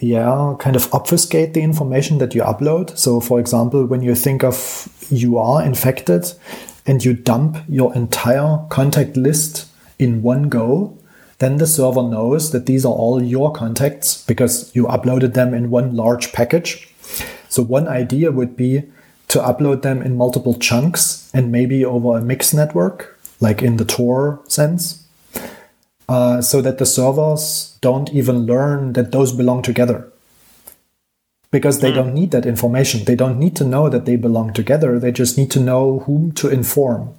yeah, 0.00 0.54
kind 0.58 0.76
of 0.76 0.92
obfuscate 0.92 1.54
the 1.54 1.62
information 1.62 2.18
that 2.18 2.34
you 2.34 2.42
upload. 2.42 2.96
So, 2.98 3.20
for 3.20 3.40
example, 3.40 3.86
when 3.86 4.02
you 4.02 4.14
think 4.14 4.44
of 4.44 4.88
you 5.10 5.38
are 5.38 5.64
infected 5.64 6.30
and 6.86 7.04
you 7.04 7.14
dump 7.14 7.56
your 7.68 7.94
entire 7.94 8.58
contact 8.68 9.16
list 9.16 9.66
in 9.98 10.22
one 10.22 10.48
go, 10.48 10.98
then 11.42 11.56
the 11.56 11.66
server 11.66 12.04
knows 12.04 12.52
that 12.52 12.66
these 12.66 12.84
are 12.84 12.92
all 12.92 13.20
your 13.20 13.50
contacts 13.50 14.24
because 14.24 14.70
you 14.76 14.84
uploaded 14.84 15.34
them 15.34 15.52
in 15.52 15.70
one 15.70 15.96
large 15.96 16.32
package. 16.32 16.88
So 17.48 17.64
one 17.64 17.88
idea 17.88 18.30
would 18.30 18.56
be 18.56 18.84
to 19.26 19.40
upload 19.40 19.82
them 19.82 20.02
in 20.02 20.16
multiple 20.16 20.54
chunks 20.54 21.28
and 21.34 21.50
maybe 21.50 21.84
over 21.84 22.16
a 22.16 22.22
mixed 22.22 22.54
network, 22.54 23.18
like 23.40 23.60
in 23.60 23.76
the 23.76 23.84
Tor 23.84 24.40
sense, 24.46 25.04
uh, 26.08 26.40
so 26.40 26.60
that 26.60 26.78
the 26.78 26.86
servers 26.86 27.76
don't 27.80 28.12
even 28.12 28.46
learn 28.46 28.92
that 28.92 29.10
those 29.10 29.32
belong 29.32 29.62
together. 29.62 30.12
Because 31.50 31.80
they 31.80 31.90
mm. 31.90 31.96
don't 31.96 32.14
need 32.14 32.30
that 32.30 32.46
information. 32.46 33.04
They 33.04 33.16
don't 33.16 33.38
need 33.40 33.56
to 33.56 33.64
know 33.64 33.88
that 33.88 34.04
they 34.04 34.14
belong 34.14 34.52
together. 34.52 34.98
They 35.00 35.10
just 35.10 35.36
need 35.36 35.50
to 35.50 35.60
know 35.60 35.98
whom 36.06 36.30
to 36.32 36.48
inform. 36.48 37.14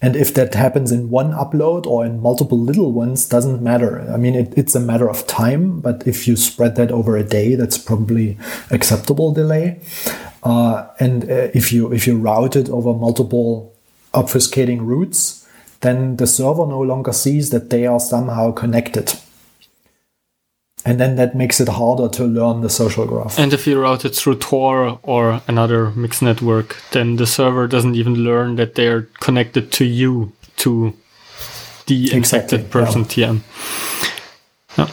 And 0.00 0.14
if 0.14 0.32
that 0.34 0.54
happens 0.54 0.92
in 0.92 1.10
one 1.10 1.32
upload 1.32 1.86
or 1.86 2.06
in 2.06 2.20
multiple 2.20 2.58
little 2.58 2.92
ones, 2.92 3.28
doesn't 3.28 3.62
matter. 3.62 4.08
I 4.12 4.16
mean, 4.16 4.34
it, 4.36 4.54
it's 4.56 4.74
a 4.74 4.80
matter 4.80 5.10
of 5.10 5.26
time, 5.26 5.80
but 5.80 6.06
if 6.06 6.28
you 6.28 6.36
spread 6.36 6.76
that 6.76 6.92
over 6.92 7.16
a 7.16 7.24
day, 7.24 7.56
that's 7.56 7.78
probably 7.78 8.38
acceptable 8.70 9.32
delay. 9.32 9.80
Uh, 10.44 10.86
and 11.00 11.24
uh, 11.24 11.48
if 11.52 11.72
you 11.72 11.92
if 11.92 12.06
you 12.06 12.16
route 12.16 12.54
it 12.54 12.68
over 12.70 12.94
multiple 12.94 13.74
obfuscating 14.14 14.80
routes, 14.80 15.48
then 15.80 16.16
the 16.16 16.26
server 16.26 16.66
no 16.66 16.80
longer 16.80 17.12
sees 17.12 17.50
that 17.50 17.70
they 17.70 17.86
are 17.86 18.00
somehow 18.00 18.52
connected 18.52 19.12
and 20.88 20.98
then 20.98 21.16
that 21.16 21.34
makes 21.34 21.60
it 21.60 21.68
harder 21.68 22.08
to 22.08 22.24
learn 22.24 22.62
the 22.62 22.70
social 22.70 23.04
graph. 23.04 23.38
And 23.38 23.52
if 23.52 23.66
you 23.66 23.78
route 23.78 24.06
it 24.06 24.14
through 24.16 24.36
Tor 24.36 24.98
or 25.02 25.42
another 25.46 25.90
mixed 25.90 26.22
network, 26.22 26.78
then 26.92 27.16
the 27.16 27.26
server 27.26 27.66
doesn't 27.66 27.94
even 27.94 28.14
learn 28.14 28.56
that 28.56 28.74
they're 28.74 29.02
connected 29.20 29.70
to 29.72 29.84
you, 29.84 30.32
to 30.56 30.94
the 31.86 32.04
exactly, 32.04 32.16
infected 32.16 32.70
person 32.70 33.02
yeah. 33.02 33.06
TM. 33.06 33.40
Yeah. 34.78 34.90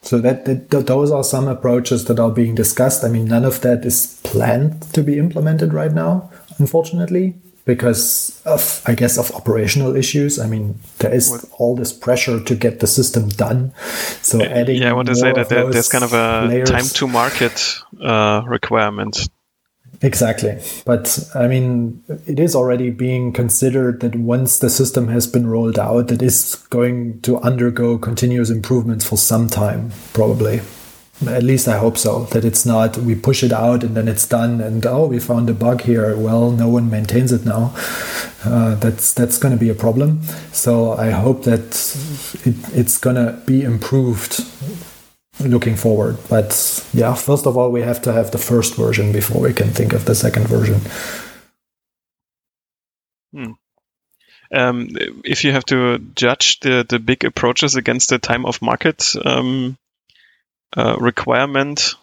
So 0.00 0.18
that, 0.18 0.46
that, 0.46 0.86
those 0.86 1.10
are 1.10 1.24
some 1.24 1.46
approaches 1.46 2.06
that 2.06 2.18
are 2.18 2.30
being 2.30 2.54
discussed. 2.54 3.04
I 3.04 3.08
mean, 3.08 3.26
none 3.26 3.44
of 3.44 3.60
that 3.60 3.84
is 3.84 4.18
planned 4.24 4.80
to 4.94 5.02
be 5.02 5.18
implemented 5.18 5.74
right 5.74 5.92
now, 5.92 6.30
unfortunately 6.58 7.34
because 7.66 8.40
of, 8.46 8.80
I 8.86 8.94
guess, 8.94 9.18
of 9.18 9.30
operational 9.32 9.94
issues. 9.94 10.38
I 10.38 10.46
mean, 10.46 10.78
there 10.98 11.12
is 11.12 11.28
what? 11.28 11.44
all 11.58 11.76
this 11.76 11.92
pressure 11.92 12.42
to 12.42 12.54
get 12.54 12.80
the 12.80 12.86
system 12.86 13.28
done. 13.28 13.74
So 14.22 14.40
adding, 14.40 14.80
yeah, 14.80 14.90
I 14.90 14.92
want 14.94 15.08
to 15.08 15.16
say 15.16 15.32
that 15.32 15.48
there, 15.50 15.70
there's 15.70 15.88
kind 15.88 16.04
of 16.04 16.14
a 16.14 16.46
layers. 16.46 16.70
time 16.70 16.84
to 16.84 17.08
market 17.08 17.76
uh, 18.00 18.42
requirement. 18.46 19.28
Exactly. 20.02 20.58
But 20.84 21.18
I 21.34 21.48
mean, 21.48 22.04
it 22.26 22.38
is 22.38 22.54
already 22.54 22.90
being 22.90 23.32
considered 23.32 24.00
that 24.00 24.14
once 24.14 24.58
the 24.58 24.70
system 24.70 25.08
has 25.08 25.26
been 25.26 25.46
rolled 25.46 25.78
out, 25.78 26.10
it 26.10 26.22
is 26.22 26.54
going 26.70 27.20
to 27.22 27.38
undergo 27.38 27.98
continuous 27.98 28.50
improvements 28.50 29.06
for 29.06 29.16
some 29.16 29.48
time, 29.48 29.90
probably. 30.12 30.60
At 31.26 31.42
least 31.42 31.66
I 31.66 31.78
hope 31.78 31.96
so. 31.96 32.24
That 32.24 32.44
it's 32.44 32.66
not 32.66 32.98
we 32.98 33.14
push 33.14 33.42
it 33.42 33.52
out 33.52 33.82
and 33.82 33.96
then 33.96 34.06
it's 34.06 34.26
done, 34.26 34.60
and 34.60 34.84
oh, 34.84 35.06
we 35.06 35.18
found 35.18 35.48
a 35.48 35.54
bug 35.54 35.80
here. 35.80 36.14
Well, 36.14 36.50
no 36.50 36.68
one 36.68 36.90
maintains 36.90 37.32
it 37.32 37.46
now. 37.46 37.74
Uh, 38.44 38.74
that's 38.74 39.14
that's 39.14 39.38
going 39.38 39.54
to 39.56 39.58
be 39.58 39.70
a 39.70 39.74
problem. 39.74 40.22
So 40.52 40.92
I 40.92 41.10
hope 41.10 41.44
that 41.44 41.64
it, 42.44 42.56
it's 42.78 42.98
going 42.98 43.16
to 43.16 43.32
be 43.46 43.62
improved 43.62 44.44
looking 45.40 45.76
forward. 45.76 46.18
But 46.28 46.84
yeah, 46.92 47.14
first 47.14 47.46
of 47.46 47.56
all, 47.56 47.70
we 47.70 47.80
have 47.80 48.02
to 48.02 48.12
have 48.12 48.30
the 48.30 48.38
first 48.38 48.76
version 48.76 49.12
before 49.12 49.40
we 49.40 49.54
can 49.54 49.68
think 49.68 49.94
of 49.94 50.04
the 50.04 50.14
second 50.14 50.48
version. 50.48 50.80
Hmm. 53.32 53.52
Um, 54.52 54.88
if 55.24 55.44
you 55.44 55.52
have 55.52 55.64
to 55.66 55.98
judge 56.14 56.60
the, 56.60 56.86
the 56.88 56.98
big 56.98 57.24
approaches 57.24 57.74
against 57.74 58.10
the 58.10 58.18
time 58.18 58.46
of 58.46 58.62
market 58.62 59.14
um, 59.24 59.76
uh, 60.76 60.96
requirement? 61.00 61.94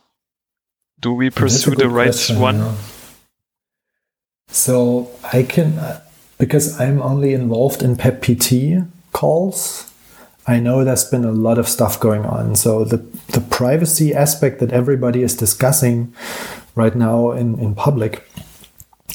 Do 1.00 1.14
we 1.14 1.30
pursue 1.30 1.76
the 1.76 1.90
right 1.90 2.08
question, 2.08 2.40
one? 2.40 2.58
Yeah. 2.60 2.76
So 4.48 5.10
I 5.32 5.44
can, 5.44 5.78
uh, 5.78 6.02
because 6.38 6.80
I'm 6.80 7.02
only 7.02 7.34
involved 7.34 7.82
in 7.82 7.96
PEP-PT 7.96 8.86
calls, 9.12 9.92
I 10.46 10.60
know 10.60 10.84
there's 10.84 11.06
been 11.06 11.24
a 11.24 11.32
lot 11.32 11.58
of 11.58 11.70
stuff 11.70 12.00
going 12.00 12.26
on. 12.26 12.56
So 12.56 12.84
the, 12.84 12.98
the 13.32 13.42
privacy 13.42 14.14
aspect 14.14 14.60
that 14.60 14.72
everybody 14.72 15.24
is 15.24 15.36
discussing 15.36 16.14
right 16.76 16.96
now 16.96 17.32
in, 17.32 17.58
in 17.60 17.76
public 17.76 18.28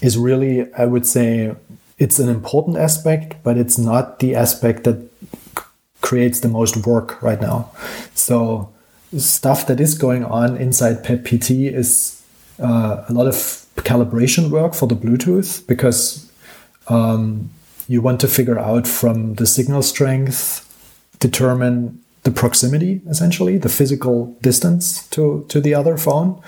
is 0.02 0.16
really, 0.16 0.72
I 0.74 0.86
would 0.86 1.06
say, 1.06 1.54
it's 1.98 2.18
an 2.18 2.28
important 2.28 2.76
aspect, 2.76 3.42
but 3.42 3.58
it's 3.58 3.76
not 3.76 4.20
the 4.20 4.34
aspect 4.34 4.84
that 4.84 5.10
creates 6.00 6.40
the 6.40 6.48
most 6.48 6.86
work 6.86 7.20
right 7.22 7.40
now. 7.40 7.70
So 8.14 8.72
stuff 9.16 9.66
that 9.66 9.80
is 9.80 9.96
going 9.96 10.24
on 10.24 10.56
inside 10.56 11.02
PEP-PT 11.04 11.50
is 11.50 12.22
uh, 12.60 13.04
a 13.08 13.12
lot 13.12 13.26
of 13.26 13.66
calibration 13.76 14.50
work 14.50 14.74
for 14.74 14.86
the 14.86 14.94
Bluetooth 14.94 15.66
because 15.66 16.30
um, 16.88 17.50
you 17.86 18.02
want 18.02 18.20
to 18.20 18.28
figure 18.28 18.58
out 18.58 18.86
from 18.86 19.34
the 19.34 19.46
signal 19.46 19.82
strength, 19.82 20.64
determine 21.20 22.02
the 22.24 22.30
proximity 22.32 23.00
essentially 23.08 23.56
the 23.58 23.68
physical 23.68 24.36
distance 24.42 25.06
to 25.08 25.46
to 25.48 25.60
the 25.60 25.74
other 25.74 25.96
phone. 25.96 26.40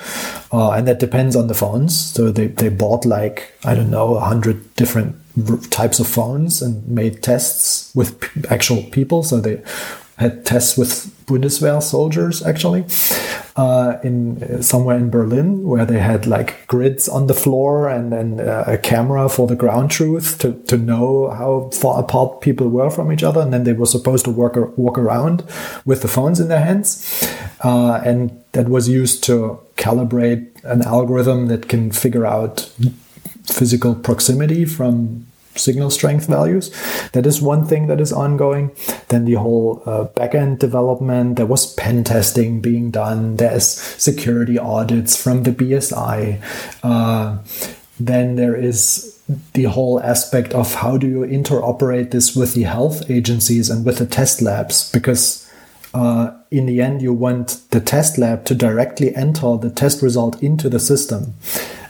Uh, 0.52 0.72
and 0.72 0.86
that 0.86 0.98
depends 0.98 1.36
on 1.36 1.46
the 1.46 1.54
phones. 1.54 1.98
So 1.98 2.30
they, 2.30 2.48
they 2.48 2.68
bought 2.68 3.06
like 3.06 3.54
i 3.64 3.74
don't 3.74 3.90
know 3.90 4.12
100 4.12 4.74
different 4.74 5.16
types 5.70 6.00
of 6.00 6.06
phones 6.06 6.60
and 6.60 6.86
made 6.88 7.22
tests 7.22 7.94
with 7.94 8.12
actual 8.50 8.82
people. 8.90 9.22
So 9.22 9.40
they 9.40 9.62
had 10.16 10.44
tests 10.44 10.76
with 10.76 11.14
Bundeswehr 11.30 11.80
soldiers 11.80 12.42
actually 12.44 12.84
uh, 13.56 13.98
in 14.02 14.62
somewhere 14.62 14.96
in 14.96 15.10
Berlin 15.10 15.62
where 15.62 15.86
they 15.86 15.98
had 15.98 16.26
like 16.26 16.66
grids 16.66 17.08
on 17.08 17.28
the 17.28 17.34
floor 17.34 17.88
and 17.88 18.12
then 18.12 18.40
uh, 18.40 18.64
a 18.66 18.76
camera 18.76 19.28
for 19.28 19.46
the 19.46 19.54
ground 19.54 19.90
truth 19.90 20.38
to, 20.40 20.52
to 20.64 20.76
know 20.76 21.30
how 21.30 21.70
far 21.70 22.00
apart 22.00 22.40
people 22.40 22.68
were 22.68 22.90
from 22.90 23.12
each 23.12 23.22
other. 23.22 23.40
And 23.40 23.52
then 23.52 23.64
they 23.64 23.72
were 23.72 23.86
supposed 23.86 24.24
to 24.24 24.30
work 24.30 24.56
walk 24.76 24.98
around 24.98 25.44
with 25.84 26.02
the 26.02 26.08
phones 26.08 26.40
in 26.40 26.48
their 26.48 26.64
hands. 26.64 27.32
Uh, 27.62 28.00
and 28.04 28.42
that 28.52 28.68
was 28.68 28.88
used 28.88 29.22
to 29.24 29.60
calibrate 29.76 30.64
an 30.64 30.82
algorithm 30.82 31.46
that 31.46 31.68
can 31.68 31.92
figure 31.92 32.26
out 32.26 32.72
physical 33.44 33.94
proximity 33.94 34.64
from 34.64 35.26
signal 35.60 35.90
strength 35.90 36.26
values. 36.26 36.70
That 37.12 37.26
is 37.26 37.40
one 37.42 37.66
thing 37.66 37.86
that 37.88 38.00
is 38.00 38.12
ongoing. 38.12 38.70
Then 39.08 39.24
the 39.24 39.34
whole 39.34 39.82
uh, 39.86 40.06
backend 40.14 40.58
development, 40.58 41.36
there 41.36 41.46
was 41.46 41.72
pen 41.74 42.04
testing 42.04 42.60
being 42.60 42.90
done, 42.90 43.36
there's 43.36 43.68
security 43.68 44.58
audits 44.58 45.20
from 45.20 45.42
the 45.44 45.52
BSI. 45.52 46.42
Uh, 46.82 47.38
then 47.98 48.36
there 48.36 48.56
is 48.56 49.18
the 49.52 49.64
whole 49.64 50.00
aspect 50.00 50.52
of 50.54 50.74
how 50.74 50.96
do 50.96 51.06
you 51.06 51.20
interoperate 51.20 52.10
this 52.10 52.34
with 52.34 52.54
the 52.54 52.62
health 52.62 53.08
agencies 53.10 53.70
and 53.70 53.84
with 53.84 53.98
the 53.98 54.06
test 54.06 54.42
labs 54.42 54.90
because 54.90 55.48
uh, 55.94 56.32
in 56.50 56.66
the 56.66 56.80
end 56.80 57.02
you 57.02 57.12
want 57.12 57.60
the 57.70 57.80
test 57.80 58.18
lab 58.18 58.44
to 58.44 58.54
directly 58.54 59.14
enter 59.14 59.56
the 59.56 59.70
test 59.70 60.02
result 60.02 60.42
into 60.42 60.68
the 60.68 60.80
system 60.80 61.34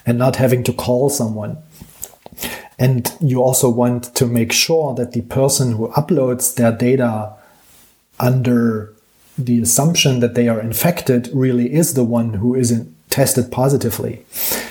and 0.04 0.18
not 0.18 0.36
having 0.36 0.62
to 0.64 0.72
call 0.72 1.08
someone 1.08 1.56
and 2.80 3.14
you 3.20 3.42
also 3.42 3.68
want 3.68 4.04
to 4.16 4.26
make 4.26 4.52
sure 4.52 4.94
that 4.94 5.12
the 5.12 5.20
person 5.20 5.72
who 5.72 5.88
uploads 5.88 6.54
their 6.54 6.72
data 6.72 7.34
under 8.18 8.92
the 9.36 9.60
assumption 9.60 10.20
that 10.20 10.34
they 10.34 10.48
are 10.48 10.60
infected 10.60 11.28
really 11.34 11.72
is 11.72 11.92
the 11.92 12.04
one 12.04 12.34
who 12.34 12.54
isn't 12.54 12.92
tested 13.10 13.52
positively. 13.52 14.24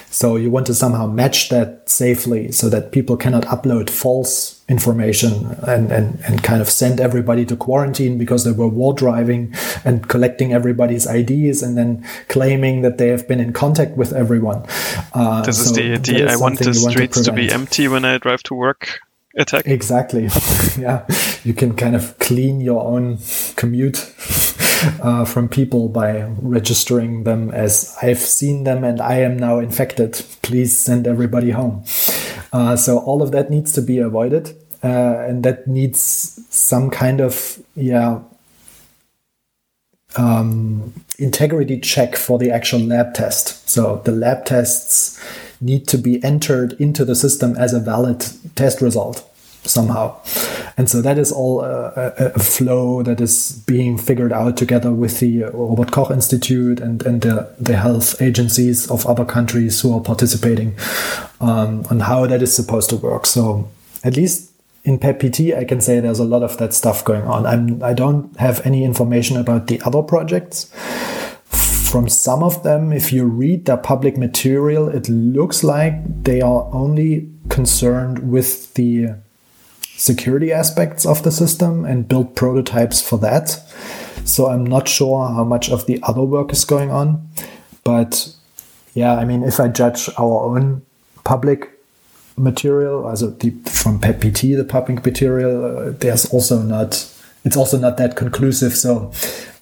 So 0.10 0.38
you 0.38 0.50
want 0.50 0.66
to 0.68 0.74
somehow 0.74 1.06
match 1.06 1.50
that 1.50 1.88
safely 1.88 2.52
so 2.52 2.68
that 2.70 2.92
people 2.92 3.16
cannot 3.16 3.44
upload 3.44 3.92
false 3.92 4.59
information 4.70 5.48
and, 5.68 5.92
and, 5.92 6.20
and 6.26 6.44
kind 6.44 6.62
of 6.62 6.70
send 6.70 7.00
everybody 7.00 7.44
to 7.46 7.56
quarantine 7.56 8.18
because 8.18 8.44
they 8.44 8.52
were 8.52 8.68
war 8.68 8.94
driving 8.94 9.54
and 9.84 10.08
collecting 10.08 10.54
everybody's 10.54 11.08
IDs 11.08 11.64
and 11.64 11.78
then 11.78 12.06
claiming 12.28 12.82
that 12.84 13.00
they 13.00 13.08
have 13.08 13.28
been 13.28 13.40
in 13.40 13.52
contact 13.52 13.98
with 13.98 14.14
everyone. 14.14 14.64
Uh, 15.14 15.42
this 15.42 15.58
so 15.58 15.80
is 15.82 16.04
the, 16.04 16.14
the 16.14 16.30
I 16.30 16.36
want 16.36 16.60
the 16.60 16.74
streets 16.74 17.18
to, 17.18 17.24
to 17.26 17.34
be 17.34 17.52
empty 17.52 17.88
when 17.88 18.06
I 18.06 18.20
drive 18.20 18.44
to 18.44 18.54
work 18.54 19.00
attack. 19.36 19.66
Exactly. 19.68 20.30
yeah. 20.78 21.06
You 21.44 21.54
can 21.54 21.76
kind 21.76 21.96
of 21.96 22.18
clean 22.20 22.62
your 22.62 22.84
own 22.86 23.18
commute 23.56 23.98
uh, 25.02 25.26
from 25.26 25.50
people 25.50 25.90
by 25.90 26.24
registering 26.42 27.24
them 27.24 27.50
as 27.52 27.98
I've 28.02 28.20
seen 28.20 28.66
them 28.66 28.84
and 28.84 29.02
I 29.02 29.16
am 29.20 29.38
now 29.38 29.60
infected. 29.60 30.24
Please 30.42 30.78
send 30.78 31.08
everybody 31.08 31.52
home. 31.52 31.84
Uh, 32.52 32.76
so 32.76 33.00
all 33.00 33.22
of 33.22 33.32
that 33.32 33.50
needs 33.50 33.72
to 33.74 33.82
be 33.82 34.00
avoided, 34.00 34.56
uh, 34.84 35.20
and 35.28 35.44
that 35.44 35.68
needs 35.68 36.40
some 36.50 36.90
kind 36.90 37.22
of 37.22 37.62
yeah 37.76 38.20
um, 40.16 40.94
integrity 41.18 41.80
check 41.80 42.16
for 42.16 42.40
the 42.40 42.52
actual 42.52 42.80
lab 42.80 43.14
test. 43.14 43.70
So 43.70 44.02
the 44.06 44.12
lab 44.12 44.46
tests 44.46 45.20
need 45.62 45.88
to 45.90 45.98
be 45.98 46.24
entered 46.24 46.74
into 46.74 47.06
the 47.06 47.16
system 47.16 47.56
as 47.58 47.74
a 47.74 47.80
valid 47.80 48.26
test 48.56 48.82
result 48.82 49.29
somehow. 49.70 50.20
And 50.78 50.90
so 50.90 51.02
that 51.02 51.18
is 51.18 51.32
all 51.32 51.62
a, 51.62 52.14
a, 52.18 52.40
flow 52.40 53.04
that 53.04 53.22
is 53.22 53.64
being 53.68 53.98
figured 53.98 54.32
out 54.32 54.58
together 54.58 54.92
with 54.92 55.20
the 55.20 55.44
Robert 55.54 55.92
Koch 55.92 56.12
Institute 56.12 56.80
and, 56.80 57.06
and 57.06 57.22
the, 57.22 57.54
the 57.60 57.78
health 57.78 58.22
agencies 58.22 58.90
of 58.90 59.06
other 59.06 59.26
countries 59.26 59.82
who 59.82 59.94
are 59.94 60.02
participating 60.02 60.78
um, 61.42 61.86
on 61.90 62.00
how 62.00 62.26
that 62.26 62.42
is 62.42 62.56
supposed 62.56 62.90
to 62.92 62.98
work. 62.98 63.26
So 63.26 63.70
at 64.04 64.16
least 64.16 64.52
in 64.84 65.00
PEPPT, 65.00 65.56
I 65.58 65.66
can 65.66 65.82
say 65.82 66.00
there's 66.00 66.20
a 66.20 66.26
lot 66.26 66.44
of 66.44 66.58
that 66.58 66.74
stuff 66.74 67.04
going 67.04 67.24
on. 67.24 67.46
I'm, 67.46 67.84
I 67.84 67.94
don't 67.94 68.36
have 68.38 68.66
any 68.66 68.84
information 68.84 69.38
about 69.38 69.68
the 69.68 69.82
other 69.86 70.02
projects. 70.02 70.72
From 71.92 72.08
some 72.08 72.44
of 72.44 72.64
them, 72.64 72.94
if 72.94 73.12
you 73.12 73.26
read 73.26 73.66
their 73.66 73.78
public 73.78 74.18
material, 74.18 74.88
it 74.90 75.10
looks 75.10 75.64
like 75.64 76.24
they 76.24 76.40
are 76.40 76.70
only 76.72 77.30
concerned 77.50 78.32
with 78.32 78.74
the 78.76 79.16
security 80.00 80.52
aspects 80.52 81.06
of 81.06 81.24
the 81.24 81.32
system 81.32 81.84
and 81.86 82.08
build 82.08 82.36
prototypes 82.36 83.02
for 83.02 83.20
that. 83.20 83.50
So 84.24 84.48
I'm 84.48 84.66
not 84.66 84.88
sure 84.88 85.28
how 85.28 85.44
much 85.44 85.70
of 85.70 85.86
the 85.88 86.00
other 86.04 86.24
work 86.24 86.52
is 86.52 86.64
going 86.64 86.90
on. 86.90 87.28
But 87.84 88.34
yeah, 88.94 89.16
I 89.16 89.26
mean, 89.26 89.44
if 89.44 89.60
I 89.60 89.68
judge 89.68 90.10
our 90.18 90.44
own 90.44 90.84
public 91.26 91.70
material, 92.38 93.06
also 93.06 93.32
the, 93.32 93.52
from 93.66 94.00
PEPPT, 94.00 94.56
the 94.56 94.64
public 94.64 95.06
material, 95.06 95.66
uh, 95.66 95.92
there's 95.92 96.26
also 96.28 96.62
not, 96.62 97.14
it's 97.44 97.58
also 97.58 97.78
not 97.78 97.98
that 97.98 98.16
conclusive. 98.16 98.74
So 98.76 99.12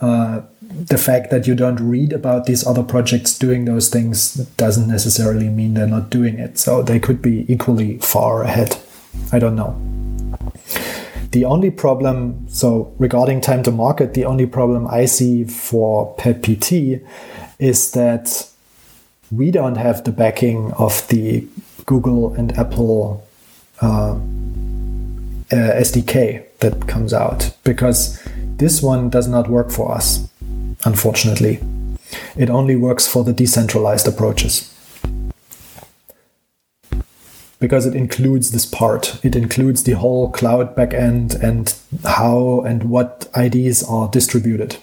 uh, 0.02 0.42
the 0.62 0.98
fact 1.00 1.32
that 1.32 1.48
you 1.48 1.56
don't 1.56 1.80
read 1.80 2.14
about 2.14 2.46
these 2.46 2.66
other 2.66 2.84
projects 2.84 3.38
doing 3.38 3.66
those 3.66 3.90
things 3.90 4.36
doesn't 4.58 4.88
necessarily 4.88 5.50
mean 5.50 5.74
they're 5.74 5.88
not 5.88 6.12
doing 6.12 6.38
it. 6.38 6.60
So 6.60 6.84
they 6.84 7.00
could 7.00 7.24
be 7.24 7.52
equally 7.52 7.98
far 7.98 8.44
ahead. 8.44 8.78
I 9.32 9.40
don't 9.40 9.56
know. 9.56 9.97
The 11.32 11.46
only 11.46 11.72
problem, 11.72 12.48
so 12.48 12.94
regarding 12.98 13.42
time 13.42 13.64
to 13.64 13.72
market, 13.72 14.14
the 14.14 14.26
only 14.26 14.46
problem 14.46 14.88
I 14.88 15.06
see 15.06 15.44
for 15.44 16.16
PEPPT 16.16 17.06
is 17.60 17.92
that 17.92 18.48
we 19.32 19.52
don't 19.52 19.76
have 19.76 20.04
the 20.04 20.12
backing 20.12 20.72
of 20.74 21.06
the 21.10 21.46
Google 21.86 22.34
and 22.34 22.58
Apple 22.58 23.24
uh, 23.82 24.14
uh, 24.16 24.18
SDK 25.52 26.46
that 26.60 26.88
comes 26.88 27.14
out 27.14 27.54
because 27.64 28.22
this 28.58 28.82
one 28.82 29.10
does 29.10 29.28
not 29.28 29.50
work 29.50 29.70
for 29.70 29.94
us, 29.94 30.28
unfortunately. 30.86 31.60
It 32.38 32.50
only 32.50 32.76
works 32.76 33.06
for 33.08 33.24
the 33.24 33.34
decentralized 33.34 34.08
approaches 34.08 34.74
because 37.60 37.86
it 37.86 37.96
includes 37.96 38.52
this 38.52 38.66
part. 38.66 39.24
It 39.24 39.36
includes 39.36 39.84
the 39.84 39.94
whole 39.94 40.32
cloud 40.32 40.76
backend 40.76 41.42
and 41.42 41.74
how 42.04 42.62
and 42.62 42.90
what 42.90 43.30
IDs 43.36 43.84
are 43.84 44.08
distributed. 44.10 44.78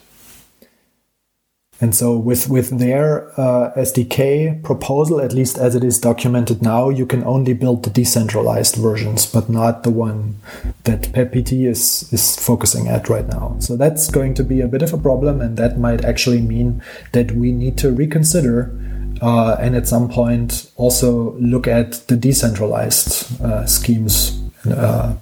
And 1.81 1.95
so 1.95 2.16
with, 2.16 2.49
with 2.49 2.79
their 2.79 3.29
uh, 3.39 3.72
SDK 3.77 4.62
proposal, 4.62 5.20
at 5.20 5.33
least 5.33 5.59
as 5.59 5.75
it 5.75 5.83
is 5.83 5.99
documented 5.99 6.62
now, 6.62 6.89
you 6.89 7.05
can 7.05 7.25
only 7.25 7.53
build 7.53 7.83
the 7.83 7.91
decentralized 7.91 8.77
versions, 8.77 9.27
but 9.27 9.51
not 9.51 9.83
the 9.83 9.91
one 9.91 10.37
that 10.85 11.12
PEPPT 11.12 11.66
is, 11.66 12.11
is 12.12 12.37
focusing 12.37 12.87
at 12.89 13.09
right 13.09 13.27
now. 13.27 13.57
So 13.59 13.77
that's 13.77 14.09
going 14.09 14.35
to 14.35 14.45
be 14.45 14.61
a 14.61 14.68
bit 14.68 14.83
of 14.83 14.93
a 14.93 14.99
problem. 14.99 15.41
And 15.41 15.57
that 15.57 15.79
might 15.79 16.05
actually 16.05 16.41
mean 16.41 16.81
that 17.12 17.33
we 17.33 17.51
need 17.51 17.77
to 17.79 17.91
reconsider 17.91 18.72
uh, 19.21 19.57
and 19.61 19.77
at 19.77 19.89
some 19.89 20.09
point 20.09 20.71
also 20.77 21.33
look 21.35 21.67
at 21.67 22.07
the 22.09 22.17
decentralized 22.17 23.41
uh, 23.43 23.67
schemes 23.67 24.41
uh, 24.71 25.15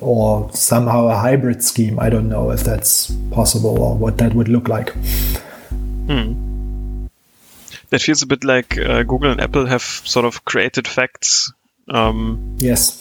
or 0.00 0.52
somehow 0.52 1.08
a 1.08 1.14
hybrid 1.14 1.62
scheme. 1.62 1.98
I 1.98 2.10
don't 2.10 2.28
know 2.28 2.50
if 2.50 2.60
that's 2.60 3.10
possible 3.30 3.80
or 3.80 3.96
what 3.96 4.18
that 4.18 4.34
would 4.34 4.48
look 4.48 4.68
like. 4.68 4.90
Hmm. 6.06 7.06
That 7.90 8.02
feels 8.02 8.22
a 8.22 8.26
bit 8.26 8.44
like 8.44 8.76
uh, 8.78 9.04
Google 9.04 9.30
and 9.30 9.40
Apple 9.40 9.66
have 9.66 9.82
sort 9.82 10.26
of 10.26 10.44
created 10.44 10.88
facts. 10.88 11.52
Um, 11.88 12.56
yes. 12.58 13.00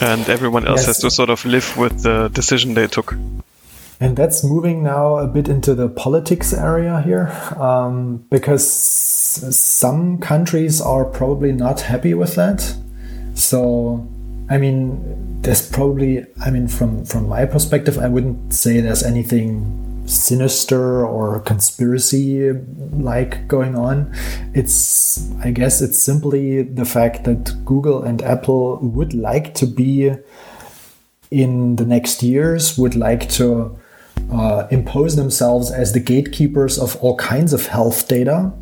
And 0.00 0.28
everyone 0.28 0.66
else 0.66 0.80
yes. 0.80 0.86
has 0.86 0.98
to 0.98 1.10
sort 1.10 1.30
of 1.30 1.44
live 1.44 1.76
with 1.76 2.02
the 2.02 2.28
decision 2.28 2.74
they 2.74 2.86
took. 2.86 3.14
And 3.98 4.14
that's 4.14 4.44
moving 4.44 4.82
now 4.82 5.16
a 5.16 5.26
bit 5.26 5.48
into 5.48 5.74
the 5.74 5.88
politics 5.88 6.52
area 6.52 7.00
here, 7.00 7.28
um, 7.56 8.26
because 8.30 8.66
some 9.56 10.18
countries 10.18 10.82
are 10.82 11.06
probably 11.06 11.52
not 11.52 11.80
happy 11.80 12.12
with 12.12 12.34
that. 12.34 12.76
So, 13.34 14.06
I 14.50 14.58
mean, 14.58 15.40
there's 15.40 15.66
probably, 15.66 16.26
I 16.44 16.50
mean, 16.50 16.68
from 16.68 17.06
from 17.06 17.28
my 17.28 17.46
perspective, 17.46 17.98
I 17.98 18.08
wouldn't 18.08 18.52
say 18.52 18.80
there's 18.80 19.02
anything 19.02 19.82
sinister 20.06 21.04
or 21.06 21.40
conspiracy 21.40 22.52
like 22.92 23.48
going 23.48 23.76
on. 23.76 24.14
It's, 24.54 25.30
I 25.42 25.50
guess, 25.50 25.80
it's 25.80 25.98
simply 25.98 26.62
the 26.62 26.84
fact 26.84 27.24
that 27.24 27.64
Google 27.64 28.02
and 28.02 28.22
Apple 28.22 28.78
would 28.78 29.14
like 29.14 29.54
to 29.54 29.66
be 29.66 30.12
in 31.30 31.76
the 31.76 31.86
next 31.86 32.22
years, 32.22 32.78
would 32.78 32.94
like 32.94 33.28
to 33.30 33.78
uh, 34.32 34.66
impose 34.70 35.16
themselves 35.16 35.70
as 35.70 35.92
the 35.92 36.00
gatekeepers 36.00 36.78
of 36.78 36.96
all 36.96 37.16
kinds 37.16 37.52
of 37.52 37.66
health 37.66 38.08
data. 38.08 38.52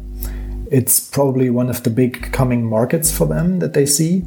It's 0.70 1.00
probably 1.00 1.50
one 1.50 1.70
of 1.70 1.82
the 1.82 1.90
big 1.90 2.32
coming 2.32 2.64
markets 2.64 3.16
for 3.16 3.26
them 3.26 3.58
that 3.60 3.72
they 3.74 3.86
see. 3.86 4.24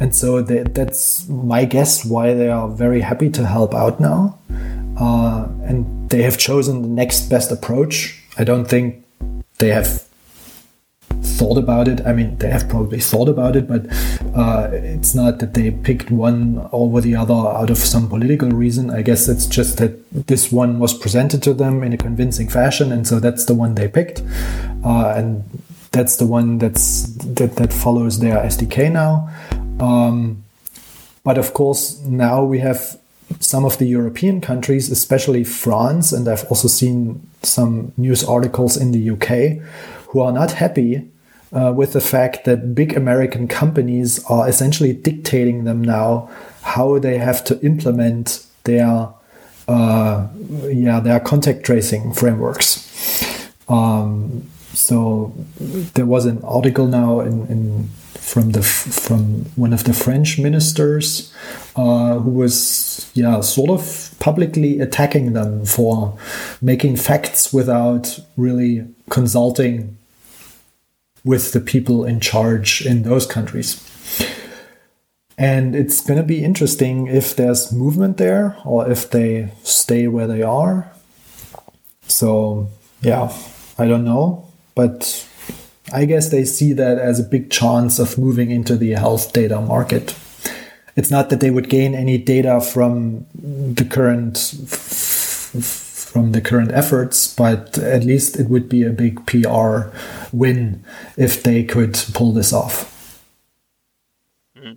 And 0.00 0.14
so 0.14 0.42
they, 0.42 0.62
that's 0.62 1.28
my 1.28 1.64
guess 1.64 2.04
why 2.04 2.34
they 2.34 2.48
are 2.48 2.68
very 2.68 3.00
happy 3.00 3.30
to 3.30 3.46
help 3.46 3.74
out 3.74 4.00
now. 4.00 4.38
Uh, 4.98 5.48
and 5.64 6.08
they 6.10 6.22
have 6.22 6.38
chosen 6.38 6.82
the 6.82 6.88
next 6.88 7.28
best 7.28 7.50
approach. 7.52 8.20
I 8.36 8.44
don't 8.44 8.66
think 8.66 9.04
they 9.58 9.68
have 9.68 10.07
thought 11.22 11.58
about 11.58 11.88
it. 11.88 12.00
I 12.06 12.12
mean, 12.12 12.36
they 12.38 12.50
have 12.50 12.68
probably 12.68 13.00
thought 13.00 13.28
about 13.28 13.56
it, 13.56 13.68
but 13.68 13.86
uh, 14.36 14.68
it's 14.72 15.14
not 15.14 15.38
that 15.38 15.54
they 15.54 15.70
picked 15.70 16.10
one 16.10 16.68
over 16.72 17.00
the 17.00 17.16
other 17.16 17.34
out 17.34 17.70
of 17.70 17.78
some 17.78 18.08
political 18.08 18.50
reason. 18.50 18.90
I 18.90 19.02
guess 19.02 19.28
it's 19.28 19.46
just 19.46 19.78
that 19.78 20.10
this 20.12 20.50
one 20.52 20.78
was 20.78 20.94
presented 20.94 21.42
to 21.44 21.54
them 21.54 21.82
in 21.82 21.92
a 21.92 21.96
convincing 21.96 22.48
fashion, 22.48 22.92
and 22.92 23.06
so 23.06 23.20
that's 23.20 23.44
the 23.44 23.54
one 23.54 23.74
they 23.74 23.88
picked, 23.88 24.22
uh, 24.84 25.14
and 25.16 25.44
that's 25.92 26.16
the 26.16 26.26
one 26.26 26.58
that's 26.58 27.06
that 27.36 27.56
that 27.56 27.72
follows 27.72 28.20
their 28.20 28.36
SDK 28.36 28.92
now. 28.92 29.28
Um, 29.80 30.44
but 31.24 31.38
of 31.38 31.54
course, 31.54 32.00
now 32.00 32.44
we 32.44 32.58
have 32.60 32.98
some 33.40 33.64
of 33.64 33.78
the 33.78 33.86
European 33.86 34.40
countries, 34.40 34.90
especially 34.90 35.44
France, 35.44 36.12
and 36.12 36.28
I've 36.28 36.44
also 36.44 36.68
seen 36.68 37.26
some 37.42 37.92
news 37.96 38.24
articles 38.24 38.76
in 38.76 38.92
the 38.92 39.10
UK, 39.10 39.62
who 40.08 40.20
are 40.20 40.32
not 40.32 40.52
happy 40.52 41.08
uh, 41.52 41.72
with 41.74 41.92
the 41.92 42.00
fact 42.00 42.44
that 42.44 42.74
big 42.74 42.96
American 42.96 43.48
companies 43.48 44.24
are 44.26 44.48
essentially 44.48 44.92
dictating 44.92 45.64
them 45.64 45.82
now 45.82 46.30
how 46.62 46.98
they 46.98 47.18
have 47.18 47.42
to 47.44 47.58
implement 47.60 48.44
their 48.64 49.08
uh, 49.68 50.26
yeah 50.68 51.00
their 51.00 51.20
contact 51.20 51.64
tracing 51.64 52.12
frameworks. 52.12 52.84
Um, 53.68 54.48
so 54.72 55.34
there 55.94 56.06
was 56.06 56.24
an 56.26 56.42
article 56.44 56.86
now 56.86 57.20
in, 57.20 57.46
in 57.48 57.88
from 58.28 58.50
the 58.50 58.62
from 58.62 59.46
one 59.56 59.72
of 59.72 59.84
the 59.84 59.94
French 59.94 60.38
ministers 60.38 61.32
uh, 61.76 62.18
who 62.18 62.30
was 62.30 63.10
yeah 63.14 63.40
sort 63.40 63.70
of 63.70 64.14
publicly 64.20 64.80
attacking 64.80 65.32
them 65.32 65.64
for 65.64 66.18
making 66.60 66.96
facts 66.96 67.52
without 67.52 68.20
really 68.36 68.86
consulting 69.08 69.96
with 71.24 71.52
the 71.52 71.60
people 71.60 72.04
in 72.04 72.20
charge 72.20 72.84
in 72.84 73.02
those 73.02 73.26
countries. 73.26 73.84
And 75.36 75.76
it's 75.76 76.00
going 76.00 76.18
to 76.18 76.26
be 76.26 76.42
interesting 76.42 77.06
if 77.06 77.36
there's 77.36 77.72
movement 77.72 78.16
there 78.16 78.56
or 78.64 78.90
if 78.90 79.10
they 79.10 79.52
stay 79.62 80.08
where 80.08 80.26
they 80.26 80.42
are. 80.42 80.90
So, 82.08 82.68
yeah, 83.02 83.32
I 83.78 83.86
don't 83.86 84.04
know. 84.04 84.48
But 84.74 85.26
I 85.92 86.04
guess 86.04 86.30
they 86.30 86.44
see 86.44 86.72
that 86.74 86.98
as 86.98 87.18
a 87.18 87.24
big 87.24 87.50
chance 87.50 87.98
of 87.98 88.18
moving 88.18 88.50
into 88.50 88.76
the 88.76 88.92
health 88.92 89.32
data 89.32 89.60
market. 89.60 90.16
It's 90.96 91.10
not 91.10 91.30
that 91.30 91.40
they 91.40 91.50
would 91.50 91.70
gain 91.70 91.94
any 91.94 92.18
data 92.18 92.60
from 92.60 93.26
the 93.34 93.84
current 93.84 94.36
from 96.08 96.32
the 96.32 96.40
current 96.40 96.72
efforts, 96.72 97.34
but 97.34 97.78
at 97.78 98.02
least 98.02 98.40
it 98.40 98.48
would 98.48 98.68
be 98.68 98.82
a 98.82 98.90
big 98.90 99.24
PR 99.26 99.90
win 100.32 100.82
if 101.16 101.42
they 101.42 101.62
could 101.62 101.94
pull 102.14 102.32
this 102.32 102.52
off. 102.52 103.22
Mm-hmm. 104.56 104.72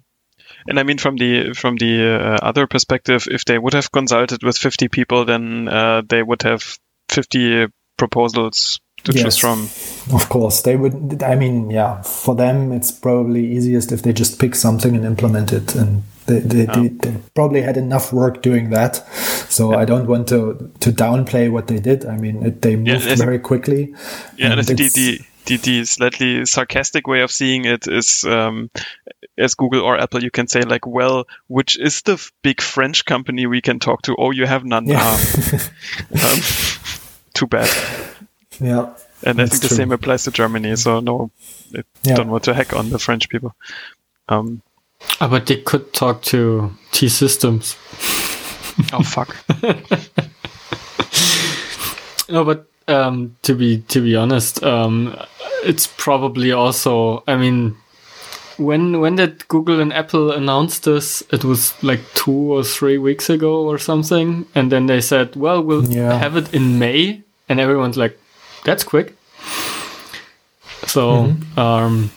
And 0.68 0.80
I 0.80 0.84
mean, 0.84 0.97
from 0.97 1.16
the 1.16 1.53
from 1.53 1.78
the 1.78 2.20
uh, 2.22 2.38
other 2.41 2.68
perspective, 2.68 3.28
if 3.32 3.45
they 3.45 3.57
would 3.57 3.74
have 3.74 3.91
consulted 3.91 4.43
with 4.43 4.57
50 4.57 4.89
people, 4.89 5.26
then 5.26 5.68
uh, 5.68 6.03
they 6.07 6.22
would 6.22 6.43
have 6.43 6.78
50 7.09 7.68
proposals 7.97 8.80
to 9.04 9.14
yes, 9.14 9.24
choose 9.24 9.38
from. 9.38 9.64
Of 10.16 10.30
course, 10.30 10.62
they 10.62 10.76
would. 10.76 11.24
I 11.24 11.36
mean, 11.36 11.70
yeah, 11.70 12.02
for 12.02 12.36
them, 12.36 12.72
it's 12.72 12.91
probably 12.91 13.45
easiest 13.45 13.91
if 13.91 14.02
they 14.04 14.14
just 14.14 14.39
pick 14.39 14.56
something 14.56 14.95
and 14.95 15.06
implement 15.06 15.52
it. 15.52 15.76
And 15.76 16.04
they, 16.26 16.39
they, 16.39 16.66
they, 16.66 16.88
they 16.89 17.18
probably 17.34 17.62
had 17.62 17.78
enough 17.78 18.14
work 18.14 18.41
doing 18.41 18.70
that. 18.72 18.95
So 19.49 19.72
yeah. 19.72 19.78
I 19.78 19.86
don't 19.86 20.08
want 20.08 20.28
to 20.30 20.72
to 20.82 20.91
downplay 20.91 21.52
what 21.52 21.68
they 21.68 21.80
did. 21.80 22.06
I 22.06 22.18
mean, 22.18 22.45
it, 22.45 22.62
they 22.62 22.76
moved 22.76 23.06
yeah, 23.06 23.16
very 23.16 23.39
quickly. 23.39 23.93
Yeah, 24.38 24.54
and 24.54 24.64
the, 24.64 24.74
the, 24.74 25.20
the, 25.45 25.58
the 25.58 25.86
slightly 25.86 26.45
sarcastic 26.45 27.08
way 27.08 27.22
of 27.22 27.32
seeing 27.32 27.66
it 27.66 27.88
is, 27.88 28.24
um, 28.24 28.70
as 29.38 29.56
Google 29.56 29.82
or 29.82 29.99
Apple, 29.99 30.24
you 30.24 30.32
can 30.32 30.47
say 30.47 30.62
like, 30.62 30.86
well, 30.86 31.26
which 31.47 31.80
is 31.80 32.02
the 32.04 32.24
big 32.43 32.62
French 32.62 33.06
company 33.06 33.47
we 33.47 33.62
can 33.62 33.80
talk 33.80 34.04
to? 34.04 34.16
Oh, 34.18 34.32
you 34.32 34.45
have 34.45 34.64
none. 34.64 34.86
Yeah. 34.86 34.99
um, 36.24 36.39
too 37.34 37.47
bad. 37.47 37.70
Yeah. 38.62 38.93
And 39.24 39.41
I 39.41 39.45
think 39.45 39.62
the 39.62 39.68
true. 39.68 39.78
same 39.78 39.91
applies 39.91 40.24
to 40.24 40.32
Germany. 40.32 40.76
So 40.76 40.99
no, 40.99 41.32
I 41.76 41.84
yeah. 42.03 42.16
don't 42.16 42.30
want 42.30 42.43
to 42.45 42.53
hack 42.53 42.74
on 42.74 42.89
the 42.89 42.99
French 42.99 43.30
people. 43.30 43.55
Um, 44.30 44.62
oh, 45.20 45.28
but 45.28 45.45
they 45.47 45.57
could 45.57 45.93
talk 45.93 46.22
to 46.24 46.72
T 46.91 47.09
Systems. 47.09 47.76
oh 48.93 49.03
fuck. 49.03 49.36
no, 52.30 52.45
but 52.45 52.68
um, 52.88 53.36
to 53.43 53.53
be 53.53 53.82
to 53.89 54.01
be 54.01 54.16
honest, 54.16 54.64
um, 54.64 55.16
it's 55.64 55.88
probably 55.88 56.51
also. 56.51 57.24
I 57.28 57.36
mean, 57.36 57.76
when 58.57 58.99
when 59.01 59.16
did 59.18 59.47
Google 59.47 59.80
and 59.80 59.93
Apple 59.93 60.32
announce 60.32 60.80
this? 60.80 61.24
It 61.32 61.43
was 61.43 61.74
like 61.84 62.01
two 62.14 62.53
or 62.53 62.64
three 62.64 62.97
weeks 62.97 63.30
ago 63.30 63.68
or 63.68 63.78
something, 63.78 64.45
and 64.55 64.72
then 64.72 64.86
they 64.86 65.01
said, 65.01 65.36
"Well, 65.36 65.62
we'll 65.62 65.86
yeah. 65.86 66.14
have 66.18 66.38
it 66.38 66.53
in 66.53 66.80
May," 66.80 67.24
and 67.49 67.59
everyone's 67.59 67.97
like, 67.97 68.18
"That's 68.64 68.84
quick." 68.84 69.16
So, 70.88 71.28
mm-hmm. 71.28 71.59
um, 71.59 72.12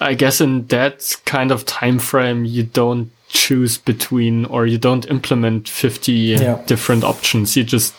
I 0.00 0.14
guess 0.14 0.40
in 0.40 0.66
that 0.68 1.16
kind 1.24 1.50
of 1.50 1.64
time 1.64 1.98
frame, 1.98 2.44
you 2.44 2.62
don't 2.62 3.10
choose 3.28 3.78
between 3.78 4.44
or 4.46 4.66
you 4.66 4.78
don't 4.78 5.06
implement 5.06 5.68
50 5.68 6.12
yeah. 6.12 6.62
different 6.66 7.04
options. 7.04 7.56
You 7.56 7.64
just 7.64 7.94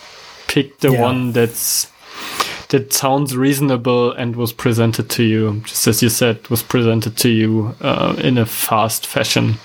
pick 0.48 0.80
the 0.80 0.92
yeah. 0.92 1.02
one 1.02 1.32
that's 1.32 1.88
that 2.70 2.94
sounds 2.94 3.36
reasonable 3.36 4.12
and 4.12 4.36
was 4.36 4.54
presented 4.54 5.10
to 5.10 5.24
you, 5.24 5.62
just 5.66 5.88
as 5.88 6.04
you 6.04 6.10
said, 6.10 6.48
was 6.50 6.62
presented 6.62 7.18
to 7.18 7.30
you 7.30 7.76
uh, 7.82 8.16
in 8.20 8.38
a 8.38 8.46
fast 8.46 9.08
fashion. 9.08 9.56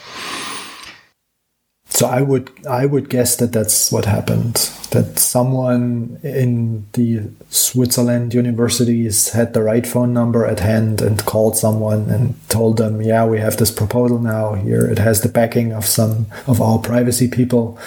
So 1.94 2.08
I 2.08 2.22
would 2.22 2.50
I 2.66 2.86
would 2.86 3.08
guess 3.08 3.36
that 3.36 3.52
that's 3.52 3.92
what 3.92 4.04
happened. 4.04 4.54
That 4.90 5.20
someone 5.20 6.18
in 6.24 6.86
the 6.94 7.30
Switzerland 7.50 8.34
universities 8.34 9.28
had 9.28 9.54
the 9.54 9.62
right 9.62 9.86
phone 9.86 10.12
number 10.12 10.44
at 10.44 10.58
hand 10.58 11.00
and 11.00 11.24
called 11.24 11.56
someone 11.56 12.10
and 12.10 12.34
told 12.48 12.78
them, 12.78 13.00
"Yeah, 13.00 13.24
we 13.26 13.38
have 13.38 13.58
this 13.58 13.70
proposal 13.70 14.18
now. 14.18 14.54
Here 14.54 14.84
it 14.90 14.98
has 14.98 15.20
the 15.20 15.28
backing 15.28 15.72
of 15.72 15.86
some 15.86 16.26
of 16.48 16.60
our 16.60 16.80
privacy 16.80 17.28
people. 17.28 17.78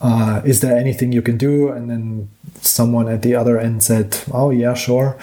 Uh, 0.00 0.40
is 0.46 0.60
there 0.60 0.78
anything 0.78 1.12
you 1.12 1.20
can 1.20 1.36
do?" 1.36 1.68
And 1.68 1.90
then 1.90 2.28
someone 2.62 3.08
at 3.08 3.20
the 3.20 3.34
other 3.34 3.58
end 3.58 3.82
said, 3.82 4.16
"Oh 4.32 4.48
yeah, 4.48 4.72
sure. 4.72 5.18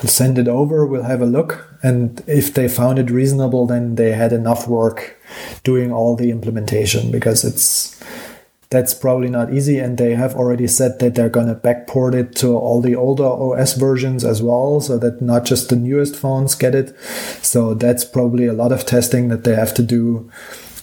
We'll 0.00 0.10
send 0.10 0.38
it 0.38 0.46
over. 0.46 0.86
We'll 0.86 1.10
have 1.10 1.22
a 1.22 1.26
look." 1.26 1.66
And 1.82 2.22
if 2.28 2.54
they 2.54 2.68
found 2.68 3.00
it 3.00 3.10
reasonable, 3.10 3.66
then 3.66 3.96
they 3.96 4.12
had 4.12 4.32
enough 4.32 4.68
work 4.68 5.19
doing 5.64 5.92
all 5.92 6.16
the 6.16 6.30
implementation 6.30 7.10
because 7.10 7.44
it's 7.44 8.00
that's 8.70 8.94
probably 8.94 9.28
not 9.28 9.52
easy. 9.52 9.78
And 9.78 9.98
they 9.98 10.14
have 10.14 10.36
already 10.36 10.68
said 10.68 11.00
that 11.00 11.16
they're 11.16 11.28
going 11.28 11.48
to 11.48 11.56
backport 11.56 12.14
it 12.14 12.36
to 12.36 12.56
all 12.56 12.80
the 12.80 12.94
older 12.94 13.24
os 13.24 13.74
versions 13.74 14.24
as 14.24 14.40
well 14.40 14.80
so 14.80 14.96
that 14.98 15.20
not 15.20 15.44
just 15.44 15.68
the 15.68 15.76
newest 15.76 16.14
phones 16.14 16.54
get 16.54 16.74
it. 16.74 16.96
So 17.42 17.74
that's 17.74 18.04
probably 18.04 18.46
a 18.46 18.52
lot 18.52 18.70
of 18.70 18.86
testing 18.86 19.28
that 19.28 19.42
they 19.42 19.56
have 19.56 19.74
to 19.74 19.82
do. 19.82 20.30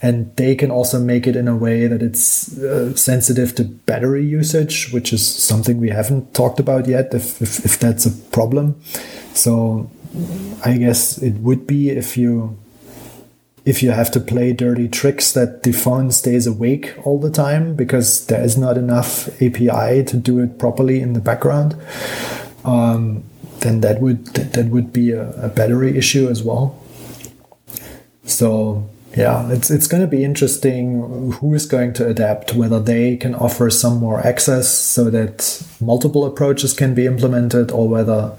And 0.01 0.35
they 0.35 0.53
can 0.53 0.69
also 0.69 0.99
make 0.99 1.25
it 1.25 1.35
in 1.35 1.47
a 1.47 1.55
way 1.55 1.87
that 1.87 2.03
it's 2.03 2.55
uh, 2.59 2.95
sensitive 2.95 3.55
to 3.55 3.63
battery 3.63 4.23
usage 4.23 4.91
which 4.93 5.11
is 5.11 5.25
something 5.25 5.79
we 5.79 5.89
haven't 5.89 6.35
talked 6.35 6.59
about 6.59 6.87
yet 6.87 7.15
if, 7.15 7.41
if, 7.41 7.65
if 7.65 7.79
that's 7.79 8.05
a 8.05 8.11
problem. 8.11 8.79
So 9.33 9.89
i 10.65 10.77
guess 10.77 11.17
it 11.19 11.33
would 11.35 11.67
be 11.67 11.89
if 11.89 12.17
you 12.17 12.57
if 13.67 13.83
you 13.83 13.91
have 13.91 14.09
to 14.09 14.21
play 14.21 14.53
dirty 14.53 14.87
tricks 14.87 15.33
that 15.33 15.63
the 15.63 15.73
phone 15.73 16.09
stays 16.09 16.47
awake 16.47 16.95
all 17.03 17.19
the 17.19 17.29
time 17.29 17.75
because 17.75 18.25
there 18.27 18.41
is 18.41 18.57
not 18.57 18.77
enough 18.77 19.27
API 19.41 20.05
to 20.05 20.15
do 20.15 20.39
it 20.39 20.57
properly 20.57 21.01
in 21.01 21.11
the 21.11 21.19
background, 21.19 21.75
um, 22.63 23.25
then 23.59 23.81
that 23.81 23.99
would 23.99 24.25
that 24.27 24.67
would 24.67 24.93
be 24.93 25.11
a, 25.11 25.31
a, 25.47 25.49
battery 25.49 25.97
issue 25.97 26.29
as 26.29 26.41
well. 26.41 26.81
So 28.23 28.89
yeah, 29.17 29.51
it's 29.51 29.69
it's 29.69 29.87
going 29.87 30.01
to 30.01 30.07
be 30.07 30.23
interesting 30.23 31.33
who 31.33 31.53
is 31.53 31.65
going 31.65 31.91
to 31.95 32.07
adapt, 32.07 32.53
whether 32.53 32.79
they 32.79 33.17
can 33.17 33.35
offer 33.35 33.69
some 33.69 33.97
more 33.97 34.25
access 34.25 34.69
so 34.69 35.09
that 35.09 35.61
multiple 35.81 36.23
approaches 36.23 36.71
can 36.71 36.93
be 36.93 37.05
implemented, 37.05 37.69
or 37.71 37.89
whether 37.89 38.29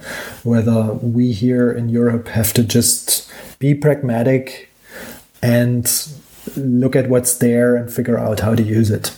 whether 0.43 0.95
we 0.95 1.33
here 1.33 1.71
in 1.71 1.91
Europe 1.91 2.29
have 2.29 2.55
to 2.55 2.65
just 2.65 3.31
be 3.59 3.75
pragmatic 3.75 4.68
and 5.43 5.91
look 6.57 6.97
at 6.97 7.09
what's 7.09 7.39
there 7.39 7.77
and 7.77 7.93
figure 7.93 8.19
out 8.19 8.41
how 8.41 8.55
to 8.55 8.63
use 8.63 8.91
it. 8.91 9.15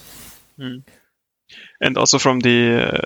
Mm. 0.59 0.83
And 1.81 1.97
also 1.97 2.19
from 2.19 2.41
the 2.41 3.03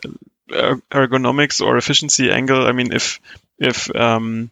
uh, 0.51 0.77
ergonomics 0.91 1.65
or 1.65 1.77
efficiency 1.77 2.31
angle, 2.31 2.67
I 2.67 2.73
mean, 2.73 2.93
if 2.93 3.21
if 3.59 3.95
um, 3.95 4.51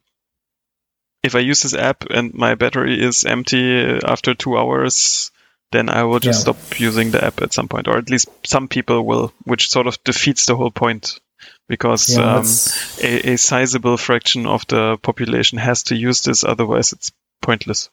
if 1.22 1.34
I 1.34 1.40
use 1.40 1.62
this 1.62 1.74
app 1.74 2.04
and 2.10 2.34
my 2.34 2.54
battery 2.54 3.02
is 3.02 3.24
empty 3.24 3.82
after 4.04 4.34
two 4.34 4.56
hours, 4.56 5.30
then 5.72 5.88
I 5.88 6.04
will 6.04 6.20
just 6.20 6.46
yeah. 6.46 6.52
stop 6.52 6.80
using 6.80 7.10
the 7.10 7.24
app 7.24 7.42
at 7.42 7.52
some 7.52 7.68
point, 7.68 7.88
or 7.88 7.96
at 7.96 8.10
least 8.10 8.28
some 8.44 8.68
people 8.68 9.04
will, 9.04 9.32
which 9.44 9.70
sort 9.70 9.86
of 9.86 10.02
defeats 10.04 10.46
the 10.46 10.56
whole 10.56 10.70
point 10.70 11.18
because 11.68 12.16
yeah, 12.16 12.36
um, 12.36 12.44
a, 13.02 13.32
a 13.32 13.38
sizable 13.38 13.96
fraction 13.96 14.46
of 14.46 14.66
the 14.66 14.98
population 14.98 15.58
has 15.58 15.84
to 15.84 15.96
use 15.96 16.22
this, 16.22 16.44
otherwise 16.44 16.92
it's 16.92 17.12
pointless. 17.40 17.90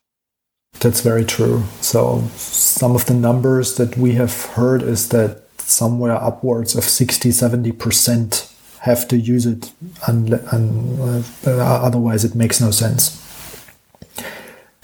That's 0.80 1.02
very 1.02 1.26
true. 1.26 1.64
So 1.82 2.24
some 2.36 2.96
of 2.96 3.06
the 3.06 3.14
numbers 3.14 3.76
that 3.76 3.98
we 3.98 4.14
have 4.14 4.46
heard 4.46 4.82
is 4.82 5.10
that 5.10 5.44
somewhere 5.58 6.16
upwards 6.16 6.76
of 6.76 6.84
60, 6.84 7.30
70% 7.30 8.54
have 8.82 9.08
to 9.10 9.18
use 9.18 9.46
it, 9.46 9.72
and, 10.08 10.34
and 10.34 11.26
uh, 11.46 11.52
otherwise 11.52 12.24
it 12.24 12.34
makes 12.34 12.62
no 12.62 12.72
sense. 12.72 13.26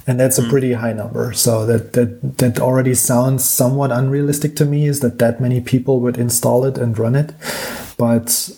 And 0.08 0.20
that's 0.20 0.38
a 0.38 0.44
mm. 0.44 0.50
pretty 0.50 0.74
high 0.74 0.94
number. 0.94 1.34
So 1.34 1.66
that, 1.66 1.94
that 1.94 2.38
that 2.38 2.60
already 2.60 2.94
sounds 2.94 3.44
somewhat 3.44 3.92
unrealistic 3.92 4.56
to 4.58 4.66
me. 4.66 4.86
Is 4.86 5.00
that 5.00 5.18
that 5.18 5.42
many 5.42 5.62
people 5.62 6.00
would 6.02 6.18
install 6.18 6.66
it 6.66 6.78
and 6.78 6.98
run 6.98 7.16
it? 7.16 7.34
But 7.98 8.52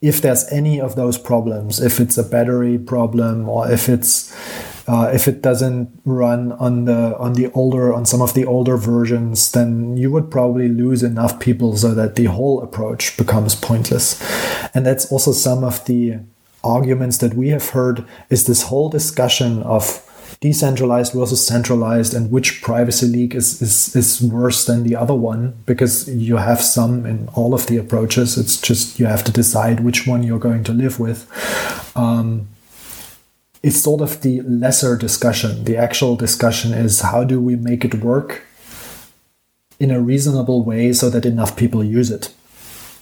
if 0.00 0.20
there's 0.20 0.50
any 0.50 0.80
of 0.80 0.96
those 0.96 1.16
problems, 1.16 1.80
if 1.80 2.00
it's 2.00 2.18
a 2.18 2.24
battery 2.24 2.78
problem 2.78 3.48
or 3.48 3.70
if 3.70 3.88
it's 3.88 4.34
uh, 4.90 5.08
if 5.14 5.28
it 5.28 5.40
doesn't 5.40 5.88
run 6.04 6.50
on 6.52 6.84
the 6.84 7.16
on 7.16 7.34
the 7.34 7.48
older 7.52 7.94
on 7.94 8.04
some 8.04 8.20
of 8.20 8.34
the 8.34 8.44
older 8.44 8.76
versions, 8.76 9.52
then 9.52 9.96
you 9.96 10.10
would 10.10 10.32
probably 10.32 10.68
lose 10.68 11.04
enough 11.04 11.38
people 11.38 11.76
so 11.76 11.94
that 11.94 12.16
the 12.16 12.24
whole 12.24 12.60
approach 12.60 13.16
becomes 13.16 13.54
pointless. 13.54 14.20
And 14.74 14.84
that's 14.84 15.06
also 15.12 15.30
some 15.30 15.62
of 15.62 15.84
the 15.84 16.18
arguments 16.64 17.18
that 17.18 17.34
we 17.34 17.50
have 17.50 17.68
heard 17.68 18.04
is 18.30 18.46
this 18.46 18.64
whole 18.64 18.88
discussion 18.88 19.62
of 19.62 20.04
decentralized 20.40 21.12
versus 21.12 21.46
centralized 21.46 22.12
and 22.12 22.32
which 22.32 22.60
privacy 22.60 23.06
leak 23.06 23.34
is, 23.36 23.62
is, 23.62 23.94
is 23.94 24.20
worse 24.20 24.64
than 24.64 24.82
the 24.82 24.96
other 24.96 25.14
one 25.14 25.54
because 25.66 26.08
you 26.08 26.36
have 26.36 26.60
some 26.60 27.06
in 27.06 27.28
all 27.34 27.54
of 27.54 27.68
the 27.68 27.76
approaches. 27.76 28.36
It's 28.36 28.60
just 28.60 28.98
you 28.98 29.06
have 29.06 29.22
to 29.24 29.32
decide 29.32 29.80
which 29.80 30.04
one 30.08 30.24
you're 30.24 30.40
going 30.40 30.64
to 30.64 30.72
live 30.72 30.98
with. 30.98 31.30
Um, 31.94 32.48
it's 33.62 33.82
sort 33.82 34.00
of 34.00 34.22
the 34.22 34.40
lesser 34.42 34.96
discussion. 34.96 35.64
The 35.64 35.76
actual 35.76 36.16
discussion 36.16 36.72
is 36.72 37.00
how 37.00 37.24
do 37.24 37.40
we 37.40 37.56
make 37.56 37.84
it 37.84 37.96
work 37.96 38.42
in 39.78 39.90
a 39.90 40.00
reasonable 40.00 40.62
way 40.64 40.92
so 40.92 41.10
that 41.10 41.26
enough 41.26 41.56
people 41.56 41.82
use 41.82 42.10
it, 42.10 42.32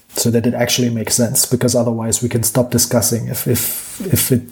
so 0.09 0.29
that 0.31 0.45
it 0.45 0.53
actually 0.53 0.89
makes 0.89 1.15
sense. 1.15 1.45
Because 1.45 1.75
otherwise, 1.75 2.21
we 2.21 2.29
can 2.29 2.43
stop 2.43 2.71
discussing 2.71 3.27
if 3.27 3.47
if 3.47 4.01
if 4.13 4.31
it 4.31 4.43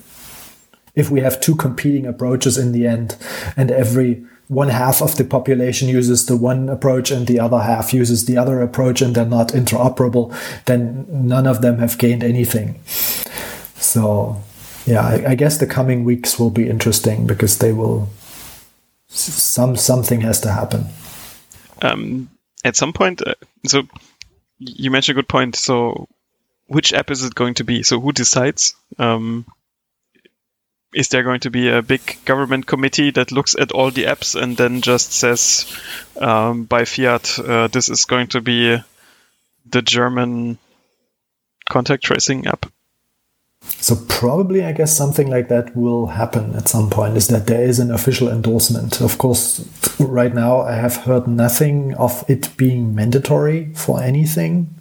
if 0.95 1.11
we 1.11 1.21
have 1.21 1.39
two 1.39 1.55
competing 1.55 2.05
approaches 2.05 2.57
in 2.57 2.71
the 2.71 2.87
end, 2.87 3.15
and 3.55 3.69
every 3.71 4.25
one 4.47 4.69
half 4.69 5.01
of 5.01 5.17
the 5.17 5.25
population 5.25 5.89
uses 5.89 6.25
the 6.25 6.37
one 6.37 6.69
approach 6.69 7.11
and 7.11 7.27
the 7.27 7.39
other 7.39 7.59
half 7.59 7.93
uses 7.93 8.25
the 8.25 8.37
other 8.37 8.61
approach 8.61 9.01
and 9.01 9.13
they're 9.13 9.25
not 9.25 9.49
interoperable, 9.49 10.33
then 10.65 11.05
none 11.09 11.45
of 11.45 11.61
them 11.61 11.79
have 11.79 11.97
gained 11.97 12.23
anything. 12.23 12.79
So 13.75 14.41
yeah, 14.87 15.05
I, 15.05 15.31
I, 15.31 15.35
guess 15.35 15.57
the 15.57 15.67
coming 15.67 16.05
weeks 16.05 16.39
will 16.39 16.49
be 16.49 16.69
interesting 16.69 17.27
because 17.27 17.57
they 17.57 17.73
will 17.73 18.09
some 19.07 19.75
something 19.75 20.21
has 20.21 20.41
to 20.41 20.51
happen. 20.51 20.85
Um, 21.81 22.29
at 22.63 22.75
some 22.75 22.93
point, 22.93 23.21
uh, 23.21 23.35
so 23.65 23.83
you 24.59 24.89
mentioned 24.89 25.17
a 25.17 25.21
good 25.21 25.29
point. 25.29 25.55
So, 25.55 26.07
which 26.67 26.93
app 26.93 27.11
is 27.11 27.23
it 27.23 27.35
going 27.35 27.55
to 27.55 27.63
be? 27.63 27.83
So, 27.83 27.99
who 27.99 28.11
decides? 28.11 28.75
Um, 28.97 29.45
is 30.93 31.09
there 31.09 31.23
going 31.23 31.41
to 31.41 31.51
be 31.51 31.69
a 31.69 31.81
big 31.81 32.17
government 32.25 32.65
committee 32.65 33.11
that 33.11 33.31
looks 33.31 33.55
at 33.55 33.71
all 33.71 33.91
the 33.91 34.05
apps 34.05 34.41
and 34.41 34.55
then 34.55 34.81
just 34.81 35.11
says 35.11 35.71
um, 36.17 36.63
by 36.63 36.85
fiat, 36.85 37.37
uh, 37.39 37.67
this 37.67 37.89
is 37.89 38.05
going 38.05 38.27
to 38.27 38.41
be 38.41 38.77
the 39.69 39.81
German 39.81 40.57
contact 41.69 42.03
tracing 42.03 42.47
app? 42.47 42.65
So 43.79 43.95
probably, 44.09 44.63
I 44.63 44.71
guess 44.71 44.95
something 44.95 45.29
like 45.29 45.49
that 45.49 45.75
will 45.75 46.07
happen 46.07 46.55
at 46.55 46.67
some 46.67 46.89
point. 46.89 47.15
Is 47.15 47.27
that 47.27 47.47
there 47.47 47.61
is 47.63 47.79
an 47.79 47.91
official 47.91 48.27
endorsement? 48.27 49.01
Of 49.01 49.17
course, 49.17 49.65
right 49.99 50.33
now 50.33 50.61
I 50.61 50.73
have 50.73 50.97
heard 50.97 51.27
nothing 51.27 51.93
of 51.95 52.23
it 52.27 52.55
being 52.57 52.95
mandatory 52.95 53.73
for 53.75 54.01
anything, 54.01 54.73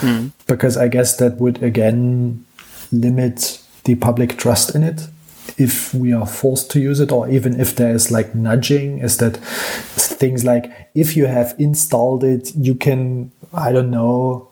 mm. 0.00 0.32
because 0.46 0.76
I 0.76 0.88
guess 0.88 1.16
that 1.18 1.36
would 1.36 1.62
again 1.62 2.44
limit 2.90 3.62
the 3.84 3.94
public 3.96 4.38
trust 4.38 4.74
in 4.74 4.82
it 4.82 5.08
if 5.56 5.92
we 5.94 6.12
are 6.12 6.26
forced 6.26 6.70
to 6.70 6.80
use 6.80 7.00
it, 7.00 7.12
or 7.12 7.28
even 7.28 7.60
if 7.60 7.76
there 7.76 7.94
is 7.94 8.10
like 8.10 8.34
nudging. 8.34 8.98
Is 8.98 9.18
that 9.18 9.36
things 9.36 10.44
like 10.44 10.70
if 10.94 11.16
you 11.16 11.26
have 11.26 11.54
installed 11.58 12.24
it, 12.24 12.54
you 12.56 12.74
can 12.74 13.30
I 13.52 13.72
don't 13.72 13.90
know 13.90 14.47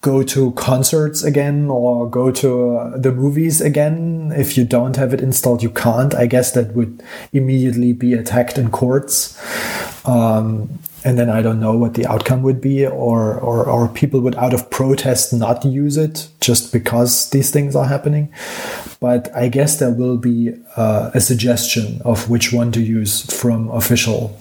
go 0.00 0.22
to 0.22 0.52
concerts 0.52 1.24
again 1.24 1.68
or 1.70 2.08
go 2.08 2.30
to 2.30 2.76
uh, 2.76 2.96
the 2.96 3.12
movies 3.12 3.60
again. 3.60 4.32
If 4.34 4.56
you 4.56 4.64
don't 4.64 4.96
have 4.96 5.12
it 5.12 5.20
installed, 5.20 5.62
you 5.62 5.70
can't. 5.70 6.14
I 6.14 6.26
guess 6.26 6.52
that 6.52 6.74
would 6.74 7.02
immediately 7.32 7.92
be 7.92 8.14
attacked 8.14 8.58
in 8.58 8.70
courts. 8.70 9.36
Um, 10.06 10.78
and 11.04 11.18
then 11.18 11.30
I 11.30 11.42
don't 11.42 11.60
know 11.60 11.76
what 11.76 11.94
the 11.94 12.06
outcome 12.06 12.42
would 12.42 12.60
be, 12.60 12.84
or, 12.84 13.38
or, 13.38 13.64
or 13.66 13.88
people 13.88 14.20
would 14.20 14.34
out 14.34 14.52
of 14.52 14.68
protest 14.70 15.32
not 15.32 15.64
use 15.64 15.96
it 15.96 16.28
just 16.40 16.72
because 16.72 17.30
these 17.30 17.50
things 17.50 17.76
are 17.76 17.86
happening. 17.86 18.32
But 19.00 19.34
I 19.34 19.48
guess 19.48 19.78
there 19.78 19.92
will 19.92 20.16
be 20.16 20.54
uh, 20.76 21.12
a 21.14 21.20
suggestion 21.20 22.02
of 22.04 22.28
which 22.28 22.52
one 22.52 22.72
to 22.72 22.80
use 22.80 23.22
from 23.32 23.68
official 23.70 24.36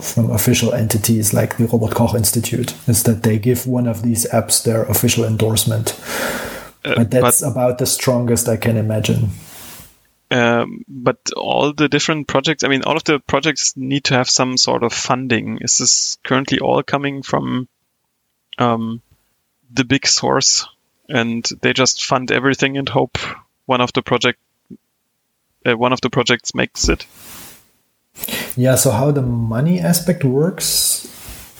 from 0.00 0.30
official 0.30 0.74
entities 0.74 1.32
like 1.32 1.56
the 1.56 1.66
Robert 1.66 1.94
Koch 1.94 2.14
Institute 2.14 2.74
is 2.86 3.02
that 3.04 3.22
they 3.22 3.38
give 3.38 3.66
one 3.66 3.86
of 3.86 4.02
these 4.02 4.26
apps 4.30 4.62
their 4.62 4.82
official 4.84 5.24
endorsement. 5.24 5.98
Uh, 6.84 6.96
but 6.96 7.10
that's 7.10 7.40
but, 7.40 7.50
about 7.50 7.78
the 7.78 7.86
strongest 7.86 8.48
I 8.48 8.56
can 8.56 8.76
imagine. 8.76 9.30
Um, 10.30 10.84
but 10.88 11.18
all 11.36 11.72
the 11.72 11.88
different 11.88 12.26
projects, 12.26 12.64
I 12.64 12.68
mean, 12.68 12.82
all 12.82 12.96
of 12.96 13.04
the 13.04 13.20
projects 13.20 13.76
need 13.76 14.04
to 14.04 14.14
have 14.14 14.28
some 14.28 14.56
sort 14.56 14.82
of 14.82 14.92
funding. 14.92 15.58
Is 15.60 15.78
this 15.78 16.18
currently 16.24 16.58
all 16.58 16.82
coming 16.82 17.22
from 17.22 17.68
um, 18.58 19.02
the 19.72 19.84
big 19.84 20.06
source, 20.06 20.66
and 21.08 21.48
they 21.62 21.72
just 21.72 22.04
fund 22.04 22.32
everything 22.32 22.76
and 22.76 22.88
hope 22.88 23.18
one 23.66 23.80
of 23.80 23.92
the 23.92 24.02
project, 24.02 24.40
uh, 25.64 25.76
one 25.76 25.92
of 25.92 26.00
the 26.00 26.10
projects 26.10 26.54
makes 26.54 26.88
it? 26.88 27.06
Yeah, 28.58 28.76
so 28.76 28.90
how 28.90 29.10
the 29.10 29.20
money 29.20 29.80
aspect 29.80 30.24
works, 30.24 31.06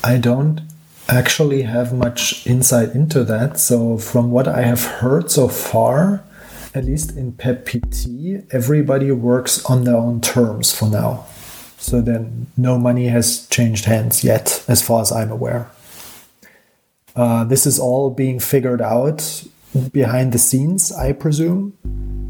I 0.02 0.16
don't 0.16 0.62
actually 1.10 1.62
have 1.62 1.92
much 1.92 2.46
insight 2.46 2.94
into 2.94 3.22
that. 3.24 3.60
So, 3.60 3.98
from 3.98 4.30
what 4.30 4.48
I 4.48 4.62
have 4.62 4.82
heard 4.82 5.30
so 5.30 5.46
far, 5.46 6.24
at 6.74 6.86
least 6.86 7.14
in 7.14 7.32
PEPP-PT, 7.32 8.46
everybody 8.50 9.12
works 9.12 9.62
on 9.66 9.84
their 9.84 9.96
own 9.96 10.22
terms 10.22 10.74
for 10.74 10.88
now. 10.88 11.26
So, 11.76 12.00
then 12.00 12.46
no 12.56 12.78
money 12.78 13.08
has 13.08 13.46
changed 13.48 13.84
hands 13.84 14.24
yet, 14.24 14.64
as 14.66 14.80
far 14.80 15.02
as 15.02 15.12
I'm 15.12 15.30
aware. 15.30 15.70
Uh, 17.14 17.44
this 17.44 17.66
is 17.66 17.78
all 17.78 18.08
being 18.08 18.40
figured 18.40 18.80
out 18.80 19.44
behind 19.92 20.32
the 20.32 20.38
scenes, 20.38 20.92
I 20.92 21.12
presume 21.12 21.74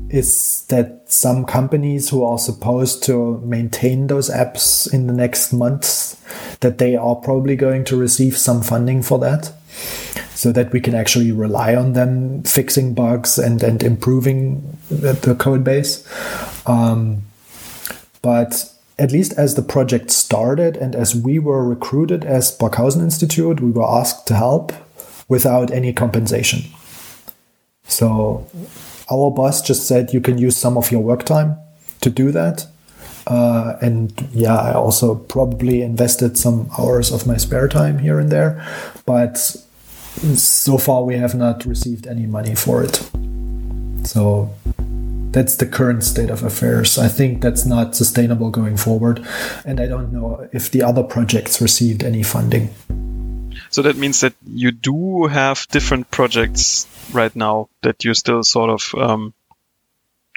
is 0.09 0.65
that 0.69 1.03
some 1.07 1.45
companies 1.45 2.09
who 2.11 2.25
are 2.25 2.39
supposed 2.39 3.03
to 3.05 3.39
maintain 3.39 4.07
those 4.07 4.31
apps 4.31 4.93
in 4.93 5.09
the 5.09 5.13
next 5.13 5.53
months 5.53 6.17
that 6.61 6.79
they 6.79 6.95
are 6.95 7.17
probably 7.17 7.57
going 7.57 7.85
to 7.85 7.97
receive 7.97 8.37
some 8.37 8.63
funding 8.63 9.03
for 9.03 9.19
that 9.19 9.53
so 10.35 10.53
that 10.53 10.73
we 10.73 10.81
can 10.81 10.95
actually 10.95 11.33
rely 11.33 11.75
on 11.75 11.95
them 11.95 12.43
fixing 12.45 12.95
bugs 12.95 13.37
and, 13.37 13.63
and 13.63 13.83
improving 13.83 14.79
the, 14.89 15.13
the 15.13 15.35
code 15.35 15.65
base 15.65 16.07
um, 16.69 17.23
but 18.23 18.73
at 18.99 19.13
least 19.13 19.33
as 19.35 19.55
the 19.55 19.63
project 19.63 20.11
started 20.11 20.77
and 20.77 20.95
as 20.95 21.15
we 21.15 21.39
were 21.39 21.67
recruited 21.67 22.25
as 22.25 22.57
Barkhausen 22.57 23.03
Institute, 23.03 23.61
we 23.61 23.71
were 23.71 23.85
asked 23.85 24.27
to 24.29 24.35
help 24.35 24.73
without 25.29 25.71
any 25.71 25.93
compensation. 25.93 26.63
So 27.89 28.47
our 29.11 29.31
boss 29.31 29.63
just 29.63 29.87
said 29.87 30.13
you 30.13 30.21
can 30.21 30.39
use 30.39 30.57
some 30.57 30.77
of 30.77 30.91
your 30.91 31.01
work 31.01 31.25
time 31.25 31.57
to 32.01 32.11
do 32.11 32.31
that. 32.33 32.67
Uh, 33.27 33.77
and 33.81 34.29
yeah, 34.33 34.57
I 34.57 34.73
also 34.75 35.17
probably 35.17 35.83
invested 35.83 36.39
some 36.39 36.71
hours 36.79 37.11
of 37.11 37.27
my 37.27 37.37
spare 37.37 37.67
time 37.69 37.99
here 37.99 38.21
and 38.21 38.31
there, 38.31 38.65
but 39.05 39.37
so 39.37 40.79
far 40.79 41.03
we 41.03 41.17
have 41.17 41.35
not 41.35 41.65
received 41.67 42.07
any 42.07 42.27
money 42.27 42.55
for 42.55 42.85
it. 42.85 43.03
So 44.05 44.51
that's 45.33 45.57
the 45.57 45.67
current 45.67 46.05
state 46.05 46.31
of 46.31 46.45
affairs. 46.45 46.99
I 46.99 47.09
think 47.09 47.43
that's 47.43 47.67
not 47.67 47.97
sustainable 47.97 48.51
going 48.51 48.77
forward, 48.77 49.27
and 49.65 49.81
I 49.81 49.87
don't 49.87 50.13
know 50.13 50.49
if 50.53 50.71
the 50.71 50.83
other 50.83 51.03
projects 51.03 51.61
received 51.61 52.05
any 52.05 52.23
funding. 52.23 52.71
So 53.71 53.83
that 53.83 53.97
means 53.97 54.21
that 54.21 54.35
you 54.47 54.71
do 54.71 55.27
have 55.27 55.67
different 55.69 56.11
projects 56.11 56.87
right 57.13 57.35
now 57.35 57.69
that 57.83 58.05
you 58.05 58.15
still 58.15 58.43
sort 58.43 58.71
of 58.71 58.95
um, 58.95 59.35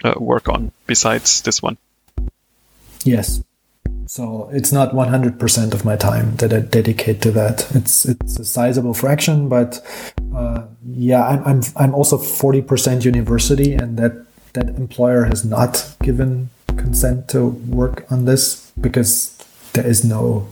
uh, 0.04 0.14
work 0.18 0.50
on 0.50 0.72
besides 0.88 1.42
this 1.42 1.62
one. 1.62 1.78
Yes. 3.04 3.44
So 4.08 4.50
it's 4.52 4.72
not 4.72 4.92
100% 4.94 5.74
of 5.74 5.86
my 5.86 5.96
time 5.96 6.36
that 6.38 6.52
I 6.52 6.62
dedicate 6.62 7.22
to 7.22 7.32
that. 7.32 7.68
It's 7.76 8.06
it's 8.06 8.40
a 8.40 8.46
sizable 8.46 8.96
fraction, 8.96 9.50
but 9.50 9.86
uh, 10.36 10.64
yeah, 10.84 11.28
I'm, 11.28 11.44
I'm 11.46 11.62
I'm 11.76 11.94
also 11.94 12.18
40% 12.18 13.06
university, 13.06 13.74
and 13.74 13.98
that 14.00 14.26
that 14.54 14.70
employer 14.70 15.26
has 15.26 15.46
not 15.46 15.96
given 16.02 16.50
consent 16.76 17.28
to 17.30 17.50
work 17.70 18.12
on 18.12 18.26
this 18.26 18.72
because 18.82 19.38
there 19.74 19.86
is 19.86 20.04
no 20.04 20.48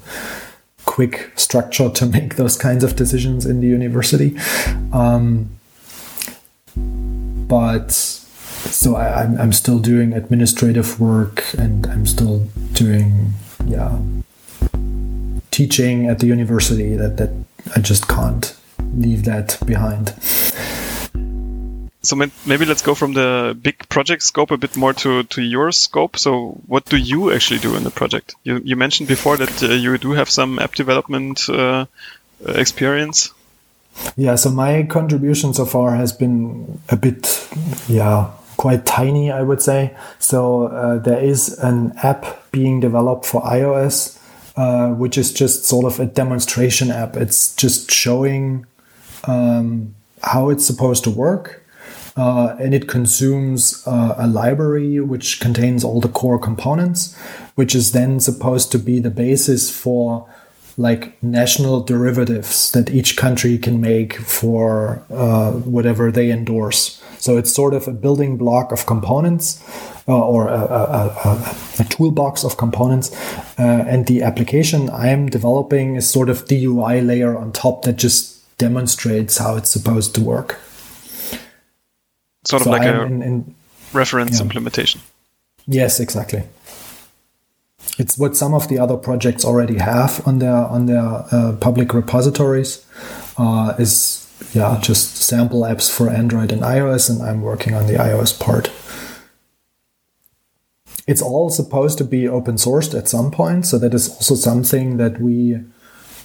quick 0.98 1.32
structure 1.36 1.90
to 1.92 2.06
make 2.18 2.38
those 2.38 2.58
kinds 2.58 2.84
of 2.84 2.96
decisions 2.96 3.46
in 3.46 3.62
the 3.62 3.68
university. 3.68 4.36
Um, 4.92 5.52
but 6.76 7.92
so 7.92 8.96
I, 8.96 9.24
am 9.24 9.34
I'm, 9.34 9.42
I'm 9.42 9.54
still 9.54 9.78
doing 9.78 10.14
administrative 10.14 11.00
work 11.00 11.44
and 11.56 11.86
I'm 11.86 12.08
still 12.08 12.40
doing 12.74 13.34
yeah 13.66 14.00
teaching 15.52 16.08
at 16.08 16.18
the 16.18 16.26
university 16.26 16.96
that 16.96 17.18
that 17.18 17.32
I 17.76 17.80
just 17.80 18.08
can't 18.08 18.56
leave 18.96 19.24
that 19.26 19.60
behind. 19.68 20.14
So 22.08 22.16
maybe 22.46 22.66
let's 22.66 22.82
go 22.82 22.96
from 22.96 23.14
the 23.14 23.58
big 23.62 23.88
project 23.90 24.24
scope 24.24 24.52
a 24.52 24.58
bit 24.58 24.78
more 24.78 24.94
to, 24.94 25.24
to 25.24 25.42
your 25.42 25.72
scope. 25.72 26.18
So 26.18 26.60
what 26.68 26.86
do 26.86 26.98
you 26.98 27.34
actually 27.34 27.60
do 27.60 27.76
in 27.76 27.84
the 27.84 27.92
project? 27.92 28.36
You, 28.44 28.62
you 28.64 28.76
mentioned 28.76 29.10
before 29.10 29.38
that 29.38 29.64
uh, 29.64 29.68
you 29.68 29.98
do 29.98 30.14
have 30.14 30.30
some 30.30 30.60
app 30.60 30.76
development 30.76 31.50
uh, 31.50 31.86
experience. 32.46 33.34
Yeah, 34.16 34.36
so 34.36 34.52
my 34.52 34.84
contribution 34.84 35.54
so 35.54 35.66
far 35.66 35.96
has 35.96 36.14
been 36.14 36.80
a 36.90 36.96
bit, 36.96 37.48
yeah, 37.88 38.32
quite 38.56 38.86
tiny, 38.86 39.32
I 39.32 39.42
would 39.42 39.62
say. 39.62 39.96
So 40.20 40.68
uh, 40.68 41.00
there 41.00 41.20
is 41.20 41.58
an 41.60 41.94
app 42.04 42.52
being 42.52 42.80
developed 42.80 43.26
for 43.26 43.42
iOS, 43.42 44.20
uh, 44.56 44.90
which 44.90 45.18
is 45.18 45.34
just 45.34 45.66
sort 45.66 45.86
of 45.86 46.00
a 46.00 46.06
demonstration 46.06 46.92
app. 46.92 47.18
It's 47.18 47.56
just 47.56 47.92
showing 47.92 48.66
um, 49.26 49.96
how 50.24 50.50
it's 50.50 50.66
supposed 50.66 51.04
to 51.06 51.10
work. 51.10 51.64
Uh, 52.18 52.56
and 52.60 52.74
it 52.74 52.88
consumes 52.88 53.86
uh, 53.86 54.16
a 54.18 54.28
library 54.28 55.00
which 55.00 55.40
contains 55.40 55.84
all 55.84 56.02
the 56.02 56.10
core 56.10 56.40
components, 56.40 57.16
which 57.54 57.76
is 57.76 57.92
then 57.92 58.20
supposed 58.20 58.72
to 58.72 58.80
be 58.80 59.00
the 59.00 59.12
basis 59.12 59.70
for 59.70 60.28
like 60.78 61.22
national 61.24 61.82
derivatives 61.82 62.72
that 62.72 62.90
each 62.90 63.18
country 63.18 63.58
can 63.58 63.80
make 63.82 64.16
for 64.16 65.04
uh, 65.12 65.52
whatever 65.52 66.12
they 66.12 66.32
endorse. 66.32 67.02
So 67.20 67.38
it's 67.38 67.54
sort 67.54 67.74
of 67.74 67.88
a 67.88 67.92
building 67.92 68.38
block 68.38 68.72
of 68.72 68.86
components 68.86 69.64
uh, 70.08 70.18
or 70.18 70.48
a, 70.48 70.60
a, 70.60 71.18
a, 71.26 71.56
a, 71.80 71.84
toolbox 71.86 72.44
of 72.44 72.58
components. 72.58 73.12
Uh, 73.60 73.86
and 73.88 74.06
the 74.06 74.22
application 74.22 74.90
I'm 74.92 75.28
developing 75.28 75.96
is 75.96 76.10
sort 76.10 76.30
of 76.30 76.48
the 76.48 76.66
UI 76.66 77.02
layer 77.02 77.36
on 77.38 77.52
top 77.52 77.84
that 77.84 77.96
just 77.96 78.58
demonstrates 78.60 79.40
how 79.40 79.56
it's 79.56 79.70
supposed 79.70 80.14
to 80.16 80.22
work. 80.22 80.60
Sort 82.46 82.62
of 82.62 82.68
like 82.68 82.82
I'm 82.82 83.00
a 83.00 83.06
in, 83.06 83.22
in, 83.22 83.56
reference 83.94 84.38
yeah. 84.38 84.44
implementation. 84.44 85.02
Yes, 85.66 86.00
exactly. 86.00 86.44
It's 88.00 88.18
what 88.18 88.36
some 88.36 88.54
of 88.54 88.68
the 88.68 88.80
other 88.80 88.98
projects 88.98 89.44
already 89.44 89.78
have 89.80 90.26
on 90.28 90.40
their 90.40 90.56
on 90.56 90.86
their 90.86 91.26
uh, 91.32 91.56
public 91.60 91.94
repositories. 91.94 92.86
Uh, 93.38 93.74
is 93.78 94.28
yeah, 94.54 94.80
just 94.82 95.16
sample 95.18 95.62
apps 95.62 95.92
for 95.92 96.10
Android 96.10 96.52
and 96.52 96.62
iOS, 96.62 97.10
and 97.10 97.22
I'm 97.22 97.42
working 97.42 97.74
on 97.74 97.88
the 97.88 97.94
iOS 97.94 98.38
part. 98.40 98.72
It's 101.08 101.22
all 101.22 101.50
supposed 101.50 101.98
to 102.00 102.04
be 102.04 102.28
open 102.28 102.56
sourced 102.56 102.98
at 102.98 103.08
some 103.08 103.32
point, 103.32 103.66
so 103.66 103.78
that 103.80 103.94
is 103.94 104.10
also 104.10 104.36
something 104.36 104.98
that 104.98 105.22
we 105.22 105.60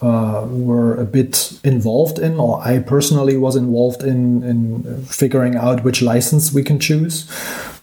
uh, 0.03 0.44
were 0.50 0.96
a 0.96 1.05
bit 1.05 1.59
involved 1.62 2.18
in, 2.18 2.34
or 2.36 2.61
I 2.61 2.80
personally 2.80 3.36
was 3.36 3.55
involved 3.55 4.03
in, 4.03 4.42
in 4.42 5.05
figuring 5.05 5.55
out 5.55 5.84
which 5.84 6.03
license 6.03 6.53
we 6.53 6.64
can 6.64 6.80
choose. 6.80 7.30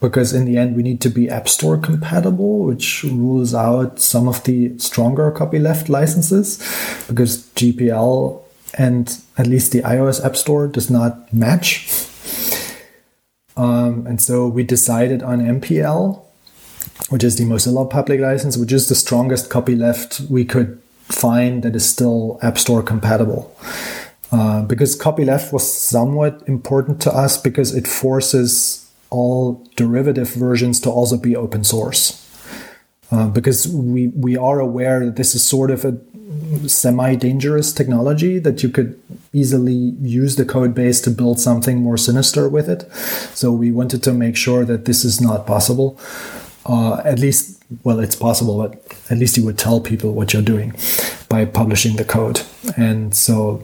Because 0.02 0.34
in 0.34 0.44
the 0.44 0.58
end, 0.58 0.76
we 0.76 0.84
need 0.84 1.00
to 1.02 1.10
be 1.10 1.30
App 1.30 1.48
Store 1.48 1.78
compatible, 1.78 2.66
which 2.66 3.04
rules 3.06 3.56
out 3.56 4.00
some 4.00 4.28
of 4.28 4.44
the 4.44 4.78
stronger 4.80 5.32
copyleft 5.32 5.88
licenses, 5.88 6.58
because 7.08 7.46
GPL 7.56 8.42
and 8.78 9.18
at 9.38 9.48
least 9.48 9.72
the 9.72 9.82
iOS 9.82 10.24
App 10.24 10.36
Store 10.36 10.68
does 10.68 10.90
not 10.90 11.34
match. 11.34 11.88
Um, 13.56 14.06
and 14.08 14.22
so 14.22 14.48
we 14.48 14.64
decided 14.64 15.24
on 15.24 15.40
MPL, 15.40 16.22
which 17.10 17.24
is 17.24 17.38
the 17.38 17.46
Mozilla 17.46 17.90
public 17.90 18.20
license, 18.20 18.58
which 18.58 18.74
is 18.74 18.90
the 18.90 18.96
strongest 18.96 19.50
copyleft 19.50 20.30
we 20.30 20.44
could 20.44 20.82
find 21.12 21.64
that 21.64 21.76
is 21.76 21.88
still 21.88 22.40
App 22.42 22.58
Store 22.58 22.84
compatible. 22.84 23.56
Uh, 24.32 24.62
because 24.62 24.98
copyleft 24.98 25.52
was 25.52 25.72
somewhat 25.72 26.44
important 26.48 27.02
to 27.02 27.12
us 27.12 27.36
because 27.38 27.74
it 27.74 27.88
forces 27.88 28.88
all 29.10 29.68
derivative 29.76 30.30
versions 30.30 30.80
to 30.80 30.90
also 30.90 31.18
be 31.18 31.36
open 31.36 31.64
source. 31.64 32.26
Uh, 33.12 33.28
because 33.28 33.68
we 33.68 34.10
we 34.10 34.38
are 34.38 34.60
aware 34.60 35.04
that 35.04 35.16
this 35.16 35.34
is 35.34 35.44
sort 35.44 35.72
of 35.72 35.84
a 35.84 35.98
semi-dangerous 36.68 37.74
technology 37.74 38.38
that 38.38 38.62
you 38.62 38.70
could 38.70 39.00
easily 39.34 39.96
use 40.02 40.36
the 40.36 40.46
code 40.46 40.76
base 40.76 41.02
to 41.02 41.10
build 41.10 41.40
something 41.40 41.80
more 41.80 41.98
sinister 41.98 42.48
with 42.48 42.70
it. 42.70 42.88
So 43.34 43.52
we 43.52 43.72
wanted 43.72 44.04
to 44.04 44.14
make 44.14 44.36
sure 44.36 44.64
that 44.66 44.86
this 44.86 45.04
is 45.04 45.20
not 45.20 45.48
possible. 45.48 46.00
Uh, 46.68 47.02
at 47.04 47.18
least, 47.18 47.59
well, 47.84 48.00
it's 48.00 48.16
possible, 48.16 48.58
but 48.58 48.98
at 49.10 49.18
least 49.18 49.38
you 49.38 49.46
would 49.46 49.58
tell 49.58 49.80
people 49.80 50.14
what 50.14 50.34
you're 50.34 50.42
doing 50.42 50.74
by 51.30 51.46
publishing 51.46 51.96
the 51.98 52.06
code. 52.06 52.42
And 52.76 53.16
so 53.16 53.62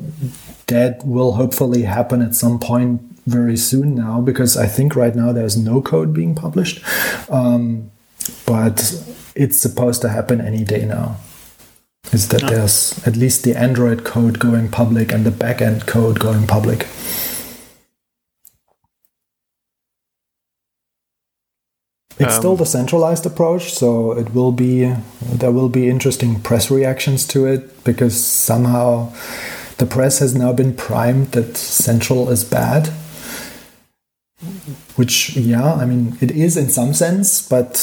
that 0.68 1.06
will 1.06 1.34
hopefully 1.34 1.84
happen 1.84 2.22
at 2.22 2.36
some 2.36 2.60
point 2.60 3.02
very 3.26 3.58
soon 3.58 3.96
now, 3.96 4.22
because 4.22 4.56
I 4.56 4.68
think 4.68 4.96
right 4.96 5.16
now 5.16 5.32
there's 5.32 5.58
no 5.58 5.82
code 5.82 6.14
being 6.14 6.36
published. 6.36 6.84
Um, 7.30 7.92
but 8.46 8.94
it's 9.36 9.60
supposed 9.60 10.02
to 10.02 10.10
happen 10.10 10.40
any 10.40 10.64
day 10.64 10.86
now. 10.86 11.18
Is 12.12 12.28
that 12.30 12.42
there's 12.44 13.06
at 13.08 13.16
least 13.16 13.44
the 13.44 13.56
Android 13.56 14.04
code 14.04 14.38
going 14.38 14.70
public 14.70 15.12
and 15.12 15.26
the 15.26 15.32
backend 15.32 15.88
code 15.88 16.20
going 16.20 16.46
public. 16.46 16.88
It's 22.18 22.36
um, 22.36 22.42
still 22.42 22.56
the 22.56 22.66
centralized 22.66 23.26
approach, 23.26 23.74
so 23.74 24.14
it 24.14 24.34
will 24.34 24.52
be 24.52 24.94
there 25.22 25.52
will 25.52 25.70
be 25.70 25.90
interesting 25.90 26.40
press 26.40 26.72
reactions 26.72 27.28
to 27.28 27.46
it 27.46 27.84
because 27.84 28.16
somehow 28.26 29.12
the 29.78 29.86
press 29.86 30.20
has 30.20 30.34
now 30.34 30.54
been 30.54 30.74
primed 30.76 31.34
that 31.34 31.58
central 31.58 32.30
is 32.30 32.46
bad. 32.46 32.88
Which, 34.96 35.36
yeah, 35.36 35.74
I 35.74 35.86
mean, 35.86 36.18
it 36.22 36.32
is 36.32 36.56
in 36.56 36.70
some 36.70 36.94
sense, 36.94 37.48
but 37.48 37.74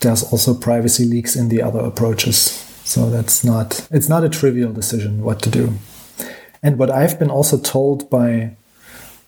there's 0.00 0.22
also 0.22 0.54
privacy 0.54 1.04
leaks 1.04 1.34
in 1.34 1.48
the 1.48 1.62
other 1.62 1.80
approaches. 1.80 2.62
So 2.84 3.10
that's 3.10 3.42
not 3.42 3.88
it's 3.90 4.08
not 4.08 4.22
a 4.22 4.28
trivial 4.28 4.72
decision 4.72 5.22
what 5.22 5.42
to 5.42 5.50
do. 5.50 5.72
And 6.62 6.78
what 6.78 6.90
I've 6.90 7.18
been 7.18 7.30
also 7.30 7.58
told 7.58 8.08
by 8.08 8.56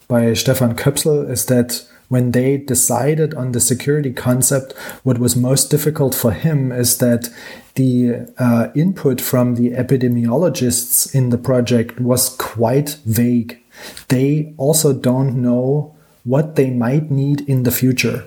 by 0.07 0.33
Stefan 0.35 0.77
Köpsell 0.77 1.29
is 1.29 1.47
that 1.47 1.85
when 2.09 2.33
they 2.33 2.57
decided 2.57 3.35
on 3.35 3.53
the 3.53 3.61
security 3.61 4.13
concept, 4.13 4.73
what 5.03 5.19
was 5.19 5.37
most 5.37 5.71
difficult 5.71 6.15
for 6.15 6.33
him 6.33 6.73
is 6.73 6.99
that 6.99 7.29
the 7.75 8.27
uh, 8.39 8.69
input 8.75 9.21
from 9.21 9.55
the 9.55 9.71
epidemiologists 9.73 11.15
in 11.15 11.31
the 11.31 11.39
project 11.39 12.01
was 12.01 12.31
quite 12.31 12.99
vague. 13.05 13.61
They 14.09 14.55
also 14.57 14.93
don't 14.93 15.41
know 15.41 15.95
what 16.25 16.57
they 16.57 16.71
might 16.71 17.11
need 17.11 17.49
in 17.49 17.63
the 17.63 17.71
future. 17.71 18.25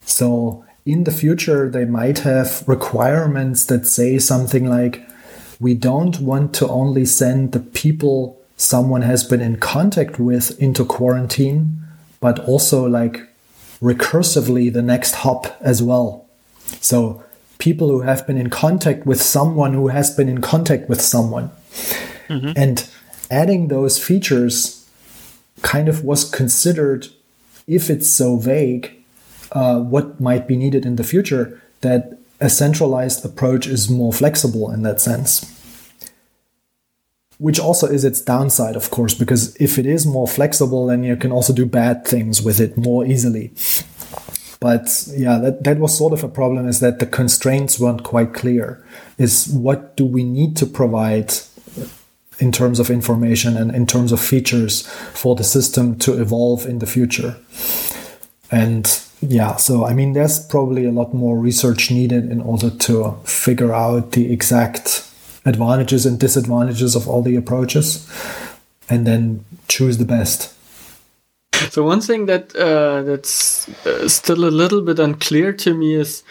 So 0.00 0.64
in 0.86 1.04
the 1.04 1.12
future, 1.12 1.68
they 1.68 1.84
might 1.84 2.20
have 2.20 2.64
requirements 2.66 3.66
that 3.66 3.86
say 3.86 4.18
something 4.18 4.68
like, 4.68 5.06
we 5.58 5.74
don't 5.74 6.18
want 6.20 6.54
to 6.54 6.68
only 6.68 7.04
send 7.04 7.52
the 7.52 7.60
people 7.60 8.40
someone 8.56 9.02
has 9.02 9.24
been 9.24 9.40
in 9.40 9.56
contact 9.56 10.18
with 10.18 10.58
into 10.60 10.84
quarantine, 10.84 11.80
but 12.20 12.38
also 12.40 12.86
like 12.86 13.26
recursively 13.82 14.72
the 14.72 14.82
next 14.82 15.16
hop 15.16 15.56
as 15.60 15.82
well. 15.82 16.26
So 16.80 17.24
people 17.58 17.88
who 17.88 18.00
have 18.00 18.26
been 18.26 18.38
in 18.38 18.50
contact 18.50 19.06
with 19.06 19.20
someone 19.20 19.74
who 19.74 19.88
has 19.88 20.14
been 20.14 20.28
in 20.28 20.40
contact 20.40 20.88
with 20.88 21.00
someone. 21.00 21.50
Mm-hmm. 22.28 22.52
And 22.56 22.88
adding 23.30 23.68
those 23.68 24.02
features 24.02 24.88
kind 25.62 25.88
of 25.88 26.04
was 26.04 26.28
considered, 26.28 27.08
if 27.66 27.90
it's 27.90 28.08
so 28.08 28.36
vague, 28.36 28.92
uh, 29.52 29.80
what 29.80 30.20
might 30.20 30.46
be 30.46 30.56
needed 30.56 30.86
in 30.86 30.96
the 30.96 31.04
future, 31.04 31.60
that 31.80 32.18
a 32.40 32.48
centralized 32.48 33.24
approach 33.24 33.66
is 33.66 33.90
more 33.90 34.12
flexible 34.12 34.70
in 34.70 34.82
that 34.82 35.00
sense. 35.00 35.59
Which 37.40 37.58
also 37.58 37.86
is 37.86 38.04
its 38.04 38.20
downside, 38.20 38.76
of 38.76 38.90
course, 38.90 39.14
because 39.14 39.56
if 39.56 39.78
it 39.78 39.86
is 39.86 40.06
more 40.06 40.28
flexible, 40.28 40.86
then 40.86 41.02
you 41.02 41.16
can 41.16 41.32
also 41.32 41.54
do 41.54 41.64
bad 41.64 42.06
things 42.06 42.42
with 42.42 42.60
it 42.60 42.76
more 42.76 43.06
easily. 43.06 43.50
But 44.60 45.08
yeah, 45.16 45.38
that, 45.38 45.64
that 45.64 45.78
was 45.78 45.96
sort 45.96 46.12
of 46.12 46.22
a 46.22 46.28
problem 46.28 46.68
is 46.68 46.80
that 46.80 46.98
the 46.98 47.06
constraints 47.06 47.80
weren't 47.80 48.02
quite 48.02 48.34
clear. 48.34 48.84
Is 49.16 49.48
what 49.48 49.96
do 49.96 50.04
we 50.04 50.22
need 50.22 50.54
to 50.58 50.66
provide 50.66 51.32
in 52.38 52.52
terms 52.52 52.78
of 52.78 52.90
information 52.90 53.56
and 53.56 53.74
in 53.74 53.86
terms 53.86 54.12
of 54.12 54.20
features 54.20 54.86
for 55.14 55.34
the 55.34 55.44
system 55.44 55.98
to 56.00 56.20
evolve 56.20 56.66
in 56.66 56.78
the 56.78 56.86
future? 56.86 57.36
And 58.50 58.86
yeah, 59.22 59.56
so 59.56 59.86
I 59.86 59.94
mean, 59.94 60.12
there's 60.12 60.44
probably 60.46 60.84
a 60.84 60.92
lot 60.92 61.14
more 61.14 61.38
research 61.38 61.90
needed 61.90 62.30
in 62.30 62.42
order 62.42 62.68
to 62.68 63.16
figure 63.24 63.72
out 63.72 64.12
the 64.12 64.30
exact 64.30 65.09
advantages 65.44 66.06
and 66.06 66.18
disadvantages 66.18 66.94
of 66.94 67.08
all 67.08 67.22
the 67.22 67.36
approaches 67.36 68.08
and 68.88 69.06
then 69.06 69.44
choose 69.68 69.98
the 69.98 70.04
best. 70.04 70.54
So 71.70 71.84
one 71.84 72.00
thing 72.00 72.26
that 72.26 72.54
uh, 72.56 73.02
that's 73.02 73.68
uh, 73.86 74.08
still 74.08 74.44
a 74.44 74.50
little 74.50 74.80
bit 74.82 74.98
unclear 74.98 75.52
to 75.52 75.74
me 75.74 75.94
is 75.94 76.22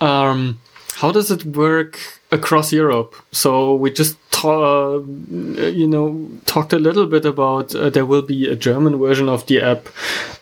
um, 0.00 0.60
how 0.96 1.10
does 1.10 1.30
it 1.30 1.44
work 1.44 1.98
across 2.30 2.72
Europe? 2.72 3.14
So 3.32 3.74
we 3.74 3.90
just 3.90 4.16
uh, 4.44 5.00
you 5.00 5.86
know 5.86 6.28
talked 6.44 6.72
a 6.72 6.78
little 6.78 7.06
bit 7.06 7.24
about 7.24 7.74
uh, 7.74 7.88
there 7.88 8.04
will 8.04 8.22
be 8.22 8.46
a 8.46 8.56
German 8.56 8.98
version 8.98 9.28
of 9.28 9.46
the 9.46 9.60
app. 9.60 9.88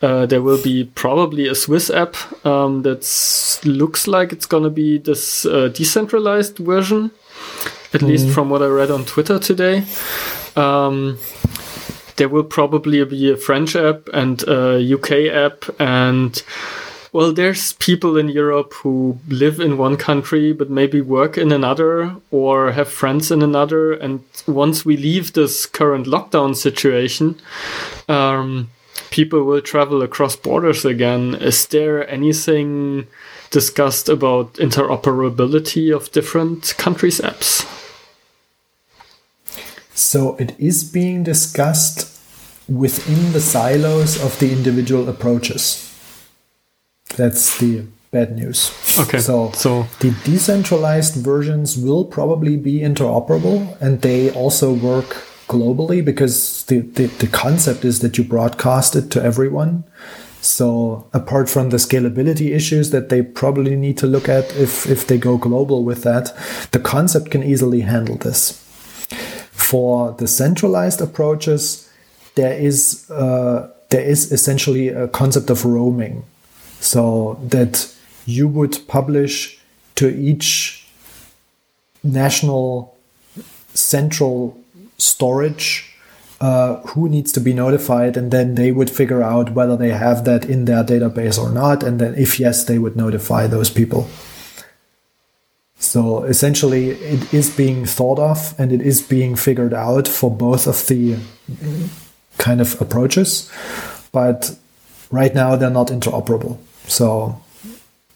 Uh, 0.02 0.26
there 0.26 0.42
will 0.42 0.60
be 0.62 0.84
probably 0.84 1.46
a 1.46 1.54
Swiss 1.54 1.88
app 1.88 2.16
um, 2.44 2.82
that 2.82 3.02
looks 3.64 4.08
like 4.08 4.32
it's 4.32 4.46
gonna 4.46 4.70
be 4.70 4.98
this 4.98 5.46
uh, 5.46 5.68
decentralized 5.68 6.58
version, 6.58 7.10
at 7.94 8.00
mm. 8.00 8.08
least 8.08 8.28
from 8.30 8.50
what 8.50 8.62
I 8.62 8.66
read 8.66 8.90
on 8.90 9.04
Twitter 9.04 9.38
today. 9.38 9.84
Um, 10.56 11.18
there 12.16 12.28
will 12.28 12.44
probably 12.44 13.04
be 13.04 13.30
a 13.30 13.36
French 13.36 13.74
app 13.74 14.08
and 14.12 14.42
a 14.46 14.94
UK 14.94 15.32
app 15.32 15.64
and 15.80 16.42
well, 17.12 17.34
there's 17.34 17.74
people 17.74 18.16
in 18.16 18.30
Europe 18.30 18.72
who 18.72 19.18
live 19.28 19.60
in 19.60 19.76
one 19.76 19.98
country 19.98 20.54
but 20.54 20.70
maybe 20.70 21.02
work 21.02 21.36
in 21.36 21.52
another 21.52 22.16
or 22.30 22.72
have 22.72 22.88
friends 22.88 23.30
in 23.30 23.42
another. 23.42 23.92
And 23.92 24.24
once 24.46 24.86
we 24.86 24.96
leave 24.96 25.34
this 25.34 25.66
current 25.66 26.06
lockdown 26.06 26.56
situation, 26.56 27.38
um, 28.08 28.70
people 29.10 29.44
will 29.44 29.60
travel 29.60 30.00
across 30.00 30.36
borders 30.36 30.86
again. 30.86 31.34
Is 31.34 31.66
there 31.66 32.08
anything 32.08 33.06
discussed 33.50 34.08
about 34.08 34.54
interoperability 34.54 35.94
of 35.94 36.10
different 36.12 36.74
countries' 36.78 37.20
apps? 37.20 37.81
So 39.94 40.36
it 40.36 40.58
is 40.58 40.84
being 40.84 41.22
discussed 41.22 42.08
within 42.68 43.32
the 43.32 43.40
silos 43.40 44.22
of 44.22 44.38
the 44.38 44.52
individual 44.52 45.08
approaches. 45.08 45.88
That's 47.16 47.58
the 47.58 47.86
bad 48.10 48.36
news. 48.36 48.70
Okay. 48.98 49.18
So, 49.18 49.50
so 49.52 49.86
the 50.00 50.14
decentralized 50.24 51.16
versions 51.16 51.76
will 51.76 52.04
probably 52.04 52.56
be 52.56 52.80
interoperable 52.80 53.80
and 53.80 54.00
they 54.02 54.30
also 54.30 54.72
work 54.72 55.24
globally 55.48 56.04
because 56.04 56.64
the, 56.66 56.80
the, 56.80 57.06
the 57.06 57.26
concept 57.26 57.84
is 57.84 58.00
that 58.00 58.16
you 58.16 58.24
broadcast 58.24 58.96
it 58.96 59.10
to 59.10 59.22
everyone. 59.22 59.84
So 60.40 61.08
apart 61.12 61.48
from 61.48 61.70
the 61.70 61.76
scalability 61.76 62.54
issues 62.54 62.90
that 62.90 63.08
they 63.08 63.22
probably 63.22 63.76
need 63.76 63.96
to 63.98 64.06
look 64.06 64.28
at 64.28 64.54
if, 64.56 64.86
if 64.86 65.06
they 65.06 65.18
go 65.18 65.36
global 65.36 65.84
with 65.84 66.02
that, 66.02 66.36
the 66.72 66.80
concept 66.80 67.30
can 67.30 67.42
easily 67.42 67.80
handle 67.80 68.16
this. 68.16 68.58
For 69.52 70.12
the 70.12 70.26
centralized 70.26 71.00
approaches, 71.00 71.88
there 72.34 72.52
is 72.52 73.08
uh, 73.10 73.70
there 73.90 74.02
is 74.04 74.32
essentially 74.32 74.88
a 74.88 75.06
concept 75.06 75.50
of 75.50 75.64
roaming 75.64 76.24
so 76.80 77.38
that 77.48 77.94
you 78.24 78.48
would 78.48 78.80
publish 78.88 79.60
to 79.96 80.08
each 80.08 80.86
national 82.02 82.96
central 83.74 84.58
storage 84.98 85.94
uh, 86.40 86.80
who 86.88 87.08
needs 87.08 87.30
to 87.32 87.40
be 87.40 87.52
notified, 87.52 88.16
and 88.16 88.32
then 88.32 88.56
they 88.56 88.72
would 88.72 88.90
figure 88.90 89.22
out 89.22 89.50
whether 89.50 89.76
they 89.76 89.90
have 89.90 90.24
that 90.24 90.44
in 90.44 90.64
their 90.64 90.82
database 90.82 91.38
or 91.38 91.50
not, 91.50 91.82
and 91.84 92.00
then 92.00 92.14
if 92.16 92.40
yes, 92.40 92.64
they 92.64 92.78
would 92.78 92.96
notify 92.96 93.46
those 93.46 93.70
people. 93.70 94.08
So 95.82 96.22
essentially, 96.22 96.90
it 96.90 97.34
is 97.34 97.54
being 97.54 97.84
thought 97.86 98.18
of 98.18 98.54
and 98.58 98.72
it 98.72 98.80
is 98.80 99.02
being 99.02 99.34
figured 99.34 99.74
out 99.74 100.06
for 100.06 100.30
both 100.30 100.66
of 100.68 100.86
the 100.86 101.18
kind 102.38 102.60
of 102.60 102.80
approaches, 102.80 103.50
but 104.12 104.56
right 105.10 105.34
now 105.34 105.56
they're 105.56 105.70
not 105.70 105.88
interoperable. 105.88 106.58
So 106.86 107.42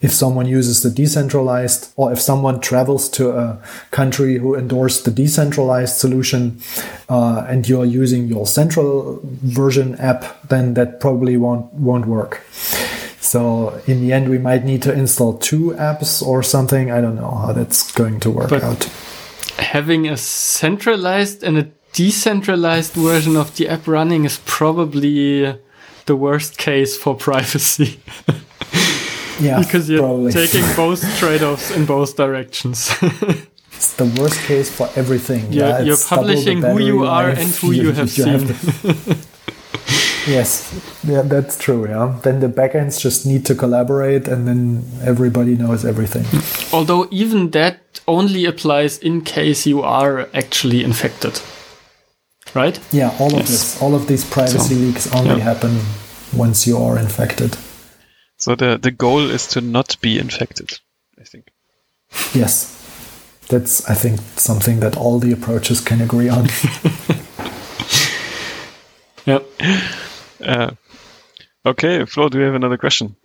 if 0.00 0.12
someone 0.12 0.46
uses 0.46 0.82
the 0.82 0.90
decentralized 0.90 1.92
or 1.96 2.12
if 2.12 2.20
someone 2.20 2.60
travels 2.60 3.08
to 3.08 3.30
a 3.30 3.60
country 3.90 4.38
who 4.38 4.54
endorsed 4.54 5.04
the 5.04 5.10
decentralized 5.10 5.96
solution 5.96 6.60
uh, 7.08 7.44
and 7.48 7.68
you're 7.68 7.84
using 7.84 8.26
your 8.26 8.46
central 8.46 9.20
version 9.24 9.94
app 9.96 10.48
then 10.48 10.74
that 10.74 11.00
probably 11.00 11.36
won't 11.36 11.72
won't 11.72 12.06
work 12.06 12.42
so 13.26 13.80
in 13.86 14.00
the 14.00 14.12
end 14.12 14.28
we 14.28 14.38
might 14.38 14.64
need 14.64 14.82
to 14.82 14.92
install 14.92 15.36
two 15.38 15.72
apps 15.72 16.22
or 16.22 16.42
something 16.42 16.90
i 16.90 17.00
don't 17.00 17.16
know 17.16 17.30
how 17.30 17.52
that's 17.52 17.92
going 17.92 18.20
to 18.20 18.30
work 18.30 18.50
but 18.50 18.62
out 18.62 18.84
having 19.58 20.08
a 20.08 20.16
centralized 20.16 21.42
and 21.42 21.58
a 21.58 21.68
decentralized 21.92 22.92
version 22.92 23.36
of 23.36 23.56
the 23.56 23.68
app 23.68 23.86
running 23.86 24.24
is 24.24 24.40
probably 24.44 25.58
the 26.06 26.16
worst 26.16 26.58
case 26.58 26.96
for 26.96 27.14
privacy 27.14 28.00
Yeah, 29.40 29.58
because 29.60 29.88
you're 29.88 30.00
probably. 30.00 30.32
taking 30.32 30.64
both 30.76 31.02
trade-offs 31.18 31.70
in 31.70 31.84
both 31.84 32.16
directions. 32.16 32.90
it's 33.72 33.94
the 33.94 34.06
worst 34.18 34.40
case 34.42 34.74
for 34.74 34.88
everything. 34.96 35.52
You're, 35.52 35.68
yeah, 35.68 35.80
you're 35.80 35.96
publishing 35.96 36.62
who 36.62 36.78
you 36.78 37.04
are 37.04 37.28
and 37.28 37.50
who 37.50 37.72
you, 37.72 37.82
you 37.82 37.92
have 37.92 38.10
seen. 38.10 38.48
Have 38.48 39.35
yes, 40.26 40.72
yeah, 41.04 41.22
that's 41.22 41.58
true. 41.58 41.88
Yeah, 41.88 42.18
then 42.22 42.40
the 42.40 42.48
backends 42.48 43.00
just 43.00 43.26
need 43.26 43.46
to 43.46 43.54
collaborate, 43.54 44.28
and 44.28 44.46
then 44.46 44.84
everybody 45.02 45.56
knows 45.56 45.84
everything. 45.84 46.24
Although 46.72 47.08
even 47.10 47.50
that 47.50 48.00
only 48.06 48.44
applies 48.44 48.98
in 48.98 49.22
case 49.22 49.66
you 49.66 49.82
are 49.82 50.28
actually 50.34 50.84
infected, 50.84 51.40
right? 52.54 52.78
Yeah, 52.92 53.14
all 53.18 53.30
yes. 53.32 53.40
of 53.40 53.46
this, 53.46 53.82
all 53.82 53.94
of 53.94 54.06
these 54.06 54.24
privacy 54.24 54.74
so, 54.74 54.80
leaks 54.80 55.12
only 55.14 55.38
yeah. 55.38 55.54
happen 55.54 55.80
once 56.32 56.66
you 56.66 56.76
are 56.78 56.98
infected. 56.98 57.56
So 58.36 58.54
the, 58.54 58.78
the 58.78 58.90
goal 58.90 59.30
is 59.30 59.46
to 59.48 59.60
not 59.60 59.96
be 60.00 60.18
infected, 60.18 60.78
I 61.18 61.24
think. 61.24 61.50
Yes. 62.34 62.72
That's, 63.48 63.88
I 63.88 63.94
think, 63.94 64.20
something 64.36 64.80
that 64.80 64.96
all 64.96 65.18
the 65.18 65.32
approaches 65.32 65.80
can 65.80 66.00
agree 66.00 66.28
on. 66.28 66.46
yep. 69.24 69.46
Uh, 70.44 70.72
okay, 71.64 72.04
Flo, 72.04 72.28
do 72.28 72.38
you 72.38 72.44
have 72.44 72.54
another 72.54 72.78
question? 72.78 73.16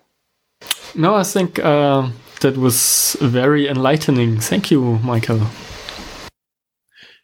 No, 0.95 1.15
I 1.15 1.23
think 1.23 1.59
uh, 1.59 2.09
that 2.41 2.57
was 2.57 3.15
very 3.21 3.67
enlightening. 3.67 4.39
Thank 4.39 4.71
you, 4.71 4.99
Michael. 5.03 5.41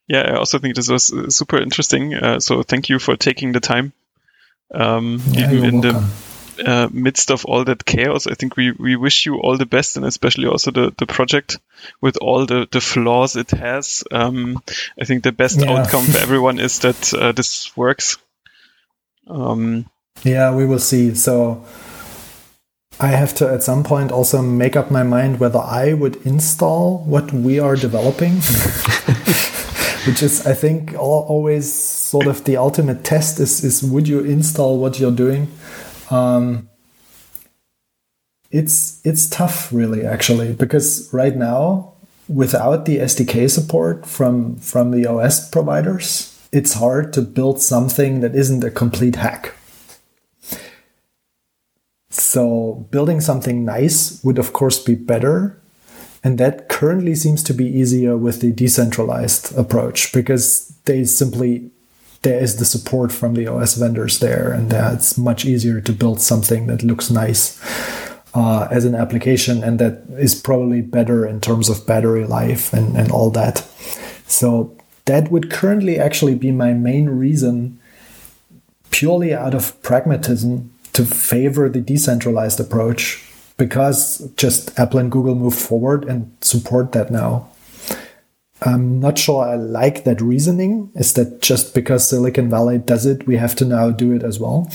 Yeah, 0.08 0.22
I 0.22 0.38
also 0.38 0.58
think 0.60 0.76
this 0.76 0.90
was 0.90 1.12
uh, 1.12 1.30
super 1.30 1.62
interesting. 1.62 2.14
Uh, 2.14 2.40
so 2.40 2.64
thank 2.64 2.90
you 2.90 2.98
for 3.00 3.18
taking 3.18 3.52
the 3.52 3.60
time. 3.60 3.92
Um, 4.74 5.22
yeah, 5.32 5.52
even 5.52 5.66
in 5.66 5.82
welcome. 5.82 6.02
the 6.58 6.70
uh, 6.70 6.90
midst 6.92 7.30
of 7.32 7.46
all 7.46 7.64
that 7.66 7.86
chaos, 7.86 8.28
I 8.28 8.34
think 8.34 8.56
we, 8.56 8.72
we 8.72 8.96
wish 8.96 9.26
you 9.26 9.36
all 9.36 9.58
the 9.58 9.66
best 9.66 9.98
and 9.98 10.06
especially 10.06 10.48
also 10.48 10.72
the, 10.72 10.94
the 10.98 11.06
project 11.06 11.60
with 12.02 12.18
all 12.18 12.46
the, 12.46 12.68
the 12.72 12.82
flaws 12.82 13.36
it 13.36 13.52
has. 13.52 14.04
Um, 14.12 14.62
I 15.00 15.06
think 15.06 15.24
the 15.24 15.32
best 15.32 15.60
yeah. 15.60 15.72
outcome 15.72 16.06
for 16.06 16.18
everyone 16.22 16.60
is 16.60 16.80
that 16.80 17.14
uh, 17.14 17.32
this 17.34 17.76
works. 17.76 18.18
Um, 19.30 19.86
yeah, 20.24 20.54
we 20.54 20.66
will 20.66 20.80
see. 20.80 21.14
So 21.16 21.66
I 22.99 23.08
have 23.08 23.36
to 23.36 23.48
at 23.48 23.64
some 23.64 23.84
point 23.84 24.12
also 24.12 24.41
make 24.41 24.76
up 24.76 24.90
my 24.90 25.04
mind 25.04 25.40
whether 25.40 25.60
I 25.60 25.94
would 25.94 26.16
install 26.26 26.99
what 26.99 27.32
we 27.32 27.60
are 27.60 27.76
developing. 27.76 28.41
Which 30.08 30.24
is, 30.24 30.48
I 30.48 30.54
think, 30.54 30.94
always 30.98 31.72
sort 31.72 32.28
of 32.28 32.45
the 32.45 32.56
ultimate 32.56 33.04
test 33.04 33.40
is, 33.41 33.64
is 33.64 33.84
would 33.84 34.08
you 34.08 34.22
install 34.22 34.80
what 34.80 34.99
you're 34.99 35.12
doing? 35.12 35.52
Um, 36.10 36.70
it's 38.49 39.06
it's 39.06 39.28
tough 39.28 39.74
really 39.74 40.06
actually 40.06 40.54
because 40.54 41.12
right 41.14 41.36
now 41.36 41.94
without 42.30 42.86
the 42.86 42.99
SDK 42.99 43.49
support 43.49 44.06
from 44.06 44.56
from 44.58 44.91
the 44.91 45.06
OS 45.06 45.49
providers, 45.49 46.37
it's 46.52 46.74
hard 46.74 47.14
to 47.14 47.22
build 47.22 47.61
something 47.61 48.22
that 48.22 48.36
isn't 48.36 48.64
a 48.64 48.72
complete 48.72 49.15
hack. 49.15 49.53
So 52.10 52.88
building 52.91 53.22
something 53.22 53.65
nice 53.65 54.24
would 54.24 54.40
of 54.40 54.53
course 54.53 54.84
be 54.84 54.95
better. 54.95 55.60
And 56.24 56.38
that 56.40 56.68
currently 56.68 57.15
seems 57.15 57.44
to 57.44 57.53
be 57.53 57.65
easier 57.65 58.18
with 58.18 58.41
the 58.41 58.52
decentralized 58.52 59.57
approach 59.57 60.11
because 60.11 60.74
they 60.86 61.06
simply 61.06 61.72
there 62.24 62.40
is 62.40 62.57
the 62.57 62.65
support 62.65 63.11
from 63.11 63.36
the 63.36 63.48
OS 63.48 63.76
vendors 63.76 64.19
there, 64.19 64.52
and 64.52 64.74
it's 64.74 65.18
much 65.18 65.45
easier 65.45 65.80
to 65.80 65.94
build 65.94 66.19
something 66.19 66.65
that 66.68 66.84
looks 66.84 67.11
nice 67.11 67.61
uh, 68.34 68.68
as 68.72 68.86
an 68.86 68.95
application 68.95 69.64
and 69.64 69.80
that 69.80 70.03
is 70.18 70.36
probably 70.36 70.82
better 70.82 71.26
in 71.26 71.40
terms 71.40 71.69
of 71.69 71.86
battery 71.88 72.26
life 72.26 72.74
and, 72.74 72.98
and 72.98 73.11
all 73.11 73.30
that. 73.32 73.60
So 74.28 74.77
that 75.08 75.32
would 75.32 75.50
currently 75.50 76.00
actually 76.00 76.36
be 76.36 76.52
my 76.52 76.74
main 76.74 77.10
reason, 77.10 77.80
purely 78.92 79.34
out 79.34 79.54
of 79.54 79.82
pragmatism, 79.82 80.72
to 80.94 81.06
favor 81.06 81.70
the 81.70 81.82
decentralized 81.82 82.60
approach 82.60 83.24
because 83.58 84.20
just 84.38 84.78
Apple 84.80 85.00
and 85.00 85.12
Google 85.12 85.36
move 85.36 85.56
forward 85.56 86.06
and 86.06 86.32
support 86.42 86.92
that 86.92 87.12
now. 87.12 87.50
I'm 88.62 89.00
not 89.00 89.20
sure 89.20 89.46
I 89.46 89.56
like 89.56 90.04
that 90.06 90.22
reasoning. 90.22 90.92
Is 90.96 91.14
that 91.14 91.42
just 91.42 91.76
because 91.76 92.10
Silicon 92.10 92.50
Valley 92.50 92.80
does 92.80 93.06
it, 93.06 93.28
we 93.28 93.38
have 93.38 93.56
to 93.56 93.66
now 93.66 93.92
do 93.92 94.14
it 94.14 94.24
as 94.24 94.40
well? 94.40 94.72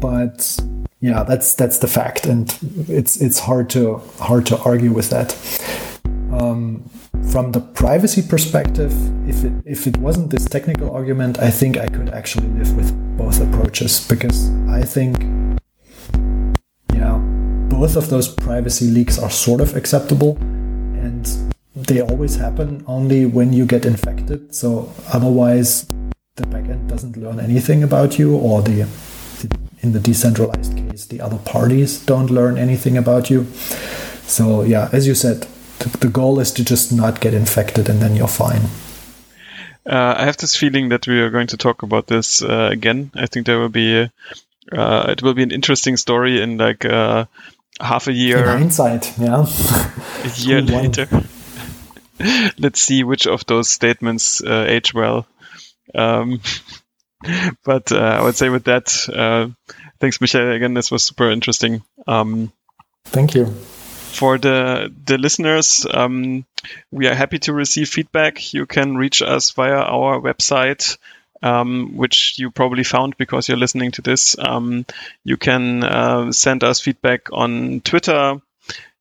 But 0.00 0.58
yeah, 1.00 1.22
that's 1.22 1.54
that's 1.54 1.78
the 1.78 1.86
fact, 1.86 2.26
and 2.26 2.56
it's 2.88 3.20
it's 3.20 3.38
hard 3.38 3.70
to 3.70 3.98
hard 4.18 4.46
to 4.46 4.58
argue 4.58 4.92
with 4.92 5.10
that. 5.10 5.36
Um, 6.32 6.90
from 7.30 7.52
the 7.52 7.60
privacy 7.60 8.22
perspective, 8.22 8.92
if 9.28 9.44
it 9.44 9.52
if 9.64 9.86
it 9.86 9.96
wasn't 9.98 10.30
this 10.30 10.44
technical 10.44 10.90
argument, 10.90 11.38
I 11.38 11.50
think 11.50 11.76
I 11.76 11.86
could 11.88 12.10
actually 12.10 12.48
live 12.48 12.74
with 12.76 12.90
both 13.16 13.40
approaches 13.40 14.06
because 14.08 14.50
I 14.68 14.82
think 14.82 15.18
yeah, 16.94 17.18
both 17.68 17.96
of 17.96 18.08
those 18.08 18.28
privacy 18.28 18.86
leaks 18.86 19.18
are 19.18 19.30
sort 19.30 19.60
of 19.60 19.76
acceptable, 19.76 20.36
and 21.04 21.26
they 21.74 22.00
always 22.00 22.36
happen 22.36 22.84
only 22.86 23.26
when 23.26 23.52
you 23.52 23.66
get 23.66 23.84
infected. 23.84 24.54
So 24.54 24.92
otherwise, 25.12 25.86
the 26.36 26.44
backend 26.44 26.88
doesn't 26.88 27.16
learn 27.16 27.40
anything 27.40 27.82
about 27.82 28.18
you, 28.18 28.36
or 28.36 28.62
the 28.62 28.86
in 29.82 29.92
the 29.92 30.00
decentralized 30.00 30.76
case, 30.76 31.06
the 31.06 31.20
other 31.20 31.38
parties 31.38 32.04
don't 32.04 32.30
learn 32.30 32.56
anything 32.58 32.96
about 32.96 33.30
you. 33.30 33.46
So 34.26 34.62
yeah, 34.62 34.88
as 34.92 35.06
you 35.06 35.14
said, 35.14 35.46
the, 35.78 35.98
the 35.98 36.08
goal 36.08 36.40
is 36.40 36.52
to 36.52 36.64
just 36.64 36.92
not 36.92 37.20
get 37.20 37.34
infected, 37.34 37.88
and 37.88 38.00
then 38.00 38.16
you're 38.16 38.28
fine. 38.28 38.62
Uh, 39.84 40.14
I 40.18 40.24
have 40.24 40.36
this 40.36 40.56
feeling 40.56 40.88
that 40.88 41.06
we 41.06 41.20
are 41.20 41.30
going 41.30 41.46
to 41.48 41.56
talk 41.56 41.82
about 41.82 42.06
this 42.06 42.42
uh, 42.42 42.68
again. 42.72 43.10
I 43.14 43.26
think 43.26 43.46
there 43.46 43.58
will 43.58 43.68
be 43.68 44.10
uh, 44.72 45.06
it 45.08 45.22
will 45.22 45.34
be 45.34 45.44
an 45.44 45.52
interesting 45.52 45.96
story 45.96 46.42
in 46.42 46.58
like 46.58 46.84
uh, 46.84 47.26
half 47.80 48.08
a 48.08 48.12
year. 48.12 48.38
In 48.38 48.58
hindsight, 48.58 49.16
yeah. 49.18 49.46
a 50.24 50.28
year 50.38 50.60
later. 50.62 51.08
let's 52.58 52.80
see 52.80 53.04
which 53.04 53.26
of 53.26 53.46
those 53.46 53.68
statements 53.68 54.42
uh, 54.42 54.64
age 54.66 54.94
well. 54.94 55.26
Um, 55.94 56.40
but 57.64 57.92
uh, 57.92 57.96
I 57.96 58.22
would 58.22 58.36
say 58.36 58.48
with 58.48 58.64
that, 58.64 59.08
uh, 59.12 59.48
thanks, 60.00 60.20
Michelle. 60.20 60.50
Again, 60.52 60.74
this 60.74 60.90
was 60.90 61.04
super 61.04 61.30
interesting. 61.30 61.82
Um, 62.06 62.52
Thank 63.04 63.34
you. 63.34 63.54
For 64.16 64.38
the 64.38 64.92
the 65.04 65.18
listeners, 65.18 65.86
um, 65.88 66.44
we 66.90 67.06
are 67.06 67.14
happy 67.14 67.38
to 67.40 67.52
receive 67.52 67.88
feedback. 67.88 68.52
You 68.54 68.66
can 68.66 68.96
reach 68.96 69.22
us 69.22 69.50
via 69.52 69.76
our 69.78 70.20
website. 70.20 70.96
Um, 71.42 71.98
which 71.98 72.38
you 72.38 72.50
probably 72.50 72.82
found 72.82 73.18
because 73.18 73.46
you're 73.46 73.58
listening 73.58 73.90
to 73.92 74.02
this. 74.02 74.36
Um, 74.38 74.86
you 75.22 75.36
can 75.36 75.84
uh, 75.84 76.32
send 76.32 76.64
us 76.64 76.80
feedback 76.80 77.28
on 77.30 77.82
Twitter 77.82 78.40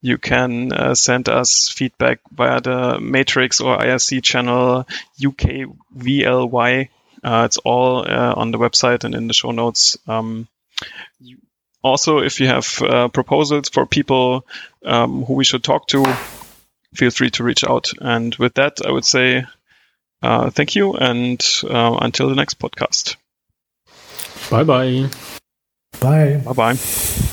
you 0.06 0.20
can 0.20 0.72
uh, 0.72 0.94
send 0.94 1.30
us 1.30 1.70
feedback 1.70 2.20
via 2.32 2.62
the 2.62 3.00
Matrix 3.00 3.60
or 3.60 3.76
IRC 3.76 4.22
channel 4.22 4.86
UKVLY. 5.20 6.90
Uh, 7.24 7.44
it's 7.46 7.58
all 7.58 8.08
uh, 8.08 8.34
on 8.38 8.52
the 8.52 8.60
website 8.60 9.04
and 9.04 9.16
in 9.16 9.28
the 9.28 9.34
show 9.34 9.50
notes. 9.50 9.98
Um, 10.08 10.48
you, 11.20 11.38
also, 11.86 12.20
if 12.20 12.40
you 12.40 12.48
have 12.48 12.82
uh, 12.82 13.08
proposals 13.10 13.70
for 13.70 13.86
people 13.86 14.46
um, 14.84 15.24
who 15.24 15.34
we 15.34 15.44
should 15.46 15.64
talk 15.64 15.88
to, 15.88 16.04
feel 16.96 17.12
free 17.12 17.30
to 17.32 17.44
reach 17.44 17.64
out. 17.64 17.92
And 18.00 18.34
with 18.36 18.56
that, 18.56 18.80
I 18.86 18.92
would 18.92 19.06
say 19.06 19.46
uh, 20.22 20.50
thank 20.50 20.76
you 20.76 20.94
and 20.94 21.40
uh, 21.64 21.98
until 22.02 22.30
the 22.30 22.36
next 22.36 22.60
podcast. 22.60 23.18
Bye 24.50 24.64
bye. 24.64 25.10
Bye. 26.00 26.42
Bye 26.44 26.54
bye. 26.54 27.32